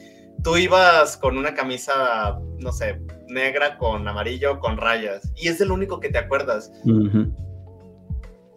tú 0.44 0.58
ibas 0.58 1.16
con 1.16 1.38
una 1.38 1.54
camisa, 1.54 2.38
no 2.58 2.70
sé, 2.70 3.00
negra 3.28 3.78
con 3.78 4.06
amarillo, 4.06 4.60
con 4.60 4.76
rayas, 4.76 5.32
y 5.36 5.48
es 5.48 5.62
el 5.62 5.70
único 5.70 6.00
que 6.00 6.10
te 6.10 6.18
acuerdas. 6.18 6.70
Uh 6.84 6.90
-huh. 6.90 7.34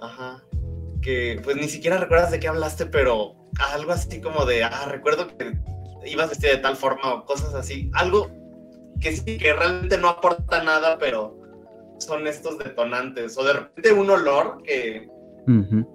Ajá. 0.02 0.44
Que 1.02 1.40
pues 1.42 1.56
ni 1.56 1.70
siquiera 1.70 1.98
recuerdas 1.98 2.32
de 2.32 2.42
qué 2.42 2.50
hablaste, 2.50 2.88
pero 2.88 3.36
algo 3.74 3.94
así 3.94 4.20
como 4.20 4.46
de, 4.46 4.66
ah, 4.66 4.86
recuerdo 4.90 5.28
que 5.28 5.58
ibas 6.06 6.32
vestido 6.32 6.52
de 6.52 6.60
tal 6.60 6.76
forma 6.76 7.14
o 7.14 7.26
cosas 7.26 7.54
así. 7.54 7.90
Algo 7.94 8.30
que 9.00 9.16
sí, 9.16 9.38
que 9.38 9.54
realmente 9.54 9.98
no 9.98 10.10
aporta 10.10 10.62
nada, 10.62 10.98
pero 10.98 11.43
son 12.00 12.28
estos 12.28 12.58
detonantes. 12.58 13.38
O 13.38 13.44
de 13.44 13.54
repente 13.54 13.94
un 13.94 14.10
olor 14.10 14.62
que... 14.64 15.08
Uh 15.48 15.52
-huh. 15.52 15.94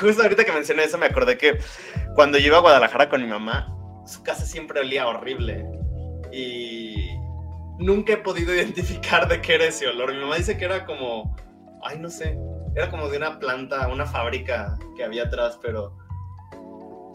Justo 0.00 0.22
ahorita 0.22 0.44
que 0.44 0.52
mencioné 0.52 0.84
eso 0.84 0.98
me 0.98 1.06
acordé 1.06 1.36
que 1.36 1.58
cuando 2.14 2.38
yo 2.38 2.48
iba 2.48 2.58
a 2.58 2.60
Guadalajara 2.60 3.08
con 3.08 3.22
mi 3.22 3.28
mamá, 3.28 3.72
su 4.06 4.22
casa 4.22 4.44
siempre 4.44 4.80
olía 4.80 5.06
horrible. 5.06 5.64
Y 6.32 7.10
nunca 7.78 8.14
he 8.14 8.16
podido 8.18 8.54
identificar 8.54 9.28
de 9.28 9.40
qué 9.40 9.54
era 9.54 9.66
ese 9.66 9.86
olor. 9.86 10.12
Mi 10.12 10.20
mamá 10.20 10.36
dice 10.36 10.56
que 10.56 10.64
era 10.64 10.84
como, 10.84 11.36
ay, 11.82 11.98
no 11.98 12.08
sé, 12.08 12.38
era 12.74 12.90
como 12.90 13.08
de 13.08 13.16
una 13.18 13.38
planta, 13.38 13.88
una 13.88 14.06
fábrica 14.06 14.78
que 14.96 15.04
había 15.04 15.24
atrás, 15.24 15.58
pero 15.62 15.96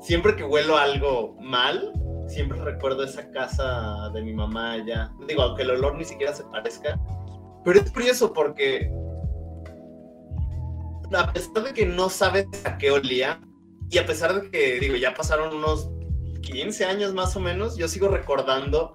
siempre 0.02 0.36
que 0.36 0.44
huelo 0.44 0.78
algo 0.78 1.36
mal, 1.40 1.94
siempre 2.28 2.60
recuerdo 2.62 3.04
esa 3.04 3.30
casa 3.32 4.10
de 4.14 4.22
mi 4.22 4.34
mamá 4.34 4.74
allá. 4.74 5.12
Digo, 5.28 5.44
aunque 5.44 5.64
el 5.64 5.72
olor 5.72 5.96
ni 5.96 6.04
siquiera 6.04 6.34
se 6.34 6.44
parezca. 6.46 7.00
Pero 7.64 7.80
es 7.80 7.92
curioso 7.92 8.34
porque 8.34 8.92
a 11.14 11.32
pesar 11.32 11.64
de 11.64 11.74
que 11.74 11.86
no 11.86 12.10
sabes 12.10 12.48
a 12.66 12.78
qué 12.78 12.92
olía, 12.92 13.40
y 13.90 13.98
a 13.98 14.06
pesar 14.06 14.42
de 14.42 14.50
que, 14.50 14.80
digo, 14.80 14.96
ya 14.96 15.14
pasaron 15.14 15.54
unos 15.54 15.90
15 16.42 16.86
años 16.86 17.14
más 17.14 17.36
o 17.36 17.42
menos, 17.42 17.76
yo 17.78 17.88
sigo 17.88 18.08
recordando 18.08 18.94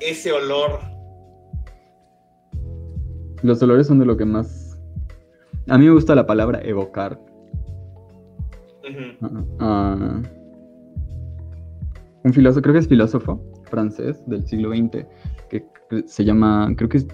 ese 0.00 0.32
olor. 0.32 0.80
Los 3.42 3.62
olores 3.62 3.86
son 3.86 3.98
de 3.98 4.06
lo 4.06 4.16
que 4.16 4.24
más... 4.24 4.78
A 5.68 5.78
mí 5.78 5.86
me 5.86 5.92
gusta 5.92 6.14
la 6.14 6.26
palabra 6.26 6.60
evocar. 6.62 7.20
Uh, 9.60 10.22
un 12.24 12.32
filósofo, 12.32 12.62
creo 12.62 12.72
que 12.74 12.80
es 12.80 12.88
filósofo 12.88 13.40
francés 13.64 14.22
del 14.26 14.46
siglo 14.46 14.70
XX, 14.70 15.06
que 15.48 15.64
se 16.06 16.24
llama, 16.24 16.72
creo 16.76 16.88
que 16.88 16.98
es 16.98 17.06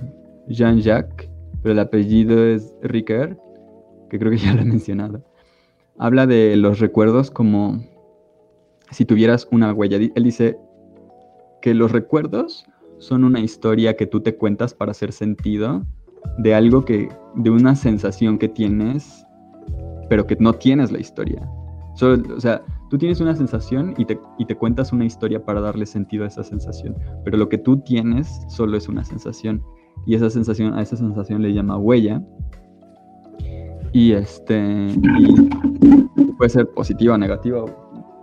Jean-Jacques, 0.48 1.30
pero 1.62 1.72
el 1.72 1.78
apellido 1.78 2.44
es 2.44 2.74
Ricard, 2.82 3.36
que 4.10 4.18
creo 4.18 4.30
que 4.30 4.38
ya 4.38 4.54
lo 4.54 4.62
he 4.62 4.64
mencionado. 4.64 5.22
Habla 5.98 6.26
de 6.26 6.56
los 6.56 6.78
recuerdos 6.78 7.30
como 7.30 7.82
si 8.90 9.04
tuvieras 9.04 9.48
una 9.50 9.72
huella. 9.72 9.96
Él 9.96 10.24
dice 10.24 10.58
que 11.60 11.74
los 11.74 11.92
recuerdos 11.92 12.64
son 12.98 13.24
una 13.24 13.40
historia 13.40 13.96
que 13.96 14.06
tú 14.06 14.20
te 14.20 14.36
cuentas 14.36 14.74
para 14.74 14.92
hacer 14.92 15.12
sentido 15.12 15.84
de 16.38 16.54
algo 16.54 16.84
que, 16.84 17.08
de 17.34 17.50
una 17.50 17.74
sensación 17.74 18.38
que 18.38 18.48
tienes, 18.48 19.24
pero 20.08 20.26
que 20.26 20.36
no 20.36 20.52
tienes 20.52 20.92
la 20.92 20.98
historia. 20.98 21.48
O 22.00 22.40
sea, 22.40 22.62
tú 22.90 22.98
tienes 22.98 23.20
una 23.20 23.34
sensación 23.34 23.94
y 23.98 24.04
te, 24.04 24.54
cuentas 24.56 24.92
una 24.92 25.04
historia 25.04 25.44
para 25.44 25.60
darle 25.60 25.84
sentido 25.84 26.24
a 26.24 26.28
esa 26.28 26.44
sensación, 26.44 26.96
pero 27.24 27.36
lo 27.36 27.48
que 27.48 27.58
tú 27.58 27.78
tienes 27.80 28.28
solo 28.48 28.76
es 28.76 28.88
una 28.88 29.04
sensación. 29.04 29.62
Y 30.06 30.14
esa 30.14 30.30
sensación, 30.30 30.74
a 30.74 30.82
esa 30.82 30.96
sensación 30.96 31.42
le 31.42 31.52
llama 31.52 31.76
huella. 31.76 32.22
Y 33.92 34.12
este. 34.12 34.94
Puede 36.36 36.50
ser 36.50 36.68
positiva 36.70 37.14
o 37.14 37.18
negativa, 37.18 37.64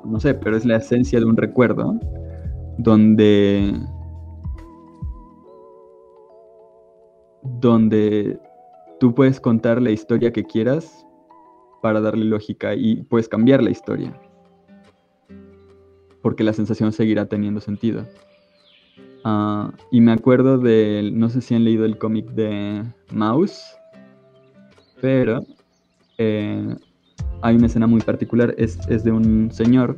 no 0.06 0.20
sé, 0.20 0.34
pero 0.36 0.56
es 0.56 0.66
la 0.66 0.78
esencia 0.78 1.20
de 1.20 1.26
un 1.26 1.36
recuerdo 1.36 2.00
donde. 2.78 3.74
donde 7.60 8.40
tú 9.00 9.14
puedes 9.14 9.40
contar 9.40 9.82
la 9.82 9.92
historia 9.92 10.32
que 10.32 10.44
quieras 10.44 11.05
para 11.86 12.02
darle 12.02 12.26
lógica 12.26 12.74
y 12.74 13.04
puedes 13.04 13.30
cambiar 13.30 13.62
la 13.62 13.70
historia. 13.70 14.20
Porque 16.24 16.44
la 16.44 16.52
sensación 16.52 16.92
seguirá 16.92 17.28
teniendo 17.28 17.62
sentido. 17.62 18.08
Uh, 19.24 19.70
y 19.92 20.02
me 20.02 20.12
acuerdo 20.12 20.58
de, 20.58 21.12
no 21.14 21.30
sé 21.30 21.42
si 21.42 21.54
han 21.54 21.64
leído 21.64 21.86
el 21.86 22.00
cómic 22.00 22.26
de 22.32 22.84
Mouse, 23.12 23.62
pero 25.00 25.46
eh, 26.18 26.76
hay 27.44 27.56
una 27.56 27.68
escena 27.68 27.86
muy 27.86 28.02
particular, 28.02 28.56
es, 28.58 28.80
es, 28.90 29.04
de 29.04 29.12
un 29.12 29.52
señor 29.52 29.96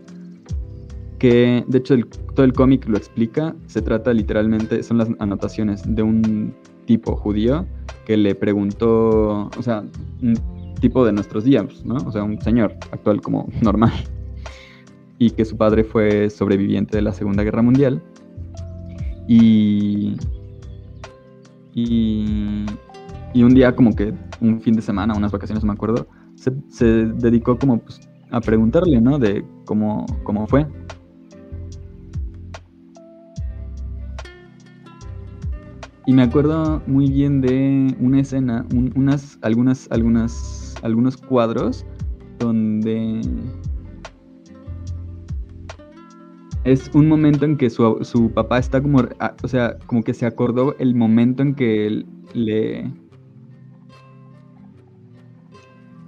que 1.19 1.63
de 1.69 1.77
hecho 1.77 1.95
todo 2.35 2.45
el 2.45 2.51
cómic 2.51 2.85
lo 2.89 2.97
explica, 2.97 3.55
se 3.67 3.81
trata 3.81 4.11
literalmente, 4.11 4.83
son 4.83 4.97
las 4.97 5.07
anotaciones 5.19 5.83
de 5.85 6.03
un 6.03 6.53
tipo 6.85 7.15
judío 7.15 7.65
que 8.05 8.17
le 8.17 8.35
preguntó, 8.35 9.49
o 9.57 9.61
sea, 9.61 9.85
tipo 10.79 11.05
de 11.05 11.11
nuestros 11.11 11.43
días, 11.43 11.83
¿no? 11.85 11.95
O 11.95 12.11
sea, 12.11 12.23
un 12.23 12.39
señor 12.41 12.73
actual 12.91 13.21
como 13.21 13.47
normal, 13.61 13.93
y 15.19 15.31
que 15.31 15.45
su 15.45 15.57
padre 15.57 15.83
fue 15.83 16.29
sobreviviente 16.29 16.97
de 16.97 17.01
la 17.01 17.11
Segunda 17.13 17.43
Guerra 17.43 17.61
Mundial, 17.61 18.01
y, 19.27 20.15
y, 21.73 22.65
y 23.33 23.43
un 23.43 23.53
día 23.53 23.75
como 23.75 23.95
que 23.95 24.13
un 24.39 24.61
fin 24.61 24.73
de 24.75 24.81
semana, 24.81 25.15
unas 25.15 25.31
vacaciones, 25.31 25.63
me 25.63 25.73
acuerdo, 25.73 26.07
se, 26.35 26.51
se 26.69 26.85
dedicó 26.85 27.57
como 27.57 27.79
pues, 27.79 27.99
a 28.31 28.39
preguntarle, 28.39 29.01
¿no? 29.01 29.19
De 29.19 29.43
cómo, 29.65 30.05
cómo 30.23 30.47
fue. 30.47 30.65
Y 36.05 36.13
me 36.13 36.21
acuerdo 36.23 36.81
muy 36.87 37.11
bien 37.11 37.41
de 37.41 37.93
una 37.99 38.21
escena, 38.21 38.65
un- 38.73 38.93
unas, 38.95 39.37
algunas, 39.41 39.89
algunas, 39.91 40.66
algunos 40.81 41.17
cuadros 41.17 41.85
donde 42.39 43.21
es 46.63 46.91
un 46.93 47.07
momento 47.07 47.45
en 47.45 47.57
que 47.57 47.69
su, 47.69 47.99
su 48.01 48.31
papá 48.31 48.59
está 48.59 48.81
como, 48.81 48.99
o 49.43 49.47
sea, 49.47 49.77
como 49.85 50.03
que 50.03 50.13
se 50.13 50.25
acordó 50.25 50.75
el 50.79 50.95
momento 50.95 51.41
en 51.41 51.55
que 51.55 52.05
le, 52.33 52.91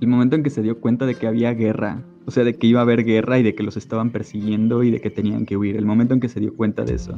el 0.01 0.07
momento 0.07 0.35
en 0.35 0.43
que 0.43 0.49
se 0.49 0.61
dio 0.61 0.79
cuenta 0.79 1.05
de 1.05 1.15
que 1.15 1.27
había 1.27 1.53
guerra, 1.53 2.03
o 2.25 2.31
sea, 2.31 2.43
de 2.43 2.55
que 2.55 2.67
iba 2.67 2.79
a 2.79 2.83
haber 2.83 3.03
guerra 3.03 3.39
y 3.39 3.43
de 3.43 3.55
que 3.55 3.63
los 3.63 3.77
estaban 3.77 4.11
persiguiendo 4.11 4.83
y 4.83 4.91
de 4.91 4.99
que 4.99 5.09
tenían 5.09 5.45
que 5.45 5.57
huir, 5.57 5.77
el 5.77 5.85
momento 5.85 6.13
en 6.13 6.19
que 6.19 6.29
se 6.29 6.39
dio 6.39 6.53
cuenta 6.53 6.83
de 6.83 6.95
eso. 6.95 7.17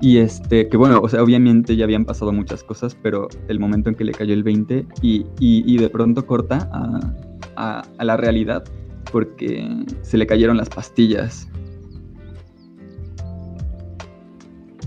Y 0.00 0.16
este, 0.18 0.68
que 0.68 0.76
bueno, 0.78 1.00
o 1.02 1.08
sea, 1.08 1.22
obviamente 1.22 1.76
ya 1.76 1.84
habían 1.84 2.06
pasado 2.06 2.32
muchas 2.32 2.64
cosas, 2.64 2.96
pero 3.02 3.28
el 3.48 3.60
momento 3.60 3.90
en 3.90 3.94
que 3.94 4.04
le 4.04 4.12
cayó 4.12 4.32
el 4.32 4.42
20 4.42 4.86
y, 5.02 5.26
y- 5.38 5.76
de 5.76 5.90
pronto 5.90 6.26
corta 6.26 6.70
a- 6.72 7.82
a 7.98 8.04
la 8.04 8.16
realidad 8.16 8.64
porque 9.12 9.68
se 10.02 10.16
le 10.16 10.26
cayeron 10.26 10.56
las 10.56 10.70
pastillas. 10.70 11.48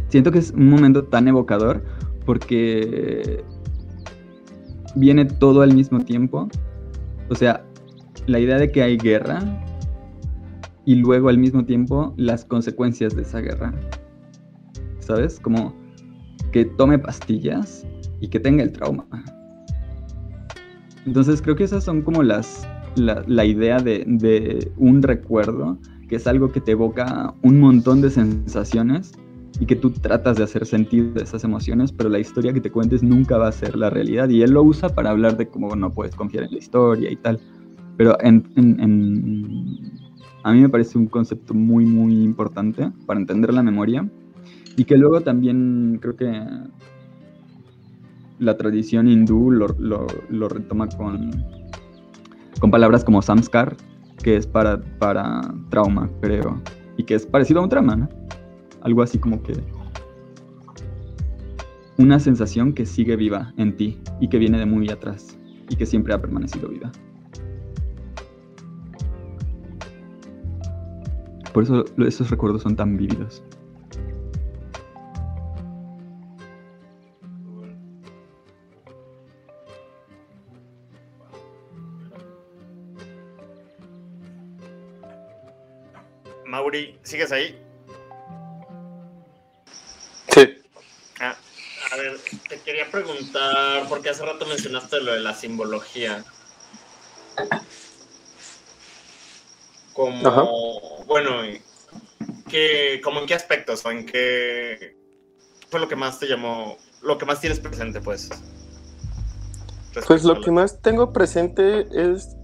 Siento 0.08 0.32
que 0.32 0.40
es 0.40 0.52
un 0.52 0.70
momento 0.70 1.04
tan 1.04 1.28
evocador 1.28 1.84
porque 2.26 3.44
viene 4.96 5.26
todo 5.26 5.62
al 5.62 5.74
mismo 5.76 6.00
tiempo. 6.00 6.50
O 7.30 7.36
sea, 7.36 7.64
la 8.26 8.40
idea 8.40 8.58
de 8.58 8.72
que 8.72 8.82
hay 8.82 8.98
guerra 8.98 9.42
y 10.86 10.96
luego 10.96 11.30
al 11.30 11.38
mismo 11.38 11.66
tiempo 11.66 12.14
las 12.18 12.46
consecuencias 12.46 13.16
de 13.16 13.24
esa 13.24 13.40
guerra. 13.42 13.74
¿Sabes? 15.04 15.40
Como 15.40 15.74
que 16.52 16.66
tome 16.66 17.00
pastillas 17.00 17.86
y 18.22 18.28
que 18.28 18.40
tenga 18.40 18.64
el 18.64 18.72
trauma. 18.72 19.06
Entonces 21.06 21.42
creo 21.42 21.56
que 21.56 21.64
esas 21.66 21.84
son 21.84 22.02
como 22.02 22.24
las 22.24 22.68
la, 22.96 23.24
la 23.28 23.44
idea 23.46 23.80
de, 23.80 24.04
de 24.08 24.72
un 24.78 25.02
recuerdo, 25.02 25.78
que 26.08 26.16
es 26.16 26.28
algo 26.28 26.52
que 26.52 26.62
te 26.62 26.72
evoca 26.72 27.34
un 27.42 27.60
montón 27.60 28.02
de 28.02 28.10
sensaciones 28.10 29.12
y 29.60 29.66
que 29.66 29.76
tú 29.76 29.92
tratas 29.92 30.38
de 30.38 30.44
hacer 30.44 30.66
sentido 30.66 31.12
de 31.14 31.24
esas 31.24 31.44
emociones, 31.44 31.92
pero 31.92 32.10
la 32.10 32.20
historia 32.20 32.54
que 32.54 32.62
te 32.62 32.72
cuentes 32.72 33.04
nunca 33.04 33.38
va 33.38 33.48
a 33.48 33.52
ser 33.52 33.76
la 33.76 33.90
realidad. 33.90 34.30
Y 34.30 34.42
él 34.42 34.52
lo 34.52 34.64
usa 34.64 34.90
para 34.90 35.10
hablar 35.10 35.38
de 35.38 35.48
cómo 35.48 35.76
no 35.76 35.92
puedes 35.92 36.16
confiar 36.16 36.46
en 36.46 36.52
la 36.52 36.58
historia 36.58 37.12
y 37.12 37.16
tal. 37.18 37.40
Pero 37.98 38.18
en, 38.22 38.44
en- 38.56 39.92
a 40.44 40.52
mí 40.54 40.62
me 40.62 40.70
parece 40.70 40.98
un 40.98 41.08
concepto 41.08 41.54
muy, 41.54 41.86
muy 41.86 42.22
importante 42.24 42.92
para 43.06 43.20
entender 43.20 43.54
la 43.54 43.64
memoria. 43.64 44.08
Y 44.76 44.86
que 44.86 44.98
luego 44.98 45.22
también 45.22 46.00
creo 46.02 46.16
que 46.16 46.44
la 48.40 48.58
tradición 48.58 49.08
hindú 49.08 49.52
lo, 49.52 49.68
lo- 49.78 50.50
retoma 50.50 50.88
con, 50.90 51.32
con 52.60 52.72
palabras 52.72 53.04
como 53.04 53.22
samskar, 53.22 53.76
que 54.24 54.36
es 54.36 54.48
para, 54.48 54.82
para 55.00 55.42
trauma, 55.70 56.10
creo. 56.22 56.60
Y 56.98 57.04
que 57.04 57.16
es 57.16 57.26
parecido 57.26 57.60
a 57.60 57.64
un 57.64 57.70
trauma, 57.70 57.96
¿no? 57.96 58.10
Algo 58.82 59.02
así 59.02 59.18
como 59.20 59.42
que 59.44 59.54
una 61.98 62.20
sensación 62.20 62.74
que 62.74 62.86
sigue 62.86 63.16
viva 63.16 63.54
en 63.58 63.78
ti 63.78 64.00
y 64.20 64.28
que 64.28 64.40
viene 64.40 64.58
de 64.58 64.66
muy 64.66 64.90
atrás 64.90 65.38
y 65.70 65.76
que 65.76 65.86
siempre 65.86 66.14
ha 66.14 66.20
permanecido 66.20 66.68
viva. 66.68 66.92
Por 71.54 71.64
eso 71.64 71.86
esos 72.00 72.32
recuerdos 72.32 72.64
son 72.64 72.76
tan 72.76 72.98
vívidos. 72.98 73.44
¿Sigues 87.04 87.32
ahí? 87.32 87.60
Sí. 90.30 90.62
Ah, 91.20 91.36
a 91.92 91.96
ver, 91.98 92.18
te 92.50 92.60
quería 92.62 92.90
preguntar, 92.90 93.88
porque 93.88 94.10
hace 94.10 94.26
rato 94.26 94.46
mencionaste 94.46 95.02
lo 95.02 95.14
de 95.14 95.20
la 95.20 95.34
simbología. 95.36 96.24
Como, 99.94 100.28
Ajá. 100.28 100.44
bueno, 101.06 101.42
¿qué, 102.50 103.00
como 103.04 103.20
en 103.20 103.28
qué 103.28 103.36
aspectos 103.36 103.86
o 103.86 103.92
en 103.92 104.06
qué 104.06 104.98
fue 105.70 105.80
lo 105.80 105.88
que 105.88 105.96
más 105.96 106.20
te 106.20 106.26
llamó, 106.28 106.78
lo 107.02 107.18
que 107.18 107.26
más 107.26 107.40
tienes 107.40 107.60
presente, 107.60 108.02
pues? 108.02 108.30
Pues 110.08 110.24
lo 110.24 110.42
que 110.42 110.50
más 110.50 110.82
tengo 110.82 111.14
presente 111.14 111.86
es 111.92 112.36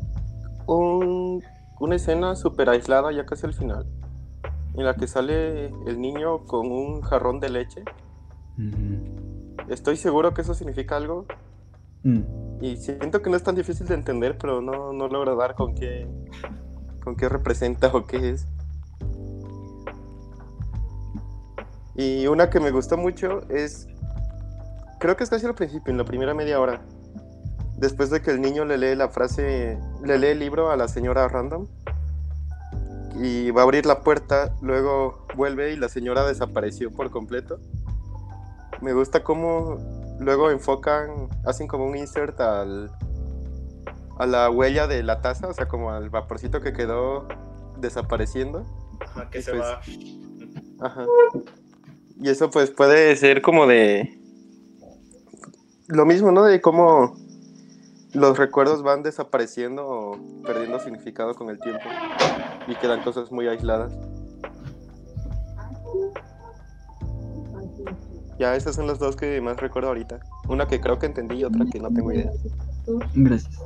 un- 0.68 1.44
una 1.80 1.96
escena 1.96 2.36
súper 2.36 2.70
aislada 2.70 3.12
ya 3.12 3.26
casi 3.26 3.48
al 3.48 3.54
final, 3.54 3.86
en 4.80 4.86
la 4.86 4.96
que 4.96 5.08
sale 5.08 5.68
el 5.68 6.00
niño 6.00 6.46
con 6.46 6.72
un 6.72 7.02
jarrón 7.02 7.40
de 7.40 7.50
leche. 7.50 7.84
Estoy 9.70 9.98
seguro 9.98 10.34
que 10.34 10.42
eso 10.42 10.54
significa 10.54 10.98
algo 10.98 11.26
Mm. 12.04 12.22
y 12.62 12.78
siento 12.78 13.22
que 13.22 13.30
no 13.30 13.36
es 13.36 13.44
tan 13.44 13.56
difícil 13.56 13.86
de 13.88 13.96
entender, 13.96 14.38
pero 14.38 14.62
no, 14.62 14.94
no 14.94 15.08
logro 15.08 15.36
dar 15.36 15.56
con 15.56 15.76
qué, 15.76 16.08
con 17.04 17.16
qué 17.16 17.28
representa 17.28 17.88
o 17.94 18.06
qué 18.06 18.30
es. 18.30 18.48
Y 21.96 22.28
una 22.28 22.50
que 22.50 22.62
me 22.62 22.72
gustó 22.72 22.96
mucho 22.96 23.42
es, 23.50 23.88
creo 25.00 25.18
que 25.18 25.26
es 25.26 25.30
casi 25.30 25.46
al 25.46 25.56
principio, 25.56 25.92
en 25.92 25.98
la 25.98 26.06
primera 26.06 26.34
media 26.34 26.62
hora, 26.62 26.82
después 27.78 28.10
de 28.10 28.22
que 28.22 28.32
el 28.32 28.40
niño 28.40 28.64
le 28.64 28.78
lee 28.78 28.96
la 28.96 29.10
frase, 29.10 29.78
le 30.02 30.18
lee 30.18 30.28
el 30.28 30.40
libro 30.40 30.72
a 30.72 30.78
la 30.78 30.88
señora 30.88 31.28
random 31.28 31.68
y 33.16 33.52
va 33.52 33.62
a 33.62 33.64
abrir 33.64 33.86
la 33.86 34.02
puerta, 34.02 34.54
luego 34.62 35.26
vuelve 35.36 35.74
y 35.74 35.76
la 35.76 35.90
señora 35.90 36.26
desapareció 36.26 36.92
por 36.92 37.10
completo. 37.10 37.60
Me 38.82 38.94
gusta 38.94 39.24
cómo 39.24 39.78
luego 40.20 40.52
enfocan, 40.52 41.30
hacen 41.46 41.68
como 41.68 41.86
un 41.86 41.98
insert 41.98 42.40
al, 42.40 42.92
a 44.18 44.26
la 44.26 44.50
huella 44.50 44.88
de 44.88 45.04
la 45.04 45.22
taza, 45.22 45.48
o 45.48 45.54
sea, 45.54 45.68
como 45.68 45.92
al 45.92 46.10
vaporcito 46.10 46.62
que 46.62 46.74
quedó 46.74 47.28
desapareciendo. 47.78 48.66
Ajá, 49.02 49.30
que 49.30 49.40
y 49.40 49.42
se 49.42 49.52
pues- 49.52 49.64
va. 49.64 49.82
Ajá. 50.82 51.06
Y 52.22 52.30
eso 52.30 52.50
pues 52.50 52.70
puede 52.72 53.16
ser 53.16 53.42
como 53.42 53.66
de... 53.66 54.18
Lo 55.88 56.06
mismo, 56.06 56.32
¿no? 56.32 56.44
De 56.44 56.62
cómo 56.62 57.16
los 58.14 58.38
recuerdos 58.38 58.84
van 58.84 59.04
desapareciendo 59.04 59.88
o 59.88 60.20
perdiendo 60.44 60.80
significado 60.80 61.36
con 61.36 61.50
el 61.50 61.60
tiempo 61.60 61.84
y 62.68 62.76
quedan 62.76 63.04
cosas 63.04 63.32
muy 63.32 63.48
aisladas. 63.48 63.94
Ya, 68.40 68.56
esas 68.56 68.76
son 68.76 68.88
las 68.88 69.00
dos 69.00 69.18
que 69.18 69.42
más 69.42 69.58
recuerdo 69.58 69.90
ahorita. 69.90 70.20
Una 70.48 70.66
que 70.66 70.80
creo 70.80 70.98
que 70.98 71.08
entendí 71.08 71.40
y 71.40 71.44
otra 71.44 71.66
que 71.72 71.80
no 71.80 71.90
tengo 71.90 72.12
idea. 72.14 72.32
Gracias. 73.14 73.62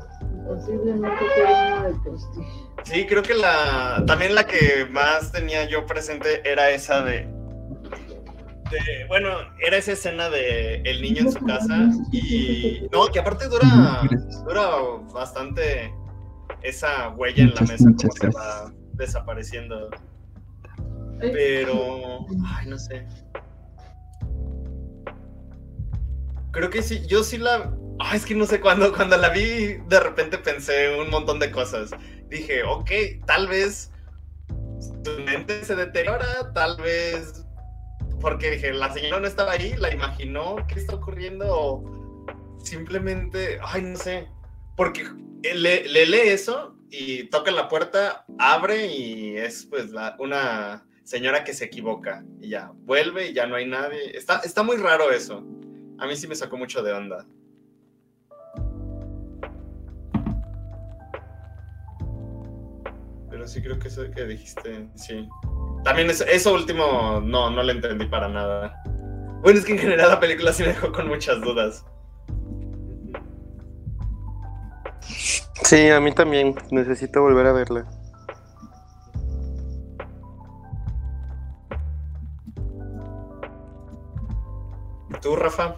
Sí, 2.84 3.06
creo 3.06 3.24
que 3.24 3.36
la 3.36 4.04
también 4.06 4.36
la 4.36 4.46
que 4.46 4.88
más 4.92 5.32
tenía 5.32 5.70
yo 5.70 5.86
presente 5.86 6.42
era 6.50 6.72
esa 6.72 7.02
de, 7.04 7.33
de- 8.74 9.06
bueno, 9.08 9.30
era 9.66 9.78
esa 9.78 9.94
escena 9.94 10.30
de 10.30 10.82
el 10.84 11.02
niño 11.02 11.22
en 11.22 11.32
su 11.32 11.40
casa 11.46 11.90
y 12.12 12.88
no, 12.92 13.08
que 13.08 13.20
aparte 13.20 13.48
dura 13.48 14.02
dura 14.46 14.70
bastante 15.14 15.94
esa 16.62 17.10
huella 17.10 17.44
en 17.44 17.54
la 17.56 17.62
mesa 17.62 17.86
como 17.86 17.96
gracias. 18.14 18.36
va 18.36 18.74
desapareciendo. 18.94 19.90
Pero 21.20 22.26
ay, 22.46 22.68
no 22.68 22.78
sé. 22.78 23.06
Creo 26.52 26.70
que 26.70 26.82
sí, 26.84 27.06
yo 27.08 27.24
sí 27.24 27.38
la 27.38 27.74
Ay, 28.00 28.18
es 28.18 28.26
que 28.26 28.36
no 28.36 28.46
sé 28.46 28.60
cuándo 28.60 28.92
cuando 28.94 29.18
la 29.18 29.30
vi 29.30 29.76
de 29.88 30.00
repente 30.00 30.38
pensé 30.38 31.00
un 31.00 31.10
montón 31.10 31.40
de 31.40 31.52
cosas. 31.52 31.92
Dije, 32.28 32.64
ok, 32.64 32.90
tal 33.26 33.48
vez 33.48 33.92
su 35.06 35.22
mente 35.22 35.64
se 35.64 35.76
deteriora, 35.76 36.52
tal 36.54 36.78
vez 36.78 37.43
porque 38.24 38.52
dije, 38.52 38.72
la 38.74 38.92
señora 38.92 39.20
no 39.20 39.28
estaba 39.28 39.52
ahí, 39.52 39.76
la 39.78 39.94
imaginó, 39.94 40.56
¿qué 40.68 40.80
está 40.80 40.96
ocurriendo? 40.96 41.46
O 41.50 41.84
simplemente, 42.64 43.60
ay, 43.62 43.82
no 43.82 43.98
sé, 43.98 44.30
porque 44.78 45.04
le, 45.44 45.88
le 45.90 46.06
lee 46.06 46.30
eso 46.30 46.78
y 46.90 47.26
toca 47.26 47.52
la 47.52 47.68
puerta, 47.68 48.26
abre 48.40 48.88
y 48.88 49.36
es 49.36 49.66
pues 49.66 49.92
una 50.20 50.86
señora 51.04 51.44
que 51.44 51.54
se 51.54 51.66
equivoca 51.66 52.24
y 52.40 52.48
ya 52.48 52.72
vuelve 52.74 53.28
y 53.28 53.34
ya 53.34 53.46
no 53.46 53.56
hay 53.56 53.68
nadie. 53.68 54.18
Está, 54.18 54.40
está 54.40 54.64
muy 54.64 54.78
raro 54.78 55.12
eso. 55.12 55.44
A 56.00 56.08
mí 56.08 56.16
sí 56.16 56.26
me 56.26 56.36
sacó 56.36 56.56
mucho 56.56 56.82
de 56.82 56.94
onda. 56.94 57.28
Pero 63.44 63.52
sí 63.52 63.62
creo 63.62 63.78
que 63.78 63.90
eso 63.90 64.10
que 64.10 64.24
dijiste, 64.24 64.88
sí. 64.96 65.28
También 65.84 66.10
eso, 66.10 66.24
eso 66.24 66.54
último 66.54 67.20
no, 67.20 67.50
no 67.50 67.62
lo 67.62 67.72
entendí 67.74 68.06
para 68.06 68.30
nada. 68.30 68.82
Bueno, 69.42 69.60
es 69.60 69.66
que 69.66 69.74
en 69.74 69.80
general 69.80 70.12
la 70.12 70.20
película 70.22 70.54
sí 70.54 70.64
me 70.64 70.70
dejó 70.70 70.94
con 70.94 71.10
muchas 71.10 71.42
dudas. 71.42 71.86
Sí, 75.66 75.90
a 75.90 76.00
mí 76.00 76.14
también. 76.14 76.56
Necesito 76.72 77.22
volver 77.22 77.48
a 77.48 77.52
verla. 77.52 77.86
¿Tú, 85.22 85.36
Rafa? 85.36 85.76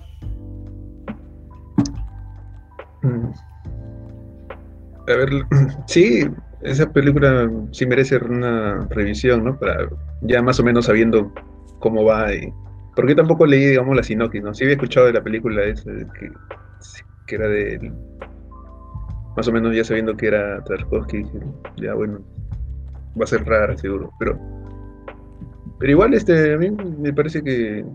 Mm. 3.01 3.31
A 5.07 5.13
ver, 5.15 5.29
sí, 5.87 6.27
esa 6.65 6.91
película 6.91 7.49
sí 7.71 7.85
merece 7.85 8.17
una 8.17 8.87
revisión, 8.89 9.43
¿no? 9.43 9.57
Para 9.57 9.87
ya 10.21 10.41
más 10.41 10.59
o 10.59 10.63
menos 10.63 10.85
sabiendo 10.85 11.31
cómo 11.79 12.03
va 12.03 12.33
y... 12.33 12.51
Porque 12.95 13.13
tampoco 13.13 13.45
leí, 13.45 13.65
digamos, 13.65 13.95
la 13.95 14.03
sinopsis, 14.03 14.41
¿no? 14.41 14.53
Sí 14.53 14.63
había 14.63 14.75
escuchado 14.75 15.07
de 15.07 15.13
la 15.13 15.23
película 15.23 15.63
esa, 15.63 15.91
que, 15.91 16.31
que 17.27 17.35
era 17.35 17.47
de... 17.47 17.91
Más 19.35 19.47
o 19.47 19.51
menos 19.51 19.75
ya 19.75 19.83
sabiendo 19.83 20.15
que 20.15 20.27
era 20.27 20.63
Tarkovsky, 20.63 21.25
ya 21.75 21.93
bueno, 21.93 22.19
va 23.19 23.25
a 23.25 23.27
ser 23.27 23.45
rara 23.45 23.77
seguro, 23.77 24.11
pero... 24.17 24.39
Pero 25.77 25.91
igual, 25.91 26.13
este, 26.13 26.53
a 26.53 26.57
mí 26.57 26.71
me 26.71 27.11
parece 27.11 27.43
que 27.43 27.85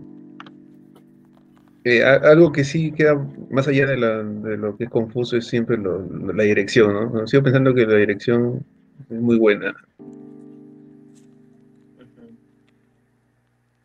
eh, 1.83 2.03
algo 2.03 2.51
que 2.51 2.63
sí 2.63 2.91
queda 2.91 3.15
más 3.49 3.67
allá 3.67 3.87
de, 3.87 3.97
la- 3.97 4.23
de 4.23 4.57
lo 4.57 4.77
que 4.77 4.83
es 4.85 4.89
confuso 4.89 5.37
es 5.37 5.47
siempre 5.47 5.77
la 5.77 6.43
dirección, 6.43 6.93
¿no? 7.13 7.27
Sigo 7.27 7.43
pensando 7.43 7.73
que 7.73 7.85
la 7.85 7.95
dirección 7.97 8.63
es 9.09 9.19
muy 9.19 9.37
buena. 9.37 9.73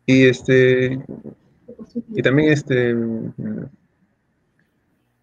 Y 0.05 0.25
este, 0.25 0.99
y 2.15 2.21
también 2.21 2.53
este, 2.53 2.95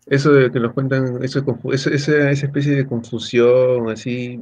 eso 0.06 0.32
de 0.32 0.50
que 0.50 0.60
nos 0.60 0.72
cuentan, 0.74 1.22
esa, 1.22 2.30
especie 2.30 2.76
de 2.76 2.86
confusión 2.86 3.88
así, 3.88 4.38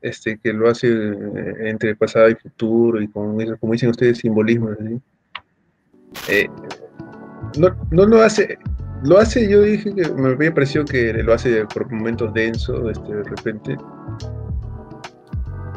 este, 0.00 0.38
que 0.38 0.52
lo 0.52 0.68
hace 0.68 0.88
eh, 0.88 1.54
entre 1.68 1.94
pasado 1.94 2.28
y 2.28 2.34
futuro 2.34 3.00
y 3.00 3.06
como, 3.08 3.38
como 3.60 3.72
dicen 3.72 3.90
ustedes, 3.90 4.18
simbolismo, 4.18 4.70
así. 4.70 5.00
Eh, 6.28 6.48
no, 7.58 7.74
no 7.90 8.06
lo 8.06 8.22
hace, 8.22 8.58
lo 9.04 9.18
hace, 9.18 9.48
yo 9.48 9.62
dije 9.62 9.94
que 9.94 10.08
me 10.12 10.28
había 10.28 10.54
parecido 10.54 10.84
que 10.84 11.12
lo 11.12 11.34
hace 11.34 11.64
por 11.66 11.90
momentos 11.90 12.32
denso, 12.34 12.88
este, 12.88 13.14
de 13.14 13.24
repente. 13.24 13.76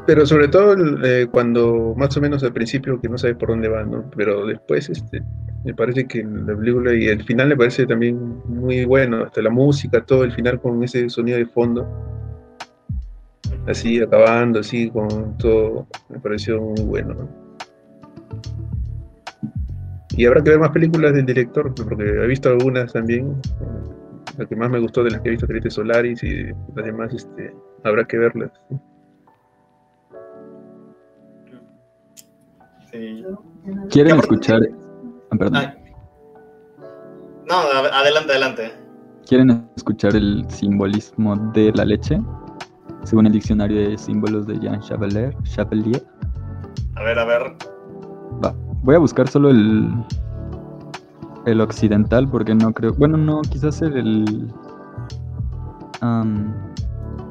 Pero 0.06 0.26
sobre 0.28 0.48
todo 0.48 0.76
eh, 1.04 1.28
cuando 1.32 1.96
más 1.98 2.16
o 2.16 2.22
menos 2.22 2.44
al 2.44 2.54
principio 2.54 3.02
que 3.02 3.10
no 3.10 3.18
sabe 3.18 3.34
por 3.34 3.50
dónde 3.50 3.68
va, 3.68 3.84
¿no? 3.84 4.08
Pero 4.16 4.46
después, 4.46 4.90
este, 4.90 5.24
me 5.64 5.74
parece 5.74 6.06
que 6.06 6.24
la 6.24 6.56
película 6.56 6.94
y 6.94 7.08
el 7.08 7.24
final 7.24 7.50
me 7.50 7.58
parece 7.58 7.88
también 7.88 8.20
muy 8.46 8.86
bueno, 8.86 9.24
hasta 9.24 9.42
la 9.42 9.50
música, 9.50 10.06
todo 10.06 10.24
el 10.24 10.32
final 10.32 10.62
con 10.62 10.84
ese 10.84 11.10
sonido 11.10 11.40
de 11.40 11.48
fondo, 11.48 11.88
así 13.68 14.00
acabando, 14.00 14.60
así 14.60 14.92
con 14.92 15.36
todo, 15.40 15.88
me 16.10 16.20
pareció 16.20 16.62
muy 16.62 16.84
bueno, 16.84 17.16
¿no? 17.16 17.45
Y 20.18 20.26
habrá 20.26 20.42
que 20.42 20.52
ver 20.52 20.60
más 20.60 20.72
películas 20.72 21.14
del 21.14 21.26
director, 21.26 21.74
porque 21.76 22.04
he 22.04 22.28
visto 22.28 22.50
algunas 22.50 22.94
también. 22.94 23.36
La 24.38 24.46
que 24.46 24.56
más 24.56 24.70
me 24.70 24.80
gustó 24.80 25.04
de 25.04 25.12
las 25.12 25.22
que 25.22 25.30
he 25.30 25.32
visto, 25.32 25.48
Crete 25.48 25.70
Solaris, 25.70 26.24
y 26.24 26.46
las 26.76 26.86
demás, 26.86 27.14
este, 27.14 27.54
habrá 27.84 28.06
que 28.06 28.18
verlas. 28.18 28.52
Sí. 32.92 33.24
¿Quieren 33.90 34.18
escuchar? 34.18 34.62
ah, 35.32 35.36
perdón. 35.38 35.56
Ay. 35.58 35.86
No, 37.48 37.56
adelante, 37.56 38.32
adelante. 38.32 38.72
¿Quieren 39.28 39.68
escuchar 39.76 40.16
el 40.16 40.46
simbolismo 40.50 41.36
de 41.54 41.72
la 41.74 41.86
leche? 41.86 42.20
Según 43.04 43.28
el 43.28 43.34
diccionario 43.34 43.90
de 43.90 43.98
símbolos 43.98 44.48
de 44.48 44.60
Jean. 44.60 44.80
Chevalier. 44.82 45.36
A 46.96 47.04
ver, 47.04 47.20
a 47.20 47.26
ver. 47.26 47.42
Va. 48.44 48.65
Voy 48.86 48.94
a 48.94 49.00
buscar 49.00 49.28
solo 49.28 49.50
el. 49.50 49.92
El 51.48 51.60
occidental, 51.60 52.30
porque 52.30 52.54
no 52.54 52.72
creo. 52.72 52.94
Bueno, 52.94 53.18
no, 53.18 53.42
quizás 53.42 53.82
el. 53.82 54.48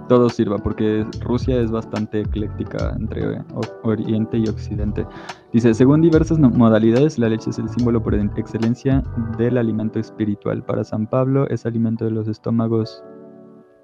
todo 0.08 0.28
sirva, 0.28 0.58
porque 0.58 1.06
Rusia 1.20 1.60
es 1.60 1.70
bastante 1.70 2.22
ecléctica 2.22 2.96
entre 2.98 3.40
Oriente 3.84 4.38
y 4.38 4.48
Occidente. 4.48 5.06
Dice: 5.52 5.74
según 5.74 6.00
diversas 6.00 6.40
modalidades, 6.40 7.20
la 7.20 7.28
leche 7.28 7.50
es 7.50 7.58
el 7.60 7.68
símbolo 7.68 8.02
por 8.02 8.16
excelencia 8.16 9.04
del 9.38 9.56
alimento 9.56 10.00
espiritual. 10.00 10.64
Para 10.64 10.82
San 10.82 11.06
Pablo, 11.06 11.48
es 11.48 11.66
alimento 11.66 12.04
de 12.04 12.10
los 12.10 12.26
estómagos 12.26 13.04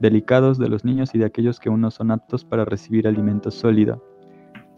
delicados 0.01 0.59
de 0.59 0.69
los 0.69 0.85
niños 0.85 1.15
y 1.15 1.19
de 1.19 1.27
aquellos 1.27 1.61
que 1.61 1.69
aún 1.69 1.83
no 1.83 1.93
son 1.93 2.11
aptos 2.11 2.45
para 2.45 2.65
recibir 2.65 3.07
alimento 3.07 3.53
sólido. 3.53 4.10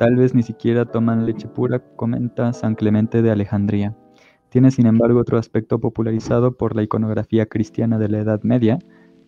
Tal 0.03 0.17
vez 0.17 0.35
ni 0.35 0.43
siquiera 0.43 0.85
toman 0.85 1.27
leche 1.27 1.47
pura, 1.47 1.79
comenta 1.95 2.53
San 2.53 2.75
Clemente 2.75 3.23
de 3.23 3.31
Alejandría. 3.31 3.95
Tiene 4.49 4.73
sin 4.73 4.87
embargo 4.87 5.21
otro 5.21 5.39
aspecto 5.39 5.79
popularizado 5.79 6.57
por 6.57 6.75
la 6.75 6.83
iconografía 6.83 7.47
cristiana 7.47 8.01
de 8.01 8.09
la 8.09 8.19
Edad 8.19 8.43
Media, 8.43 8.81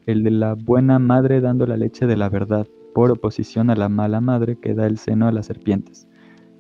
el 0.04 0.24
de 0.24 0.32
la 0.32 0.54
buena 0.54 0.98
madre 0.98 1.40
dando 1.40 1.64
la 1.68 1.76
leche 1.76 2.08
de 2.08 2.16
la 2.16 2.28
verdad, 2.28 2.66
por 2.92 3.12
oposición 3.12 3.70
a 3.70 3.76
la 3.76 3.88
mala 3.88 4.20
madre 4.20 4.58
que 4.58 4.74
da 4.74 4.88
el 4.88 4.98
seno 4.98 5.28
a 5.28 5.30
las 5.30 5.46
serpientes. 5.46 6.08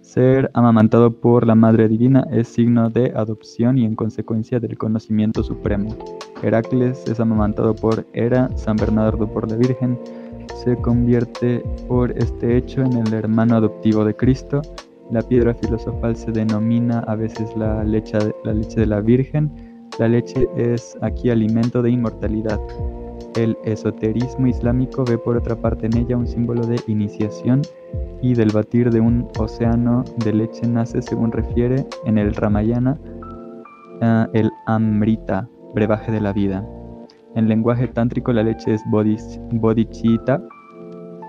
Ser 0.00 0.48
amamantado 0.54 1.18
por 1.20 1.44
la 1.44 1.56
Madre 1.56 1.88
Divina 1.88 2.24
es 2.30 2.46
signo 2.46 2.90
de 2.90 3.12
adopción 3.16 3.78
y 3.78 3.84
en 3.84 3.96
consecuencia 3.96 4.60
del 4.60 4.78
conocimiento 4.78 5.42
supremo. 5.42 5.96
Heracles 6.40 7.02
es 7.08 7.18
amamantado 7.18 7.74
por 7.74 8.06
Hera, 8.12 8.48
San 8.54 8.76
Bernardo 8.76 9.26
por 9.26 9.50
la 9.50 9.56
Virgen, 9.56 9.98
se 10.62 10.76
convierte 10.76 11.64
por 11.88 12.10
este 12.12 12.56
hecho 12.56 12.82
en 12.82 12.96
el 12.96 13.14
hermano 13.14 13.56
adoptivo 13.56 14.04
de 14.04 14.14
Cristo. 14.14 14.62
La 15.10 15.22
piedra 15.22 15.54
filosofal 15.54 16.16
se 16.16 16.32
denomina 16.32 17.00
a 17.00 17.14
veces 17.14 17.54
la 17.56 17.84
leche, 17.84 18.18
la 18.44 18.52
leche 18.52 18.80
de 18.80 18.86
la 18.86 19.00
Virgen. 19.00 19.50
La 19.98 20.08
leche 20.08 20.48
es 20.56 20.96
aquí 21.02 21.30
alimento 21.30 21.82
de 21.82 21.90
inmortalidad. 21.90 22.60
El 23.36 23.56
esoterismo 23.64 24.46
islámico 24.46 25.04
ve 25.04 25.18
por 25.18 25.36
otra 25.36 25.56
parte 25.56 25.86
en 25.86 25.96
ella 25.96 26.16
un 26.16 26.26
símbolo 26.26 26.66
de 26.66 26.80
iniciación 26.86 27.62
y 28.22 28.34
del 28.34 28.50
batir 28.50 28.90
de 28.90 29.00
un 29.00 29.28
océano 29.38 30.04
de 30.24 30.32
leche 30.32 30.66
nace, 30.66 31.02
según 31.02 31.32
refiere 31.32 31.84
en 32.06 32.16
el 32.16 32.34
Ramayana, 32.34 32.98
ah, 34.00 34.28
el 34.32 34.50
Amrita, 34.66 35.48
brebaje 35.74 36.12
de 36.12 36.20
la 36.20 36.32
vida. 36.32 36.66
En 37.34 37.48
lenguaje 37.48 37.88
tántrico 37.88 38.32
la 38.32 38.42
leche 38.44 38.74
es 38.74 38.84
bodhis- 38.86 39.40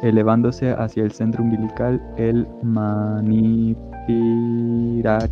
elevándose 0.03 0.71
hacia 0.71 1.03
el 1.03 1.11
centro 1.11 1.41
umbilical 1.43 1.99
el 2.17 2.47
Manipira 2.61 3.77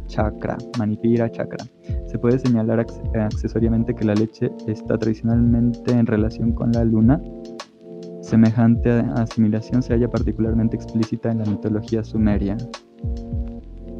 Chakra. 0.07 0.57
Manipira 0.79 1.29
Chakra. 1.29 1.63
Se 2.07 2.17
puede 2.17 2.39
señalar 2.39 2.79
acce- 2.79 3.03
accesoriamente 3.21 3.93
que 3.93 4.05
la 4.05 4.15
leche 4.15 4.49
está 4.67 4.97
tradicionalmente 4.97 5.91
en 5.91 6.07
relación 6.07 6.53
con 6.53 6.71
la 6.71 6.83
luna. 6.83 7.21
Semejante 8.21 8.89
asimilación 9.15 9.83
se 9.83 9.93
halla 9.93 10.09
particularmente 10.09 10.75
explícita 10.75 11.29
en 11.29 11.39
la 11.39 11.45
mitología 11.45 12.03
sumeria. 12.03 12.57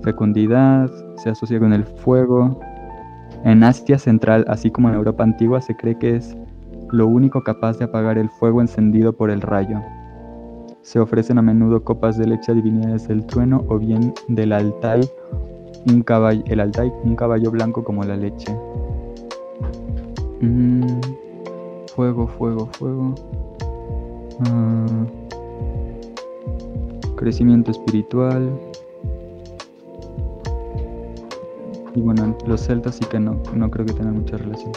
Fecundidad 0.01 0.89
se 1.17 1.29
asocia 1.29 1.59
con 1.59 1.71
el 1.73 1.83
fuego. 1.83 2.59
En 3.43 3.63
Asia 3.63 3.99
Central, 3.99 4.45
así 4.47 4.71
como 4.71 4.89
en 4.89 4.95
Europa 4.95 5.23
antigua, 5.23 5.61
se 5.61 5.75
cree 5.75 5.97
que 5.99 6.15
es 6.15 6.35
lo 6.93 7.07
único 7.07 7.43
capaz 7.43 7.79
de 7.79 7.85
apagar 7.85 8.19
el 8.19 8.29
fuego 8.29 8.61
encendido 8.61 9.13
por 9.13 9.31
el 9.31 9.41
rayo. 9.41 9.81
Se 10.83 10.99
ofrecen 10.99 11.39
a 11.39 11.41
menudo 11.41 11.83
copas 11.83 12.19
de 12.19 12.27
leche 12.27 12.51
a 12.51 12.55
divinidades 12.55 13.07
del 13.07 13.25
trueno 13.25 13.65
o 13.67 13.79
bien 13.79 14.13
del 14.27 14.53
altai, 14.53 15.01
un 15.91 16.03
caballo, 16.03 16.43
el 16.45 16.59
altai, 16.59 16.93
un 17.03 17.15
caballo 17.15 17.49
blanco 17.49 17.83
como 17.83 18.03
la 18.03 18.15
leche. 18.15 18.55
Mm, 20.39 20.99
fuego, 21.95 22.27
fuego, 22.27 22.69
fuego. 22.77 23.15
Ah, 24.45 24.85
crecimiento 27.15 27.71
espiritual. 27.71 28.51
Y 31.95 32.01
bueno, 32.01 32.37
los 32.45 32.61
celtas 32.61 32.95
sí 32.95 33.05
que 33.05 33.19
no, 33.19 33.41
no 33.55 33.71
creo 33.71 33.83
que 33.83 33.93
tengan 33.93 34.13
mucha 34.13 34.37
relación. 34.37 34.73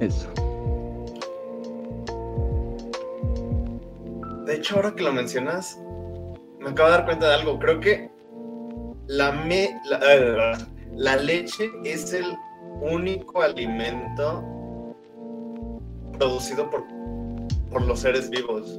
Eso. 0.00 0.28
De 4.46 4.54
hecho, 4.54 4.76
ahora 4.76 4.94
que 4.94 5.02
lo 5.02 5.12
mencionas, 5.12 5.78
me 6.60 6.70
acabo 6.70 6.88
de 6.90 6.96
dar 6.96 7.04
cuenta 7.04 7.28
de 7.28 7.34
algo. 7.34 7.58
Creo 7.58 7.80
que 7.80 8.10
la, 9.06 9.32
me- 9.32 9.78
eh, 10.02 10.52
la 10.94 11.16
leche 11.16 11.70
es 11.84 12.12
el 12.14 12.34
único 12.80 13.42
alimento 13.42 14.42
producido 16.18 16.70
por, 16.70 16.84
por 17.70 17.82
los 17.82 18.00
seres 18.00 18.30
vivos. 18.30 18.76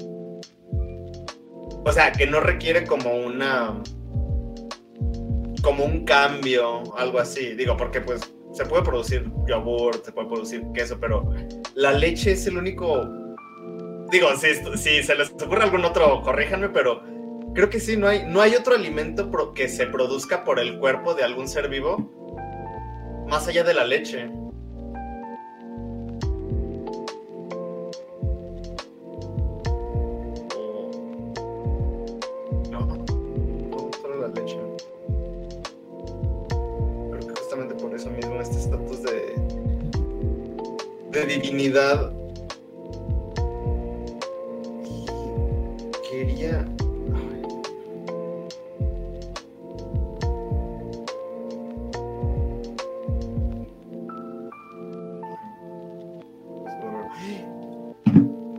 O 1.85 1.91
sea, 1.91 2.11
que 2.11 2.25
no 2.25 2.39
requiere 2.39 2.85
como 2.85 3.13
una. 3.15 3.81
como 5.61 5.85
un 5.85 6.03
cambio, 6.05 6.95
algo 6.97 7.19
así. 7.19 7.53
Digo, 7.53 7.77
porque 7.77 8.01
pues 8.01 8.21
se 8.59 8.65
puede 8.65 8.83
producir 8.83 9.31
yogur, 9.47 10.03
se 10.03 10.11
puede 10.11 10.27
producir 10.27 10.61
queso, 10.73 10.99
pero 10.99 11.33
la 11.75 11.93
leche 11.93 12.33
es 12.33 12.45
el 12.45 12.57
único. 12.57 13.07
Digo, 14.11 14.27
si, 14.35 14.53
si 14.77 15.01
se 15.01 15.15
les 15.15 15.31
ocurre 15.31 15.63
algún 15.63 15.85
otro, 15.85 16.21
corríjanme, 16.21 16.67
pero 16.67 17.01
creo 17.55 17.69
que 17.69 17.79
sí, 17.79 17.95
no 17.95 18.09
hay, 18.09 18.25
no 18.27 18.41
hay 18.41 18.55
otro 18.55 18.75
alimento 18.75 19.31
que 19.53 19.69
se 19.69 19.85
produzca 19.87 20.43
por 20.43 20.59
el 20.59 20.77
cuerpo 20.77 21.13
de 21.13 21.23
algún 21.23 21.47
ser 21.47 21.69
vivo 21.69 22.11
más 23.29 23.47
allá 23.47 23.63
de 23.63 23.73
la 23.73 23.85
leche. 23.85 24.29
Estatus 38.59 39.03
de, 39.03 39.35
de 41.11 41.25
divinidad 41.25 42.13
quería. 46.09 46.65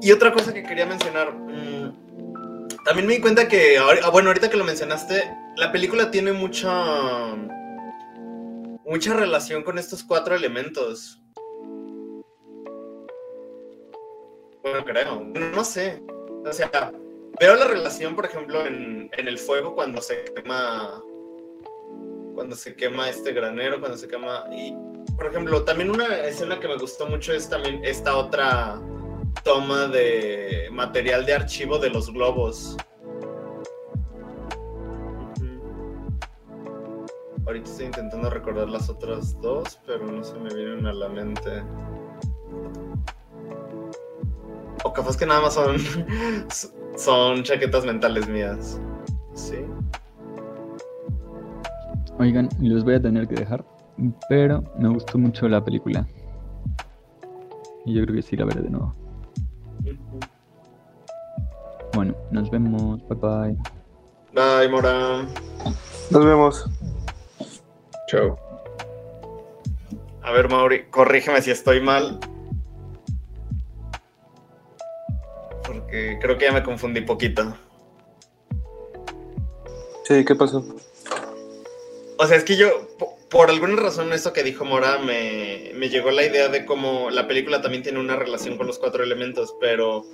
Y 0.03 0.13
otra 0.13 0.33
cosa 0.33 0.55
que 0.55 0.63
quería 0.63 0.87
mencionar. 0.87 1.33
mm, 1.35 1.93
también 2.85 3.07
me 3.07 3.15
di 3.15 3.21
cuenta 3.21 3.47
que, 3.47 3.77
ah, 3.79 4.09
bueno, 4.11 4.31
ahorita 4.31 4.49
que 4.49 4.57
lo 4.57 4.65
mencionaste, 4.65 5.31
la 5.57 5.71
película 5.71 6.11
tiene 6.11 6.33
mucha. 6.33 6.71
Mucha 8.91 9.15
relación 9.15 9.63
con 9.63 9.79
estos 9.79 10.03
cuatro 10.03 10.35
elementos. 10.35 11.23
Bueno, 14.63 14.85
creo. 14.85 15.21
No 15.55 15.65
sé. 15.65 16.03
O 16.45 16.53
sea, 16.53 16.93
veo 17.39 17.55
la 17.55 17.69
relación, 17.69 18.17
por 18.17 18.27
ejemplo, 18.27 18.67
en 18.67 19.09
el 19.13 19.39
fuego 19.39 19.77
cuando 19.77 20.03
se 20.03 20.25
quema. 20.35 21.01
Cuando 22.35 22.57
se 22.57 22.75
quema 22.75 23.09
este 23.09 23.33
granero, 23.33 23.79
cuando 23.79 23.97
se 23.97 24.09
quema. 24.09 24.45
Y, 24.51 24.75
por 25.17 25.27
ejemplo, 25.27 25.63
también 25.65 25.91
una 25.91 26.25
escena 26.27 26.59
que 26.59 26.67
me 26.67 26.77
gustó 26.77 27.07
mucho 27.07 27.33
es 27.33 27.49
también 27.49 27.81
esta 27.85 28.17
otra 28.17 28.81
toma 29.45 29.87
de 29.87 30.69
material 30.73 31.25
de 31.25 31.35
archivo 31.35 31.79
de 31.79 31.91
los 31.91 32.13
globos. 32.13 32.77
Ahorita 37.51 37.69
estoy 37.69 37.87
intentando 37.87 38.31
recordar 38.31 38.69
las 38.69 38.89
otras 38.89 39.37
dos, 39.41 39.81
pero 39.85 40.07
no 40.07 40.23
se 40.23 40.39
me 40.39 40.55
vienen 40.55 40.87
a 40.87 40.93
la 40.93 41.09
mente. 41.09 41.65
O 44.85 44.93
capaz 44.93 45.17
que 45.17 45.27
nada 45.27 45.41
más 45.41 45.55
son, 45.55 45.77
son 46.97 47.43
chaquetas 47.43 47.85
mentales 47.85 48.29
mías. 48.29 48.81
Sí. 49.35 49.57
Oigan, 52.21 52.49
los 52.61 52.85
voy 52.85 52.95
a 52.95 53.03
tener 53.03 53.27
que 53.27 53.35
dejar, 53.35 53.65
pero 54.29 54.63
me 54.79 54.89
gustó 54.89 55.19
mucho 55.19 55.49
la 55.49 55.65
película. 55.65 56.07
Y 57.85 57.95
yo 57.95 58.05
creo 58.05 58.15
que 58.15 58.23
sí 58.23 58.37
la 58.37 58.45
veré 58.45 58.61
de 58.61 58.71
nuevo. 58.71 58.95
Bueno, 61.95 62.15
nos 62.31 62.49
vemos. 62.49 63.01
Bye 63.09 63.19
bye. 63.19 63.57
Bye, 64.35 64.69
Mora. 64.69 65.27
Nos 66.13 66.25
vemos. 66.25 66.65
Chao. 68.11 68.37
A 70.23 70.33
ver, 70.33 70.49
Mauri, 70.49 70.87
corrígeme 70.91 71.41
si 71.43 71.53
estoy 71.53 71.81
mal. 71.81 72.19
Porque 75.65 76.19
creo 76.21 76.37
que 76.37 76.47
ya 76.47 76.53
me 76.53 76.63
confundí 76.65 77.03
poquito. 77.03 77.57
Sí, 80.05 80.25
¿qué 80.25 80.35
pasó? 80.35 80.65
O 82.19 82.27
sea, 82.27 82.37
es 82.37 82.43
que 82.43 82.57
yo, 82.57 82.89
po- 82.99 83.17
por 83.31 83.49
alguna 83.49 83.77
razón, 83.77 84.13
eso 84.13 84.33
que 84.33 84.43
dijo 84.43 84.65
Mora 84.65 84.99
me, 84.99 85.71
me 85.77 85.89
llegó 85.89 86.11
la 86.11 86.25
idea 86.25 86.49
de 86.49 86.67
cómo 86.67 87.11
la 87.11 87.29
película 87.29 87.63
también 87.63 87.85
tiene 87.85 88.01
una 88.01 88.17
relación 88.17 88.57
con 88.57 88.67
los 88.67 88.79
cuatro 88.81 89.05
elementos, 89.05 89.55
pero 89.61 90.05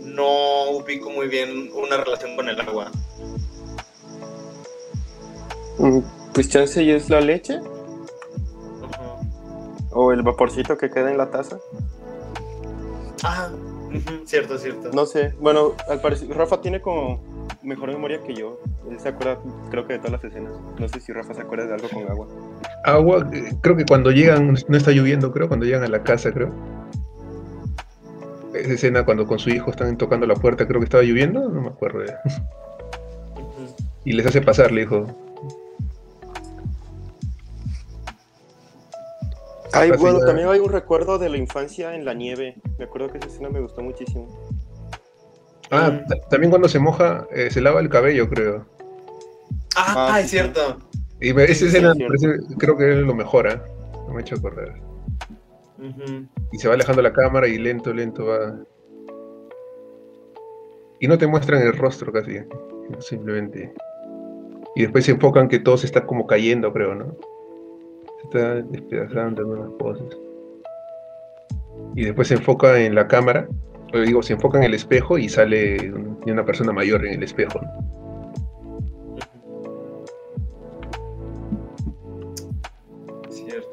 no 0.00 0.70
ubico 0.70 1.08
muy 1.10 1.28
bien 1.28 1.70
una 1.72 1.98
relación 1.98 2.34
con 2.34 2.48
el 2.48 2.60
agua. 2.60 2.90
Mm, 5.78 6.00
Pues 6.38 6.50
chance 6.50 6.80
y 6.80 6.92
es 6.92 7.10
la 7.10 7.20
leche 7.20 7.58
o 9.90 10.12
el 10.12 10.22
vaporcito 10.22 10.78
que 10.78 10.88
queda 10.88 11.10
en 11.10 11.18
la 11.18 11.32
taza. 11.32 11.58
Ah, 13.24 13.48
cierto, 14.24 14.56
cierto. 14.56 14.92
No 14.92 15.04
sé. 15.04 15.34
Bueno, 15.40 15.72
al 15.88 16.00
parecer 16.00 16.28
Rafa 16.28 16.60
tiene 16.60 16.80
como 16.80 17.20
mejor 17.64 17.88
memoria 17.88 18.22
que 18.22 18.34
yo. 18.34 18.60
Él 18.88 19.00
se 19.00 19.08
acuerda, 19.08 19.40
creo 19.72 19.84
que 19.88 19.94
de 19.94 19.98
todas 19.98 20.12
las 20.12 20.22
escenas. 20.22 20.52
No 20.78 20.88
sé 20.88 21.00
si 21.00 21.12
Rafa 21.12 21.34
se 21.34 21.40
acuerda 21.40 21.66
de 21.66 21.74
algo 21.74 21.88
con 21.88 22.08
agua. 22.08 22.28
Agua, 22.84 23.28
creo 23.60 23.76
que 23.76 23.84
cuando 23.84 24.12
llegan, 24.12 24.54
no 24.68 24.76
está 24.76 24.92
lloviendo, 24.92 25.32
creo, 25.32 25.48
cuando 25.48 25.66
llegan 25.66 25.82
a 25.82 25.88
la 25.88 26.04
casa, 26.04 26.30
creo. 26.30 26.52
Esa 28.54 28.74
escena 28.74 29.04
cuando 29.04 29.26
con 29.26 29.40
su 29.40 29.50
hijo 29.50 29.72
están 29.72 29.98
tocando 29.98 30.24
la 30.24 30.36
puerta, 30.36 30.68
creo 30.68 30.78
que 30.78 30.84
estaba 30.84 31.02
lloviendo, 31.02 31.48
no 31.48 31.62
me 31.62 31.68
acuerdo. 31.70 32.04
ya. 32.06 32.20
Y 34.04 34.12
les 34.12 34.24
hace 34.24 34.40
pasar, 34.40 34.70
le 34.70 34.82
dijo. 34.82 35.27
Ay, 39.72 39.90
bueno, 39.98 40.20
también 40.20 40.48
hay 40.48 40.60
un 40.60 40.70
recuerdo 40.72 41.18
de 41.18 41.28
la 41.28 41.36
infancia 41.36 41.94
en 41.94 42.04
la 42.04 42.14
nieve. 42.14 42.56
Me 42.78 42.84
acuerdo 42.86 43.10
que 43.10 43.18
esa 43.18 43.28
escena 43.28 43.50
me 43.50 43.60
gustó 43.60 43.82
muchísimo. 43.82 44.26
Ah, 45.70 45.90
Mm. 45.92 46.06
ta- 46.06 46.28
también 46.30 46.50
cuando 46.50 46.68
se 46.68 46.78
moja, 46.78 47.26
eh, 47.32 47.50
se 47.50 47.60
lava 47.60 47.80
el 47.80 47.88
cabello, 47.90 48.28
creo. 48.28 48.66
Ah, 49.76 50.08
Ah, 50.14 50.20
es 50.20 50.26
sí, 50.30 50.38
cierto. 50.38 50.78
Y 51.20 51.32
me- 51.34 51.44
esa 51.44 51.54
Sí, 51.54 51.66
escena 51.66 51.92
sí, 51.92 51.98
me 52.00 52.06
parece- 52.08 52.38
creo 52.58 52.76
que 52.76 52.90
es 52.92 52.96
lo 52.98 53.14
mejora. 53.14 53.64
No 54.06 54.14
me 54.14 54.20
he 54.20 54.22
hecho 54.22 54.36
acordar. 54.36 54.80
Ujú. 55.78 56.26
Y 56.52 56.58
se 56.58 56.68
va 56.68 56.74
alejando 56.74 57.02
la 57.02 57.12
cámara 57.12 57.46
y 57.46 57.58
lento, 57.58 57.92
lento 57.92 58.26
va. 58.26 58.56
Y 61.00 61.06
no 61.06 61.18
te 61.18 61.26
muestran 61.26 61.62
el 61.62 61.74
rostro 61.76 62.12
casi. 62.12 62.38
Simplemente. 63.00 63.72
Y 64.74 64.82
después 64.82 65.04
se 65.04 65.12
enfocan 65.12 65.48
que 65.48 65.58
todo 65.58 65.76
se 65.76 65.86
está 65.86 66.06
como 66.06 66.26
cayendo, 66.26 66.72
creo, 66.72 66.94
¿no? 66.94 67.16
Se 68.20 68.24
está 68.24 68.54
despedazando 68.62 69.42
en 69.42 69.48
unas 69.48 69.70
cosas. 69.78 70.06
Y 71.94 72.04
después 72.04 72.28
se 72.28 72.34
enfoca 72.34 72.78
en 72.80 72.94
la 72.94 73.06
cámara. 73.08 73.48
O 73.94 73.98
digo, 74.00 74.22
se 74.22 74.34
enfoca 74.34 74.58
en 74.58 74.64
el 74.64 74.74
espejo 74.74 75.16
y 75.18 75.28
sale 75.28 75.92
un- 75.92 76.18
una 76.26 76.44
persona 76.44 76.72
mayor 76.72 77.06
en 77.06 77.14
el 77.14 77.22
espejo. 77.22 77.60
Cierto. 83.30 83.68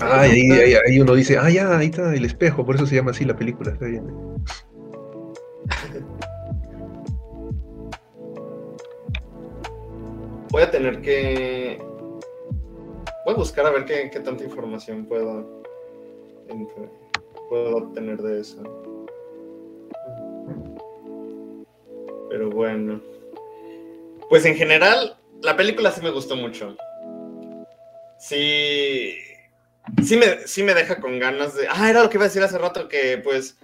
Ah, 0.00 0.26
y 0.26 0.30
ahí, 0.30 0.52
ahí- 0.52 0.74
ahí 0.86 1.00
uno 1.00 1.14
dice, 1.14 1.36
ah, 1.38 1.50
ya, 1.50 1.76
ahí 1.76 1.86
está 1.86 2.14
el 2.14 2.24
espejo, 2.24 2.64
por 2.64 2.76
eso 2.76 2.86
se 2.86 2.94
llama 2.96 3.10
así 3.10 3.24
la 3.24 3.36
película, 3.36 3.72
está 3.72 3.86
bien. 3.86 4.04
Voy 10.50 10.62
a 10.62 10.70
tener 10.70 11.00
que. 11.02 11.78
Voy 13.28 13.34
a 13.34 13.40
buscar 13.40 13.66
a 13.66 13.70
ver 13.70 13.84
qué, 13.84 14.08
qué 14.10 14.20
tanta 14.20 14.42
información 14.42 15.04
puedo, 15.04 15.62
puedo 17.50 17.76
obtener 17.76 18.16
de 18.22 18.40
eso. 18.40 18.62
Pero 22.30 22.48
bueno. 22.48 23.02
Pues 24.30 24.46
en 24.46 24.56
general, 24.56 25.18
la 25.42 25.58
película 25.58 25.90
sí 25.90 26.00
me 26.00 26.08
gustó 26.08 26.36
mucho. 26.36 26.74
Sí. 28.18 29.12
Sí 30.02 30.16
me, 30.16 30.46
sí 30.46 30.62
me 30.62 30.72
deja 30.72 30.98
con 30.98 31.18
ganas 31.18 31.54
de. 31.54 31.68
Ah, 31.68 31.90
era 31.90 32.02
lo 32.02 32.08
que 32.08 32.16
iba 32.16 32.24
a 32.24 32.28
decir 32.28 32.42
hace 32.42 32.56
rato, 32.56 32.88
que 32.88 33.18
pues. 33.18 33.58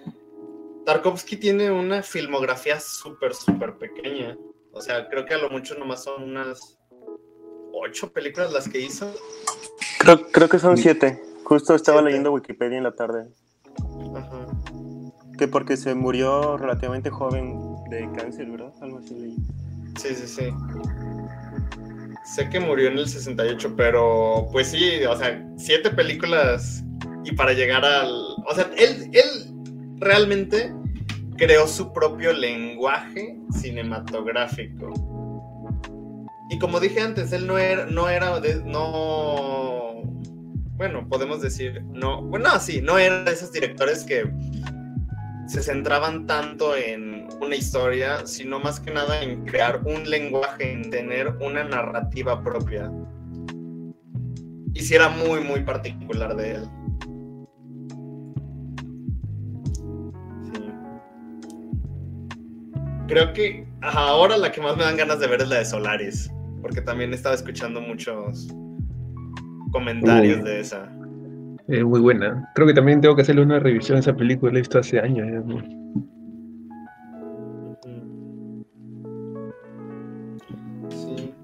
Tarkovsky 0.84 1.38
tiene 1.38 1.70
una 1.70 2.02
filmografía 2.02 2.78
súper, 2.80 3.32
súper 3.32 3.78
pequeña. 3.78 4.36
O 4.72 4.82
sea, 4.82 5.08
creo 5.08 5.24
que 5.24 5.32
a 5.32 5.38
lo 5.38 5.48
mucho 5.48 5.74
nomás 5.76 6.04
son 6.04 6.24
unas 6.24 6.78
ocho 7.82 8.12
películas 8.12 8.52
las 8.52 8.68
que 8.68 8.80
hizo. 8.80 9.12
Creo, 9.98 10.26
creo 10.30 10.48
que 10.48 10.58
son 10.58 10.76
siete. 10.76 11.20
Justo 11.44 11.74
estaba 11.74 11.98
Siete. 11.98 12.10
leyendo 12.10 12.32
Wikipedia 12.32 12.78
en 12.78 12.84
la 12.84 12.92
tarde. 12.94 13.26
Ajá. 14.16 14.46
Que 15.38 15.48
porque 15.48 15.76
se 15.76 15.94
murió 15.94 16.56
relativamente 16.56 17.10
joven 17.10 17.58
de 17.90 18.08
cáncer, 18.16 18.50
¿verdad? 18.50 18.72
Algo 18.80 18.98
así 18.98 19.14
leí. 19.14 19.36
Sí, 20.00 20.14
sí, 20.14 20.26
sí. 20.26 20.54
Sé 22.34 22.48
que 22.48 22.58
murió 22.58 22.88
en 22.88 22.98
el 22.98 23.06
68, 23.08 23.74
pero 23.76 24.48
pues 24.50 24.68
sí, 24.68 25.04
o 25.04 25.16
sea, 25.16 25.46
siete 25.58 25.90
películas 25.90 26.82
y 27.24 27.32
para 27.32 27.52
llegar 27.52 27.84
al... 27.84 28.10
O 28.10 28.54
sea, 28.54 28.70
él, 28.78 29.10
él 29.12 29.52
realmente 29.98 30.72
creó 31.36 31.66
su 31.66 31.92
propio 31.92 32.32
lenguaje 32.32 33.38
cinematográfico. 33.60 34.92
Y 36.50 36.58
como 36.58 36.78
dije 36.80 37.00
antes, 37.00 37.32
él 37.32 37.46
no 37.46 37.58
era, 37.58 37.86
no 37.86 38.08
era, 38.08 38.38
de- 38.40 38.62
no, 38.64 40.02
bueno, 40.76 41.08
podemos 41.08 41.40
decir, 41.40 41.82
no, 41.84 42.22
bueno, 42.22 42.50
sí, 42.60 42.80
no 42.82 42.98
era 42.98 43.24
de 43.24 43.32
esos 43.32 43.50
directores 43.52 44.04
que 44.04 44.30
se 45.46 45.62
centraban 45.62 46.26
tanto 46.26 46.76
en 46.76 47.28
una 47.40 47.56
historia, 47.56 48.26
sino 48.26 48.60
más 48.60 48.80
que 48.80 48.90
nada 48.92 49.22
en 49.22 49.44
crear 49.44 49.80
un 49.84 50.08
lenguaje, 50.08 50.72
en 50.72 50.90
tener 50.90 51.28
una 51.40 51.64
narrativa 51.64 52.42
propia. 52.42 52.90
Y 54.74 54.80
sí 54.80 54.94
era 54.94 55.08
muy, 55.08 55.40
muy 55.40 55.60
particular 55.60 56.34
de 56.36 56.52
él. 56.52 56.68
Creo 63.06 63.32
que 63.32 63.66
ahora 63.82 64.36
la 64.36 64.50
que 64.50 64.60
más 64.60 64.76
me 64.76 64.84
dan 64.84 64.96
ganas 64.96 65.20
de 65.20 65.26
ver 65.26 65.42
es 65.42 65.48
la 65.48 65.58
de 65.58 65.64
Solaris, 65.64 66.30
porque 66.64 66.80
también 66.80 67.12
estaba 67.12 67.34
escuchando 67.34 67.78
muchos 67.82 68.48
comentarios 69.70 70.38
Uy. 70.38 70.44
de 70.44 70.60
esa. 70.60 70.90
Es 71.68 71.84
muy 71.84 72.00
buena. 72.00 72.50
Creo 72.54 72.66
que 72.66 72.72
también 72.72 73.02
tengo 73.02 73.14
que 73.14 73.20
hacerle 73.20 73.42
una 73.42 73.58
revisión 73.58 73.98
a 73.98 74.00
esa 74.00 74.16
película, 74.16 74.50
la 74.50 74.58
he 74.58 74.62
visto 74.62 74.78
hace 74.78 74.98
años. 74.98 75.44
¿no? 75.44 75.58
Sí. 80.88 81.34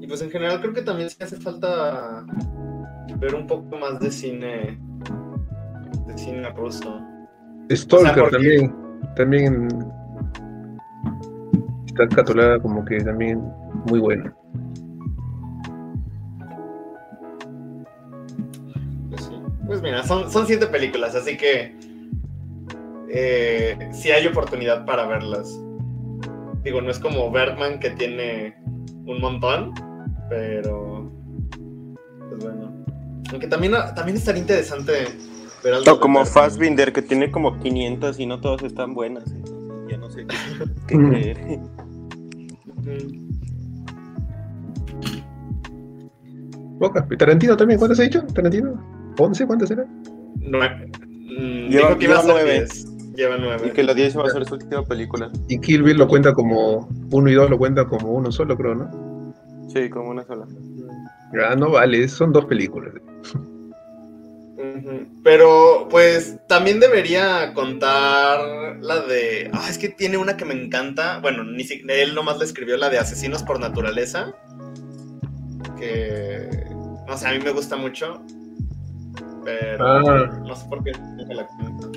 Y 0.00 0.06
pues 0.06 0.20
en 0.20 0.30
general 0.30 0.60
creo 0.60 0.74
que 0.74 0.82
también 0.82 1.08
sí 1.08 1.16
hace 1.22 1.36
falta 1.36 2.26
ver 3.18 3.34
un 3.34 3.46
poco 3.46 3.74
más 3.78 3.98
de 4.00 4.10
cine 4.10 4.78
de 6.06 6.18
cine 6.18 6.50
ruso. 6.50 7.00
Stalker 7.72 8.24
porque- 8.24 8.36
también. 8.36 8.74
También 9.16 9.68
está 11.86 12.06
catolada 12.08 12.60
como 12.60 12.84
que 12.84 12.98
también 13.00 13.40
muy 13.88 14.00
buena. 14.00 14.34
Pues 19.10 19.24
sí. 19.24 19.32
Pues 19.66 19.82
mira, 19.82 20.02
son, 20.04 20.30
son 20.30 20.46
siete 20.46 20.66
películas, 20.66 21.14
así 21.14 21.36
que 21.36 21.76
eh, 23.10 23.90
sí 23.92 24.10
hay 24.10 24.26
oportunidad 24.26 24.84
para 24.84 25.06
verlas. 25.06 25.58
Digo, 26.62 26.80
no 26.80 26.90
es 26.90 26.98
como 26.98 27.30
Bergman 27.30 27.78
que 27.80 27.90
tiene 27.90 28.54
un 29.06 29.20
montón, 29.20 29.72
pero 30.28 31.10
pues 32.28 32.44
bueno. 32.44 32.84
Aunque 33.30 33.46
también, 33.46 33.72
también 33.94 34.16
estaría 34.16 34.40
interesante 34.40 34.92
ver 35.62 35.74
algo. 35.74 35.86
No, 35.86 35.94
de 35.94 36.00
como. 36.00 36.24
Fassbinder, 36.26 36.92
que 36.92 37.02
tiene 37.02 37.30
como 37.30 37.58
500 37.58 38.18
y 38.20 38.26
no 38.26 38.40
todas 38.40 38.62
están 38.62 38.94
buenas. 38.94 39.24
entonces 39.30 39.86
ya 39.88 39.96
no 39.96 40.10
sé 40.10 40.26
qué, 40.26 40.36
qué 40.88 40.96
creer. 41.08 41.60
Pocas. 46.78 47.04
Tarantino 47.18 47.56
también, 47.56 47.78
¿cuántas 47.78 47.98
has 48.00 48.06
dicho? 48.06 48.22
¿Tarantino? 48.34 48.74
¿11? 49.16 49.46
¿Cuántas 49.46 49.70
eran? 49.70 49.86
Nue- 50.40 50.90
mm, 51.38 51.70
Lleva- 51.70 51.98
que 51.98 52.06
lleva 52.06 52.22
nueve. 52.24 52.52
10. 52.52 52.86
Lleva 53.16 53.36
nueve. 53.36 53.68
Y 53.68 53.70
que 53.72 53.82
la 53.82 53.94
10 53.94 54.16
va 54.16 54.24
a 54.26 54.30
ser 54.30 54.44
su 54.44 54.54
última 54.54 54.84
película. 54.84 55.30
Y 55.48 55.58
Kill 55.60 55.82
Bill 55.82 55.96
lo 55.98 56.06
cuenta 56.06 56.32
como 56.32 56.88
uno 57.10 57.30
y 57.30 57.34
dos 57.34 57.50
lo 57.50 57.58
cuenta 57.58 57.84
como 57.86 58.12
uno 58.12 58.30
solo, 58.30 58.56
creo, 58.56 58.74
¿no? 58.76 59.34
Sí, 59.72 59.90
como 59.90 60.10
una 60.10 60.24
sola. 60.24 60.46
Ah, 61.44 61.56
no 61.56 61.70
vale, 61.70 62.06
son 62.08 62.32
dos 62.32 62.44
películas. 62.46 62.94
Pero 65.22 65.86
pues 65.90 66.36
también 66.48 66.80
debería 66.80 67.52
contar 67.54 68.76
la 68.80 69.00
de... 69.02 69.50
Ah, 69.52 69.66
es 69.68 69.78
que 69.78 69.88
tiene 69.88 70.16
una 70.16 70.36
que 70.36 70.44
me 70.44 70.54
encanta. 70.54 71.18
Bueno, 71.20 71.44
ni 71.44 71.64
si... 71.64 71.82
él 71.88 72.14
nomás 72.14 72.38
le 72.38 72.44
escribió 72.44 72.76
la 72.76 72.88
de 72.88 72.98
Asesinos 72.98 73.42
por 73.42 73.60
Naturaleza. 73.60 74.32
Que... 75.78 76.48
No 77.08 77.16
sé, 77.16 77.26
a 77.26 77.32
mí 77.32 77.38
me 77.42 77.52
gusta 77.52 77.74
mucho. 77.76 78.20
Pero... 79.44 79.86
Ah. 79.86 80.26
No 80.46 80.54
sé 80.54 80.66
por 80.68 80.84
qué 80.84 80.92
nunca 80.92 81.34
la 81.34 81.46
cuento. 81.46 81.90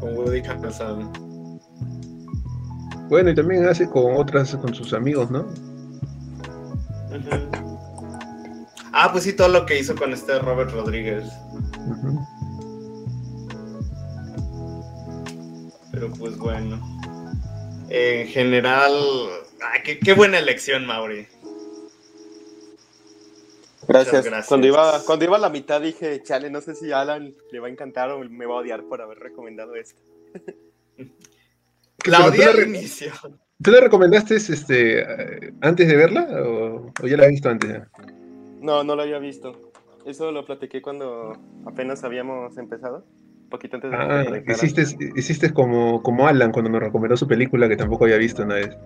Con 0.00 0.16
Woody 0.16 0.40
Harrelson. 0.40 1.12
Bueno, 3.10 3.30
y 3.30 3.34
también 3.34 3.66
hace 3.66 3.88
con 3.88 4.16
otras, 4.16 4.56
con 4.56 4.74
sus 4.74 4.94
amigos, 4.94 5.30
¿no? 5.30 5.40
Ujú. 7.10 7.50
Ah, 8.92 9.10
pues 9.12 9.24
sí, 9.24 9.34
todo 9.34 9.48
lo 9.48 9.66
que 9.66 9.78
hizo 9.78 9.94
con 9.94 10.14
este 10.14 10.38
Robert 10.38 10.72
Rodríguez. 10.72 11.24
Pero 15.92 16.10
pues 16.12 16.38
bueno. 16.38 16.80
En 17.90 18.26
general, 18.28 18.92
ah, 19.62 19.82
qué, 19.84 19.98
qué 19.98 20.14
buena 20.14 20.38
elección, 20.38 20.86
Mauri. 20.86 21.28
Gracias. 24.04 24.24
gracias. 24.24 24.48
Cuando, 24.48 24.66
iba, 24.66 25.00
cuando 25.04 25.24
iba 25.24 25.36
a 25.36 25.40
la 25.40 25.50
mitad 25.50 25.80
dije, 25.80 26.22
chale, 26.22 26.50
no 26.50 26.60
sé 26.60 26.74
si 26.74 26.92
Alan 26.92 27.34
le 27.50 27.60
va 27.60 27.68
a 27.68 27.70
encantar 27.70 28.10
o 28.10 28.18
me 28.20 28.46
va 28.46 28.54
a 28.54 28.58
odiar 28.58 28.84
por 28.84 29.00
haber 29.00 29.18
recomendado 29.18 29.74
esto. 29.74 30.00
La 32.06 32.26
odié 32.26 32.46
tú 32.46 32.52
la 32.52 32.62
al 32.62 32.68
inicio. 32.68 33.12
¿Tú 33.62 33.70
la 33.70 33.80
recomendaste 33.80 34.36
este, 34.36 35.00
eh, 35.00 35.52
antes 35.62 35.88
de 35.88 35.96
verla 35.96 36.28
o, 36.44 36.92
o 37.02 37.06
ya 37.06 37.16
la 37.16 37.24
has 37.24 37.30
visto 37.30 37.48
antes? 37.48 37.82
No, 38.60 38.84
no 38.84 38.94
lo 38.96 39.02
había 39.02 39.18
visto. 39.18 39.72
Eso 40.04 40.30
lo 40.30 40.44
platiqué 40.44 40.82
cuando 40.82 41.36
apenas 41.64 42.04
habíamos 42.04 42.56
empezado. 42.58 43.04
Un 43.44 43.48
poquito 43.48 43.76
antes 43.76 43.90
de 43.90 43.96
Ah, 43.96 44.24
hiciste, 44.48 44.84
hiciste 45.16 45.52
como, 45.52 46.02
como 46.02 46.28
Alan 46.28 46.52
cuando 46.52 46.70
me 46.70 46.78
recomendó 46.80 47.16
su 47.16 47.26
película 47.26 47.68
que 47.68 47.76
tampoco 47.76 48.04
había 48.04 48.16
visto 48.18 48.42
una 48.42 48.56
vez. 48.56 48.76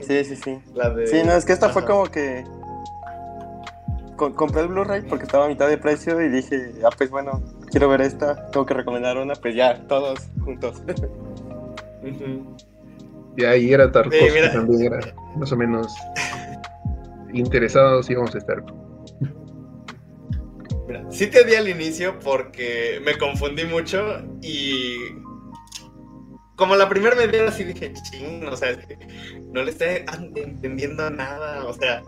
Sí, 0.00 0.24
sí, 0.24 0.36
sí. 0.36 0.58
La 0.74 0.90
de... 0.90 1.06
Sí, 1.06 1.22
no, 1.24 1.32
es 1.32 1.44
que 1.44 1.52
esta 1.52 1.70
fue 1.70 1.82
Ajá. 1.82 1.90
como 1.90 2.04
que. 2.10 2.44
Co- 4.16 4.34
compré 4.34 4.62
el 4.62 4.68
Blu-ray 4.68 5.02
porque 5.02 5.24
estaba 5.24 5.46
a 5.46 5.48
mitad 5.48 5.68
de 5.68 5.78
precio 5.78 6.20
y 6.22 6.28
dije, 6.28 6.72
ah, 6.84 6.90
pues 6.96 7.10
bueno, 7.10 7.42
quiero 7.70 7.88
ver 7.88 8.00
esta, 8.02 8.46
tengo 8.50 8.64
que 8.66 8.74
recomendar 8.74 9.16
una, 9.18 9.34
pues 9.34 9.54
ya, 9.54 9.86
todos 9.86 10.18
juntos. 10.44 10.82
Ujú. 12.02 12.56
Y 13.36 13.44
ahí 13.44 13.72
era 13.72 13.90
Tarkovsky 13.90 14.30
mira. 14.32 14.52
también 14.52 14.92
era 14.92 15.14
más 15.36 15.50
o 15.50 15.56
menos 15.56 15.92
interesados 17.32 18.08
íbamos 18.10 18.34
a 18.34 18.38
estar. 18.38 18.62
Mira, 20.86 21.04
sí 21.10 21.26
te 21.28 21.44
di 21.44 21.54
al 21.54 21.68
inicio 21.68 22.18
porque 22.20 23.00
me 23.04 23.16
confundí 23.18 23.64
mucho 23.64 24.18
y 24.42 24.96
como 26.56 26.76
la 26.76 26.88
primera 26.88 27.16
media 27.16 27.48
así 27.48 27.64
dije, 27.64 27.92
ching, 27.94 28.46
o 28.46 28.56
sea, 28.56 28.70
es 28.70 28.86
que 28.86 28.96
no 29.52 29.62
le 29.64 29.70
estoy 29.72 30.04
entendiendo 30.36 31.10
nada, 31.10 31.64
o 31.66 31.72
sea, 31.72 32.02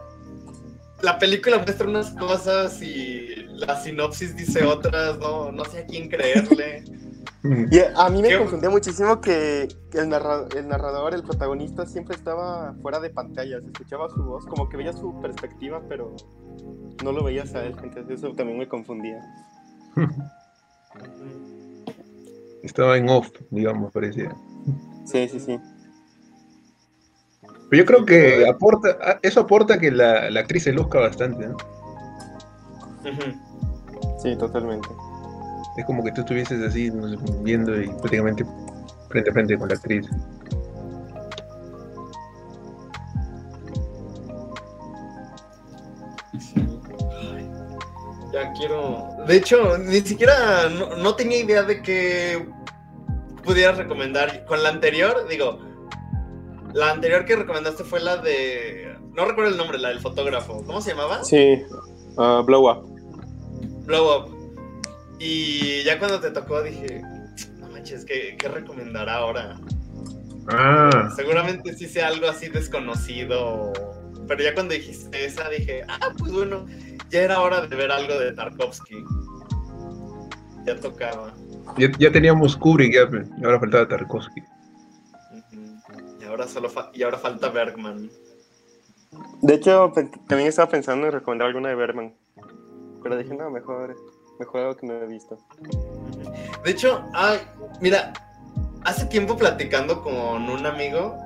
la 1.02 1.18
película 1.18 1.58
muestra 1.58 1.86
unas 1.88 2.10
cosas 2.12 2.80
y 2.82 3.26
la 3.54 3.80
sinopsis 3.80 4.36
dice 4.36 4.64
otras, 4.64 5.18
no, 5.18 5.50
no 5.52 5.64
sé 5.64 5.80
a 5.80 5.86
quién 5.86 6.08
creerle. 6.08 6.84
Y 7.70 7.78
a 7.78 8.08
mí 8.08 8.22
me 8.22 8.30
¿Qué? 8.30 8.38
confundía 8.38 8.70
muchísimo 8.70 9.20
que 9.20 9.68
que 9.92 9.98
el, 9.98 10.08
narra- 10.08 10.48
el 10.56 10.66
narrador, 10.66 11.14
el 11.14 11.22
protagonista, 11.22 11.86
siempre 11.86 12.16
estaba 12.16 12.74
fuera 12.82 12.98
de 12.98 13.08
pantalla, 13.10 13.60
se 13.60 13.66
escuchaba 13.68 14.08
su 14.08 14.20
voz, 14.24 14.44
como 14.46 14.68
que 14.68 14.76
veía 14.76 14.92
su 14.92 15.20
perspectiva, 15.20 15.80
pero 15.88 16.16
no 17.04 17.12
lo 17.12 17.22
veías 17.22 17.54
a 17.54 17.64
él, 17.64 17.76
entonces 17.84 18.18
eso 18.18 18.34
también 18.34 18.58
me 18.58 18.66
confundía. 18.66 19.20
Estaba 22.64 22.96
en 22.96 23.08
off, 23.08 23.28
digamos, 23.50 23.92
parecía. 23.92 24.34
Sí, 25.04 25.28
sí, 25.28 25.38
sí. 25.38 25.56
Pero 27.68 27.82
yo 27.82 27.86
creo 27.86 28.04
que 28.04 28.48
aporta, 28.48 28.96
ah, 29.02 29.18
eso 29.22 29.40
aporta 29.40 29.78
que 29.78 29.90
la, 29.90 30.30
la 30.30 30.40
actriz 30.40 30.64
se 30.64 30.72
luzca 30.72 31.00
bastante, 31.00 31.48
¿no? 31.48 31.56
Sí, 34.22 34.36
totalmente. 34.36 34.88
Es 35.76 35.84
como 35.84 36.02
que 36.02 36.12
tú 36.12 36.22
estuvieses 36.22 36.62
así, 36.62 36.90
no 36.90 37.08
sé, 37.08 37.16
viendo 37.42 37.80
y 37.80 37.88
prácticamente 37.88 38.44
frente 39.08 39.30
a 39.30 39.32
frente 39.32 39.58
con 39.58 39.68
la 39.68 39.74
actriz. 39.74 40.06
Ay, 47.20 47.50
Ya 48.32 48.52
quiero. 48.52 49.08
De 49.26 49.36
hecho, 49.36 49.76
ni 49.78 50.00
siquiera 50.00 50.68
no, 50.70 50.96
no 50.96 51.14
tenía 51.14 51.38
idea 51.40 51.62
de 51.62 51.82
que 51.82 52.48
pudieras 53.44 53.76
recomendar. 53.76 54.44
Con 54.46 54.62
la 54.62 54.70
anterior, 54.70 55.26
digo, 55.28 55.58
la 56.74 56.90
anterior 56.90 57.24
que 57.24 57.36
recomendaste 57.36 57.84
fue 57.84 58.00
la 58.00 58.16
de 58.18 58.96
no 59.16 59.24
recuerdo 59.24 59.50
el 59.50 59.56
nombre, 59.56 59.78
la 59.78 59.88
del 59.88 60.00
fotógrafo. 60.00 60.62
¿Cómo 60.66 60.82
se 60.82 60.90
llamaba? 60.90 61.24
Sí, 61.24 61.62
ah, 62.18 62.42
Blow 62.44 62.70
Up. 62.70 62.86
Blow 63.86 64.16
Up. 64.16 64.36
Y 65.18 65.82
ya 65.84 65.98
cuando 65.98 66.20
te 66.20 66.30
tocó 66.30 66.62
dije, 66.62 67.02
no 67.58 67.68
manches, 67.70 68.04
¿qué, 68.04 68.36
qué 68.38 68.48
recomendará 68.48 69.14
ahora? 69.14 69.58
Ah, 70.48 71.10
Seguramente 71.16 71.74
sí 71.74 71.86
sea 71.86 72.08
algo 72.08 72.28
así 72.28 72.48
desconocido. 72.48 73.72
Pero 74.28 74.42
ya 74.42 74.52
cuando 74.52 74.74
dijiste 74.74 75.24
esa 75.24 75.48
dije, 75.48 75.82
ah, 75.88 76.12
pues 76.18 76.30
bueno, 76.30 76.66
ya 77.10 77.22
era 77.22 77.40
hora 77.40 77.66
de 77.66 77.74
ver 77.74 77.90
algo 77.90 78.18
de 78.18 78.32
Tarkovsky. 78.32 79.02
Ya 80.66 80.76
tocaba. 80.76 81.32
ya, 81.78 81.88
ya 81.98 82.12
teníamos 82.12 82.56
Kubrick, 82.56 82.92
ya, 82.92 83.08
ahora 83.44 83.60
faltaba 83.60 83.88
Tarkovsky. 83.88 84.42
Y 86.36 86.38
ahora 86.38 86.48
solo 86.52 86.68
fa- 86.68 86.90
y 86.92 87.02
ahora 87.02 87.16
falta 87.16 87.48
Bergman. 87.48 88.10
De 89.40 89.54
hecho, 89.54 89.90
también 90.28 90.48
estaba 90.50 90.68
pensando 90.68 91.06
en 91.06 91.12
recomendar 91.12 91.46
alguna 91.48 91.70
de 91.70 91.74
Berman. 91.76 92.14
Pero 93.02 93.16
dije, 93.16 93.32
no, 93.34 93.50
mejor, 93.50 93.96
mejor 94.38 94.60
algo 94.60 94.76
que 94.76 94.86
no 94.86 94.92
he 94.94 95.06
visto. 95.06 95.38
De 96.62 96.70
hecho, 96.70 97.02
ay, 97.14 97.38
mira, 97.80 98.12
hace 98.84 99.06
tiempo 99.06 99.34
platicando 99.38 100.02
con 100.02 100.50
un 100.50 100.66
amigo, 100.66 101.16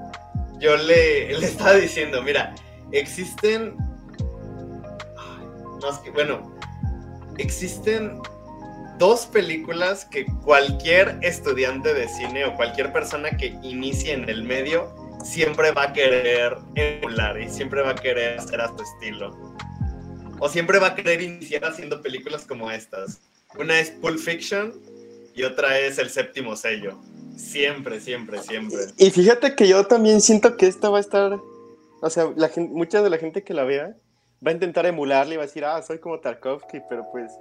yo 0.61 0.77
le, 0.77 1.37
le 1.37 1.45
estaba 1.47 1.73
diciendo, 1.73 2.23
mira, 2.23 2.55
existen, 2.93 3.77
ay, 5.19 5.47
no, 5.83 5.91
es 5.91 5.99
que, 5.99 6.11
bueno, 6.13 6.55
existen 7.39 8.21
dos 8.99 9.27
películas 9.27 10.05
que 10.05 10.25
cualquier 10.45 11.19
estudiante 11.23 11.95
de 11.95 12.07
cine 12.07 12.45
o 12.45 12.55
cualquier 12.55 12.93
persona 12.93 13.31
que 13.31 13.47
inicie 13.63 14.13
en 14.13 14.29
el 14.29 14.45
medio 14.45 15.00
siempre 15.25 15.71
va 15.73 15.85
a 15.85 15.93
querer 15.93 16.57
emular 16.75 17.41
y 17.41 17.49
siempre 17.49 17.83
va 17.83 17.91
a 17.91 17.95
querer 17.95 18.39
hacer 18.39 18.61
a 18.61 18.69
su 18.69 18.83
estilo. 18.83 19.37
O 20.39 20.49
siempre 20.49 20.79
va 20.79 20.89
a 20.89 20.95
querer 20.95 21.21
iniciar 21.21 21.65
haciendo 21.65 22.01
películas 22.01 22.45
como 22.47 22.71
estas. 22.71 23.21
Una 23.59 23.79
es 23.79 23.91
Pulp 23.91 24.19
Fiction 24.19 24.73
y 25.35 25.43
otra 25.43 25.79
es 25.79 25.99
El 25.99 26.11
Séptimo 26.11 26.57
Sello. 26.57 26.99
Siempre, 27.37 28.01
siempre, 28.01 28.43
siempre. 28.43 28.79
Y 28.97 29.11
fíjate 29.11 29.55
que 29.55 29.69
yo 29.69 29.87
también 29.87 30.21
siento 30.21 30.57
que 30.57 30.67
esta 30.67 30.89
va 30.89 30.99
a 30.99 31.01
estar. 31.01 31.39
O 32.03 32.11
sea, 32.11 32.33
la 32.37 32.51
mucha 32.57 33.03
de 33.03 33.11
la 33.11 33.19
gente 33.19 33.43
que 33.43 33.55
la 33.55 33.65
vea 33.65 33.97
va 34.45 34.51
a 34.51 34.55
intentar 34.55 34.87
emularle 34.87 35.35
y 35.35 35.37
va 35.37 35.43
a 35.43 35.47
decir, 35.47 35.65
ah, 35.65 35.83
soy 35.83 35.99
como 35.99 36.21
Tarkovsky, 36.21 36.81
pero 36.89 37.07
pues. 37.13 37.33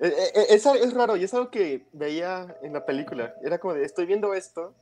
eh, 0.00 0.12
eh, 0.34 0.46
es, 0.50 0.66
es 0.66 0.94
raro 0.94 1.16
y 1.16 1.24
es 1.24 1.34
algo 1.34 1.50
que 1.50 1.86
veía 1.92 2.56
en 2.62 2.72
la 2.72 2.84
película. 2.84 3.34
Era 3.44 3.58
como 3.58 3.74
de, 3.74 3.84
estoy 3.84 4.06
viendo 4.06 4.34
esto, 4.34 4.74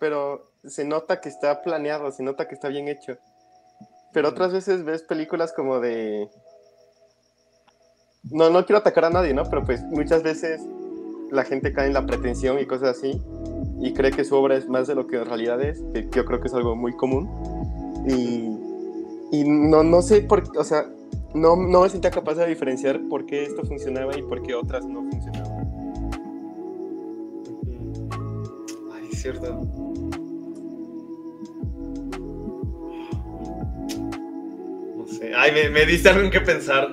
pero 0.00 0.50
se 0.64 0.84
nota 0.84 1.20
que 1.20 1.28
está 1.28 1.62
planeado, 1.62 2.10
se 2.10 2.24
nota 2.24 2.48
que 2.48 2.54
está 2.54 2.68
bien 2.68 2.88
hecho. 2.88 3.18
Pero 4.12 4.30
otras 4.30 4.52
veces 4.52 4.84
ves 4.84 5.02
películas 5.02 5.52
como 5.52 5.78
de. 5.78 6.28
No, 8.24 8.50
no 8.50 8.66
quiero 8.66 8.78
atacar 8.78 9.04
a 9.04 9.10
nadie, 9.10 9.32
¿no? 9.32 9.44
Pero 9.44 9.64
pues 9.64 9.82
muchas 9.84 10.24
veces 10.24 10.60
la 11.30 11.44
gente 11.44 11.72
cae 11.72 11.86
en 11.86 11.94
la 11.94 12.06
pretensión 12.06 12.58
y 12.58 12.66
cosas 12.66 12.98
así 12.98 13.22
y 13.80 13.94
cree 13.94 14.10
que 14.10 14.24
su 14.24 14.34
obra 14.34 14.56
es 14.56 14.68
más 14.68 14.88
de 14.88 14.94
lo 14.94 15.06
que 15.06 15.16
en 15.16 15.26
realidad 15.26 15.62
es, 15.62 15.80
que 15.94 16.08
yo 16.12 16.24
creo 16.24 16.40
que 16.40 16.48
es 16.48 16.54
algo 16.54 16.74
muy 16.74 16.96
común. 16.96 17.28
Y, 18.08 19.38
y 19.38 19.44
no, 19.44 19.84
no 19.84 20.02
sé 20.02 20.22
por 20.22 20.42
o 20.56 20.64
sea, 20.64 20.86
no, 21.34 21.56
no 21.56 21.82
me 21.82 21.88
sentía 21.88 22.10
capaz 22.10 22.34
de 22.34 22.46
diferenciar 22.46 23.00
por 23.08 23.26
qué 23.26 23.44
esto 23.44 23.62
funcionaba 23.64 24.16
y 24.18 24.22
por 24.22 24.42
qué 24.42 24.54
otras 24.54 24.84
no 24.86 25.08
funcionaban. 25.08 25.79
Cierto. 29.20 29.54
No 34.96 35.06
sé. 35.06 35.32
Ay, 35.36 35.52
me, 35.52 35.68
me 35.70 35.86
diste 35.86 36.08
algo 36.08 36.22
en 36.22 36.30
qué 36.30 36.40
pensar. 36.40 36.88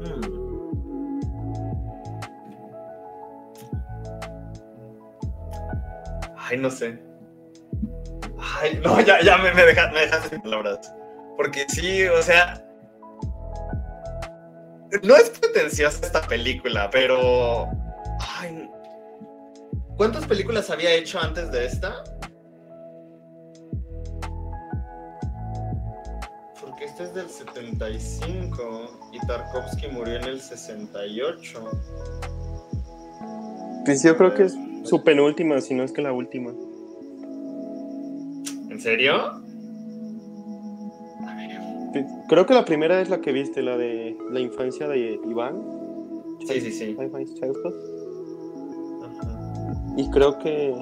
Hmm. 0.00 0.20
Ay, 6.36 6.58
no 6.58 6.70
sé. 6.70 6.98
Ay, 8.60 8.80
no, 8.82 9.00
ya, 9.00 9.22
ya 9.22 9.38
me, 9.38 9.54
me, 9.54 9.64
me 9.64 10.00
dejaste 10.00 10.28
sin 10.30 10.42
palabras. 10.42 10.92
Porque 11.36 11.66
sí, 11.68 12.04
o 12.06 12.22
sea. 12.22 12.64
No 15.04 15.14
es 15.16 15.30
pretenciosa 15.30 16.04
esta 16.04 16.22
película, 16.22 16.90
pero. 16.90 17.68
Ay. 18.38 18.69
¿Cuántas 20.00 20.26
películas 20.26 20.70
había 20.70 20.94
hecho 20.94 21.20
antes 21.20 21.52
de 21.52 21.66
esta? 21.66 22.02
Porque 26.58 26.86
este 26.86 27.02
es 27.02 27.14
del 27.14 27.28
75 27.28 29.10
y 29.12 29.26
Tarkovsky 29.26 29.88
murió 29.88 30.16
en 30.16 30.24
el 30.24 30.40
68. 30.40 31.70
Pues 33.84 34.02
yo 34.02 34.16
creo 34.16 34.32
que 34.32 34.44
es 34.44 34.56
su 34.84 35.04
penúltima, 35.04 35.60
si 35.60 35.74
no 35.74 35.84
es 35.84 35.92
que 35.92 36.00
la 36.00 36.14
última. 36.14 36.54
¿En 38.70 38.80
serio? 38.80 39.42
Creo 42.26 42.46
que 42.46 42.54
la 42.54 42.64
primera 42.64 43.02
es 43.02 43.10
la 43.10 43.20
que 43.20 43.32
viste, 43.32 43.60
la 43.60 43.76
de 43.76 44.16
la 44.30 44.40
infancia 44.40 44.88
de 44.88 45.20
Iván. 45.28 45.62
Sí, 46.48 46.58
sí, 46.58 46.72
sí. 46.72 46.84
Ivan's 46.98 47.34
Childhood. 47.34 47.99
Y 49.96 50.08
creo 50.10 50.38
que. 50.38 50.74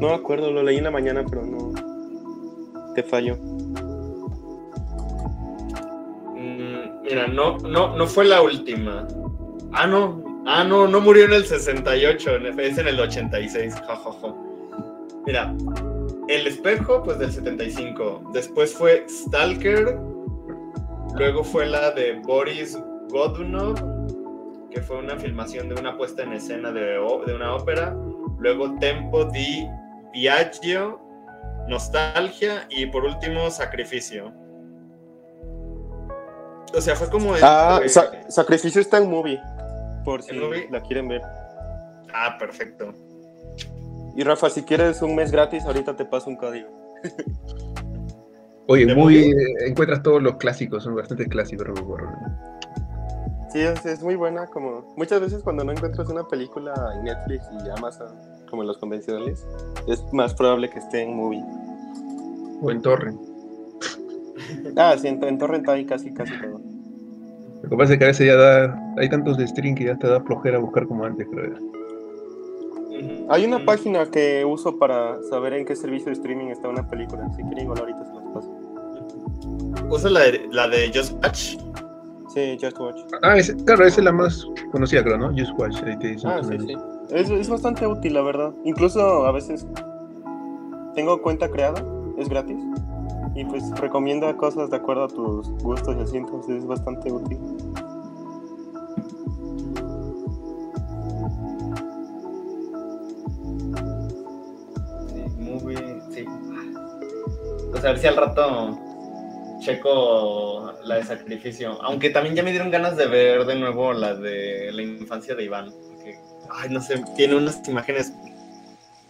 No 0.00 0.08
me 0.08 0.14
acuerdo, 0.14 0.50
lo 0.50 0.62
leí 0.62 0.78
en 0.78 0.84
la 0.84 0.90
mañana, 0.90 1.24
pero 1.28 1.42
no. 1.44 1.72
Te 2.94 3.02
fallo. 3.02 3.36
Mm, 6.36 7.02
mira, 7.02 7.26
no, 7.28 7.58
no, 7.58 7.96
no 7.96 8.06
fue 8.06 8.24
la 8.24 8.42
última. 8.42 9.06
Ah, 9.72 9.86
no. 9.86 10.22
Ah, 10.46 10.62
no, 10.64 10.86
no 10.86 11.00
murió 11.00 11.24
en 11.24 11.32
el 11.32 11.44
68, 11.46 12.36
en- 12.36 12.60
es 12.60 12.76
en 12.78 12.86
el 12.88 13.00
86. 13.00 13.74
Ja, 13.74 13.96
ja, 13.96 14.12
ja. 14.12 14.34
Mira, 15.26 15.54
El 16.28 16.46
espejo, 16.46 17.02
pues 17.02 17.18
del 17.18 17.30
75. 17.32 18.30
Después 18.32 18.72
fue 18.74 19.04
Stalker. 19.08 19.98
Luego 21.18 21.44
fue 21.44 21.66
la 21.66 21.90
de 21.90 22.14
Boris 22.24 22.78
Godunov, 23.10 23.74
que 24.74 24.82
fue 24.82 24.98
una 24.98 25.16
filmación 25.16 25.68
de 25.68 25.76
una 25.80 25.96
puesta 25.96 26.22
en 26.24 26.32
escena 26.32 26.72
de, 26.72 26.82
de 27.26 27.34
una 27.34 27.54
ópera. 27.54 27.94
Luego 28.38 28.74
Tempo 28.80 29.24
di 29.26 29.66
Viaggio, 30.12 31.00
Nostalgia 31.68 32.66
y 32.68 32.86
por 32.86 33.04
último 33.04 33.50
Sacrificio. 33.50 34.32
O 36.76 36.80
sea, 36.80 36.96
fue 36.96 37.08
como... 37.08 37.34
Ah, 37.40 37.80
Sa- 37.86 38.10
Sacrificio 38.28 38.80
está 38.80 38.98
en 38.98 39.08
movie. 39.08 39.40
Por 40.04 40.22
si 40.22 40.32
la 40.70 40.82
quieren 40.82 41.08
ver. 41.08 41.22
Ah, 42.12 42.36
perfecto. 42.38 42.92
Y 44.16 44.22
Rafa, 44.24 44.50
si 44.50 44.62
quieres 44.64 45.00
un 45.02 45.14
mes 45.14 45.30
gratis, 45.30 45.64
ahorita 45.64 45.96
te 45.96 46.04
paso 46.04 46.30
un 46.30 46.36
código. 46.36 46.68
Oye, 48.66 48.86
¿De 48.86 48.94
muy, 48.94 49.14
movie? 49.30 49.34
encuentras 49.68 50.02
todos 50.02 50.22
los 50.22 50.36
clásicos, 50.36 50.82
son 50.82 50.96
bastante 50.96 51.26
clásicos. 51.26 51.66
Sí, 53.54 53.60
es, 53.60 53.86
es 53.86 54.02
muy 54.02 54.16
buena. 54.16 54.48
Como 54.48 54.92
muchas 54.96 55.20
veces 55.20 55.44
cuando 55.44 55.62
no 55.62 55.70
encuentras 55.70 56.08
una 56.08 56.26
película 56.26 56.74
en 56.96 57.04
Netflix 57.04 57.46
y 57.64 57.70
Amazon, 57.70 58.08
como 58.50 58.62
en 58.62 58.68
los 58.68 58.78
convencionales, 58.78 59.46
es 59.86 60.02
más 60.12 60.34
probable 60.34 60.68
que 60.68 60.80
esté 60.80 61.02
en 61.02 61.14
movie. 61.14 61.44
O 62.60 62.70
en 62.72 62.82
Torrent. 62.82 63.20
Ah, 64.76 64.96
sí, 64.98 65.06
en, 65.06 65.22
en 65.22 65.38
Torrent 65.38 65.68
hay 65.68 65.86
casi, 65.86 66.12
casi 66.12 66.32
todo. 66.40 66.60
Lo 67.62 67.70
que 67.70 67.76
pasa 67.76 67.92
es 67.92 67.98
que 68.00 68.04
a 68.04 68.08
veces 68.08 68.26
ya 68.26 68.34
da, 68.34 68.94
hay 68.96 69.08
tantos 69.08 69.38
de 69.38 69.46
stream 69.46 69.76
que 69.76 69.84
ya 69.84 69.96
te 69.96 70.08
da 70.08 70.20
flojera 70.20 70.58
buscar 70.58 70.88
como 70.88 71.04
antes, 71.04 71.24
creo. 71.30 71.54
Hay 73.28 73.44
una 73.44 73.64
página 73.64 74.10
que 74.10 74.44
uso 74.44 74.80
para 74.80 75.22
saber 75.30 75.52
en 75.52 75.64
qué 75.64 75.76
servicio 75.76 76.06
de 76.06 76.14
streaming 76.14 76.46
está 76.46 76.68
una 76.68 76.88
película. 76.88 77.30
Si 77.36 77.42
quieren, 77.44 77.66
igual 77.66 77.78
ahorita 77.78 78.04
se 78.04 78.14
las 78.14 78.24
paso. 78.34 79.88
¿Usa 79.90 80.10
la 80.10 80.20
de, 80.20 80.48
la 80.50 80.66
de 80.66 80.90
Just 80.92 81.12
Watch? 81.22 81.56
Sí, 82.34 82.58
Just 82.60 82.78
Watch. 82.80 83.00
Ah, 83.22 83.36
ese- 83.38 83.54
claro, 83.64 83.84
esa 83.86 84.00
es 84.00 84.04
la 84.04 84.12
más 84.12 84.46
conocida, 84.72 85.02
creo, 85.04 85.16
¿no? 85.18 85.28
Just 85.30 85.56
Watch. 85.58 85.76
Ahí 85.84 85.96
te 85.98 86.08
dicen 86.08 86.30
Ah, 86.30 86.40
sí, 86.42 86.48
menos. 86.48 86.66
sí. 86.66 86.74
Es, 87.14 87.30
es 87.30 87.48
bastante 87.48 87.86
útil, 87.86 88.14
la 88.14 88.22
verdad. 88.22 88.52
Incluso 88.64 89.00
a 89.24 89.30
veces 89.32 89.66
tengo 90.94 91.22
cuenta 91.22 91.48
creada, 91.48 91.84
es 92.18 92.28
gratis. 92.28 92.58
Y 93.36 93.44
pues 93.44 93.68
recomienda 93.80 94.36
cosas 94.36 94.70
de 94.70 94.76
acuerdo 94.76 95.04
a 95.04 95.08
tus 95.08 95.48
gustos 95.62 95.96
y 95.96 96.00
así, 96.02 96.16
entonces 96.16 96.56
es 96.58 96.66
bastante 96.66 97.10
útil. 97.12 97.38
Sí. 106.12 106.24
O 107.72 107.76
sea, 107.80 107.90
a 107.90 107.92
ver 107.92 107.98
si 107.98 108.06
al 108.06 108.16
rato 108.16 108.78
checo 109.64 110.72
la 110.84 110.96
de 110.96 111.04
sacrificio. 111.04 111.82
Aunque 111.82 112.10
también 112.10 112.34
ya 112.36 112.42
me 112.42 112.50
dieron 112.50 112.70
ganas 112.70 112.96
de 112.96 113.06
ver 113.06 113.46
de 113.46 113.56
nuevo 113.56 113.92
la 113.92 114.14
de 114.14 114.70
la 114.72 114.82
infancia 114.82 115.34
de 115.34 115.44
Iván. 115.44 115.72
porque, 115.88 116.18
ay, 116.50 116.70
no 116.70 116.80
sé, 116.80 117.02
tiene 117.16 117.36
unas 117.36 117.66
imágenes 117.68 118.12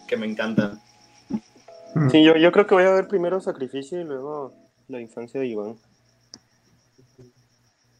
que 0.07 0.17
me 0.17 0.25
encantan. 0.25 0.79
Mm. 1.93 2.09
Sí, 2.09 2.23
yo, 2.23 2.37
yo 2.37 2.51
creo 2.51 2.65
que 2.65 2.75
voy 2.75 2.85
a 2.85 2.91
ver 2.91 3.07
primero 3.07 3.39
Sacrificio 3.41 3.99
y 3.99 4.03
luego 4.03 4.53
La 4.87 5.01
infancia 5.01 5.39
de 5.39 5.47
Iván. 5.47 5.75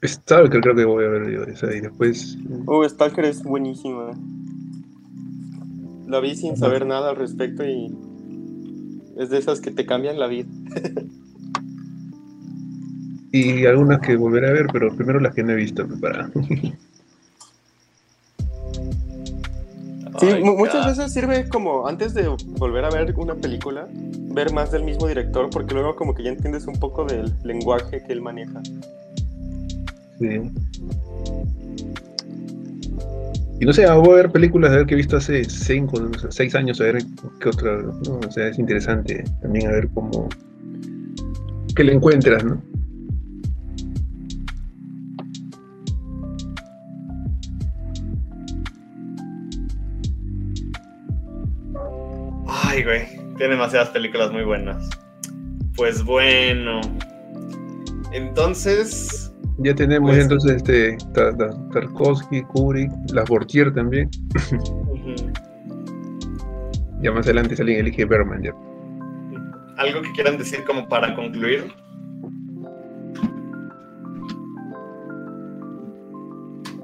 Stalker 0.03 0.61
creo 0.61 0.76
que 0.76 0.86
voy 0.86 1.03
a 1.06 1.07
ver 1.07 1.32
yo 1.32 1.44
esa 1.44 1.73
y 1.73 1.82
después 1.82 2.38
Uh, 2.68 2.88
Stalker 2.88 3.26
es 3.26 3.44
buenísima. 3.44 4.11
La 6.07 6.19
vi 6.19 6.36
sin 6.36 6.56
saber 6.56 6.86
nada 6.86 7.10
al 7.10 7.15
respecto 7.15 7.65
y 7.65 7.91
es 9.18 9.30
de 9.30 9.40
esas 9.40 9.61
que 9.61 9.72
te 9.72 9.86
cambian 9.86 10.19
la 10.19 10.27
vida. 10.27 10.48
y 13.36 13.66
algunas 13.66 13.99
que 13.99 14.16
volveré 14.16 14.48
a 14.48 14.53
ver, 14.53 14.68
pero 14.72 14.95
primero 14.95 15.20
las 15.20 15.36
que 15.36 15.44
no 15.44 15.52
he 15.52 15.56
visto 15.56 15.86
pues, 15.86 15.99
para 15.99 16.30
Sí, 20.18 20.28
Ay, 20.28 20.41
muchas 20.41 20.86
God. 20.86 20.88
veces 20.88 21.12
sirve 21.12 21.49
como 21.49 21.86
antes 21.86 22.14
de 22.14 22.30
volver 22.57 22.86
a 22.86 22.90
ver 22.90 23.14
una 23.18 23.36
película, 23.36 23.90
ver 24.34 24.53
más 24.53 24.72
del 24.72 24.84
mismo 24.84 25.07
director, 25.07 25.49
porque 25.49 25.74
luego 25.74 25.98
como 25.98 26.16
que 26.16 26.24
ya 26.24 26.30
entiendes 26.30 26.68
un 26.68 26.80
poco 26.80 27.03
del 27.03 27.34
lenguaje 27.44 28.02
que 28.02 28.14
él 28.14 28.22
maneja. 28.22 28.62
Sí. 30.18 30.40
Y 33.60 33.66
no 33.66 33.74
sé, 33.74 33.86
voy 33.91 34.14
a 34.14 34.16
ver 34.16 34.32
películas 34.32 34.72
a 34.72 34.78
ver 34.78 34.86
que 34.86 34.94
he 34.94 34.98
visto 34.98 35.18
hace 35.18 35.44
cinco, 35.44 35.99
no 35.99 36.18
sé, 36.18 36.28
seis 36.30 36.56
años, 36.56 36.80
a 36.80 36.86
ver 36.86 37.03
qué 37.41 37.49
otra, 37.49 37.82
¿no? 37.82 38.20
O 38.26 38.32
sea, 38.32 38.48
es 38.48 38.57
interesante 38.57 39.26
también 39.41 39.68
a 39.68 39.72
ver 39.72 39.90
cómo, 39.94 40.30
qué 41.76 41.84
le 41.84 41.94
encuentras, 41.94 42.41
¿no? 42.45 42.62
Ay, 52.76 52.84
güey. 52.84 53.06
Tiene 53.38 53.53
demasiadas 53.53 53.89
películas 53.89 54.31
muy 54.34 54.43
buenas. 54.43 54.89
Pues 55.77 56.03
bueno. 56.03 56.81
Entonces. 58.11 59.34
Ya 59.60 59.73
tenemos 59.73 60.11
Pues- 60.11 60.23
entonces 60.23 60.57
este 60.57 60.97
Ta- 61.14 61.35
Ta- 61.38 61.69
Tarkovsky, 61.72 62.41
Kubrick, 62.43 62.91
las 63.14 63.30
Bortier 63.30 63.73
también. 63.73 64.10
Ya 67.02 67.11
más 67.14 67.26
adelante 67.26 67.56
salen 67.56 67.77
elige 67.80 68.03
Berman 68.03 68.43
ya. 68.43 68.52
¿Algo 69.77 70.02
que 70.02 70.11
quieran 70.11 70.38
decir 70.38 70.65
como 70.65 70.85
para 70.89 71.15
concluir? 71.15 71.72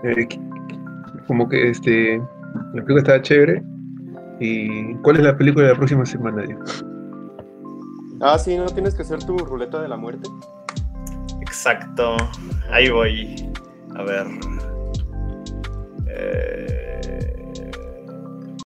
Eh, 0.04 0.28
como 1.28 1.48
que 1.50 1.70
este 1.70 2.18
la 2.18 2.72
película 2.84 3.00
estaba 3.00 3.22
chévere. 3.22 3.62
¿Y 4.44 4.96
cuál 5.04 5.18
es 5.18 5.24
la 5.24 5.38
película 5.38 5.68
de 5.68 5.74
la 5.74 5.78
próxima 5.78 6.04
semana? 6.04 6.44
ya? 6.44 6.58
Ah, 8.22 8.40
sí, 8.40 8.58
¿no 8.58 8.66
tienes 8.66 8.96
que 8.96 9.04
hacer 9.04 9.24
tu 9.24 9.38
ruleta 9.38 9.80
de 9.80 9.88
la 9.88 9.98
muerte? 9.98 10.28
Exacto. 11.42 12.18
Ahí 12.72 12.90
voy. 12.90 13.52
A 13.96 14.02
ver. 14.02 14.28
Eh, 16.08 16.91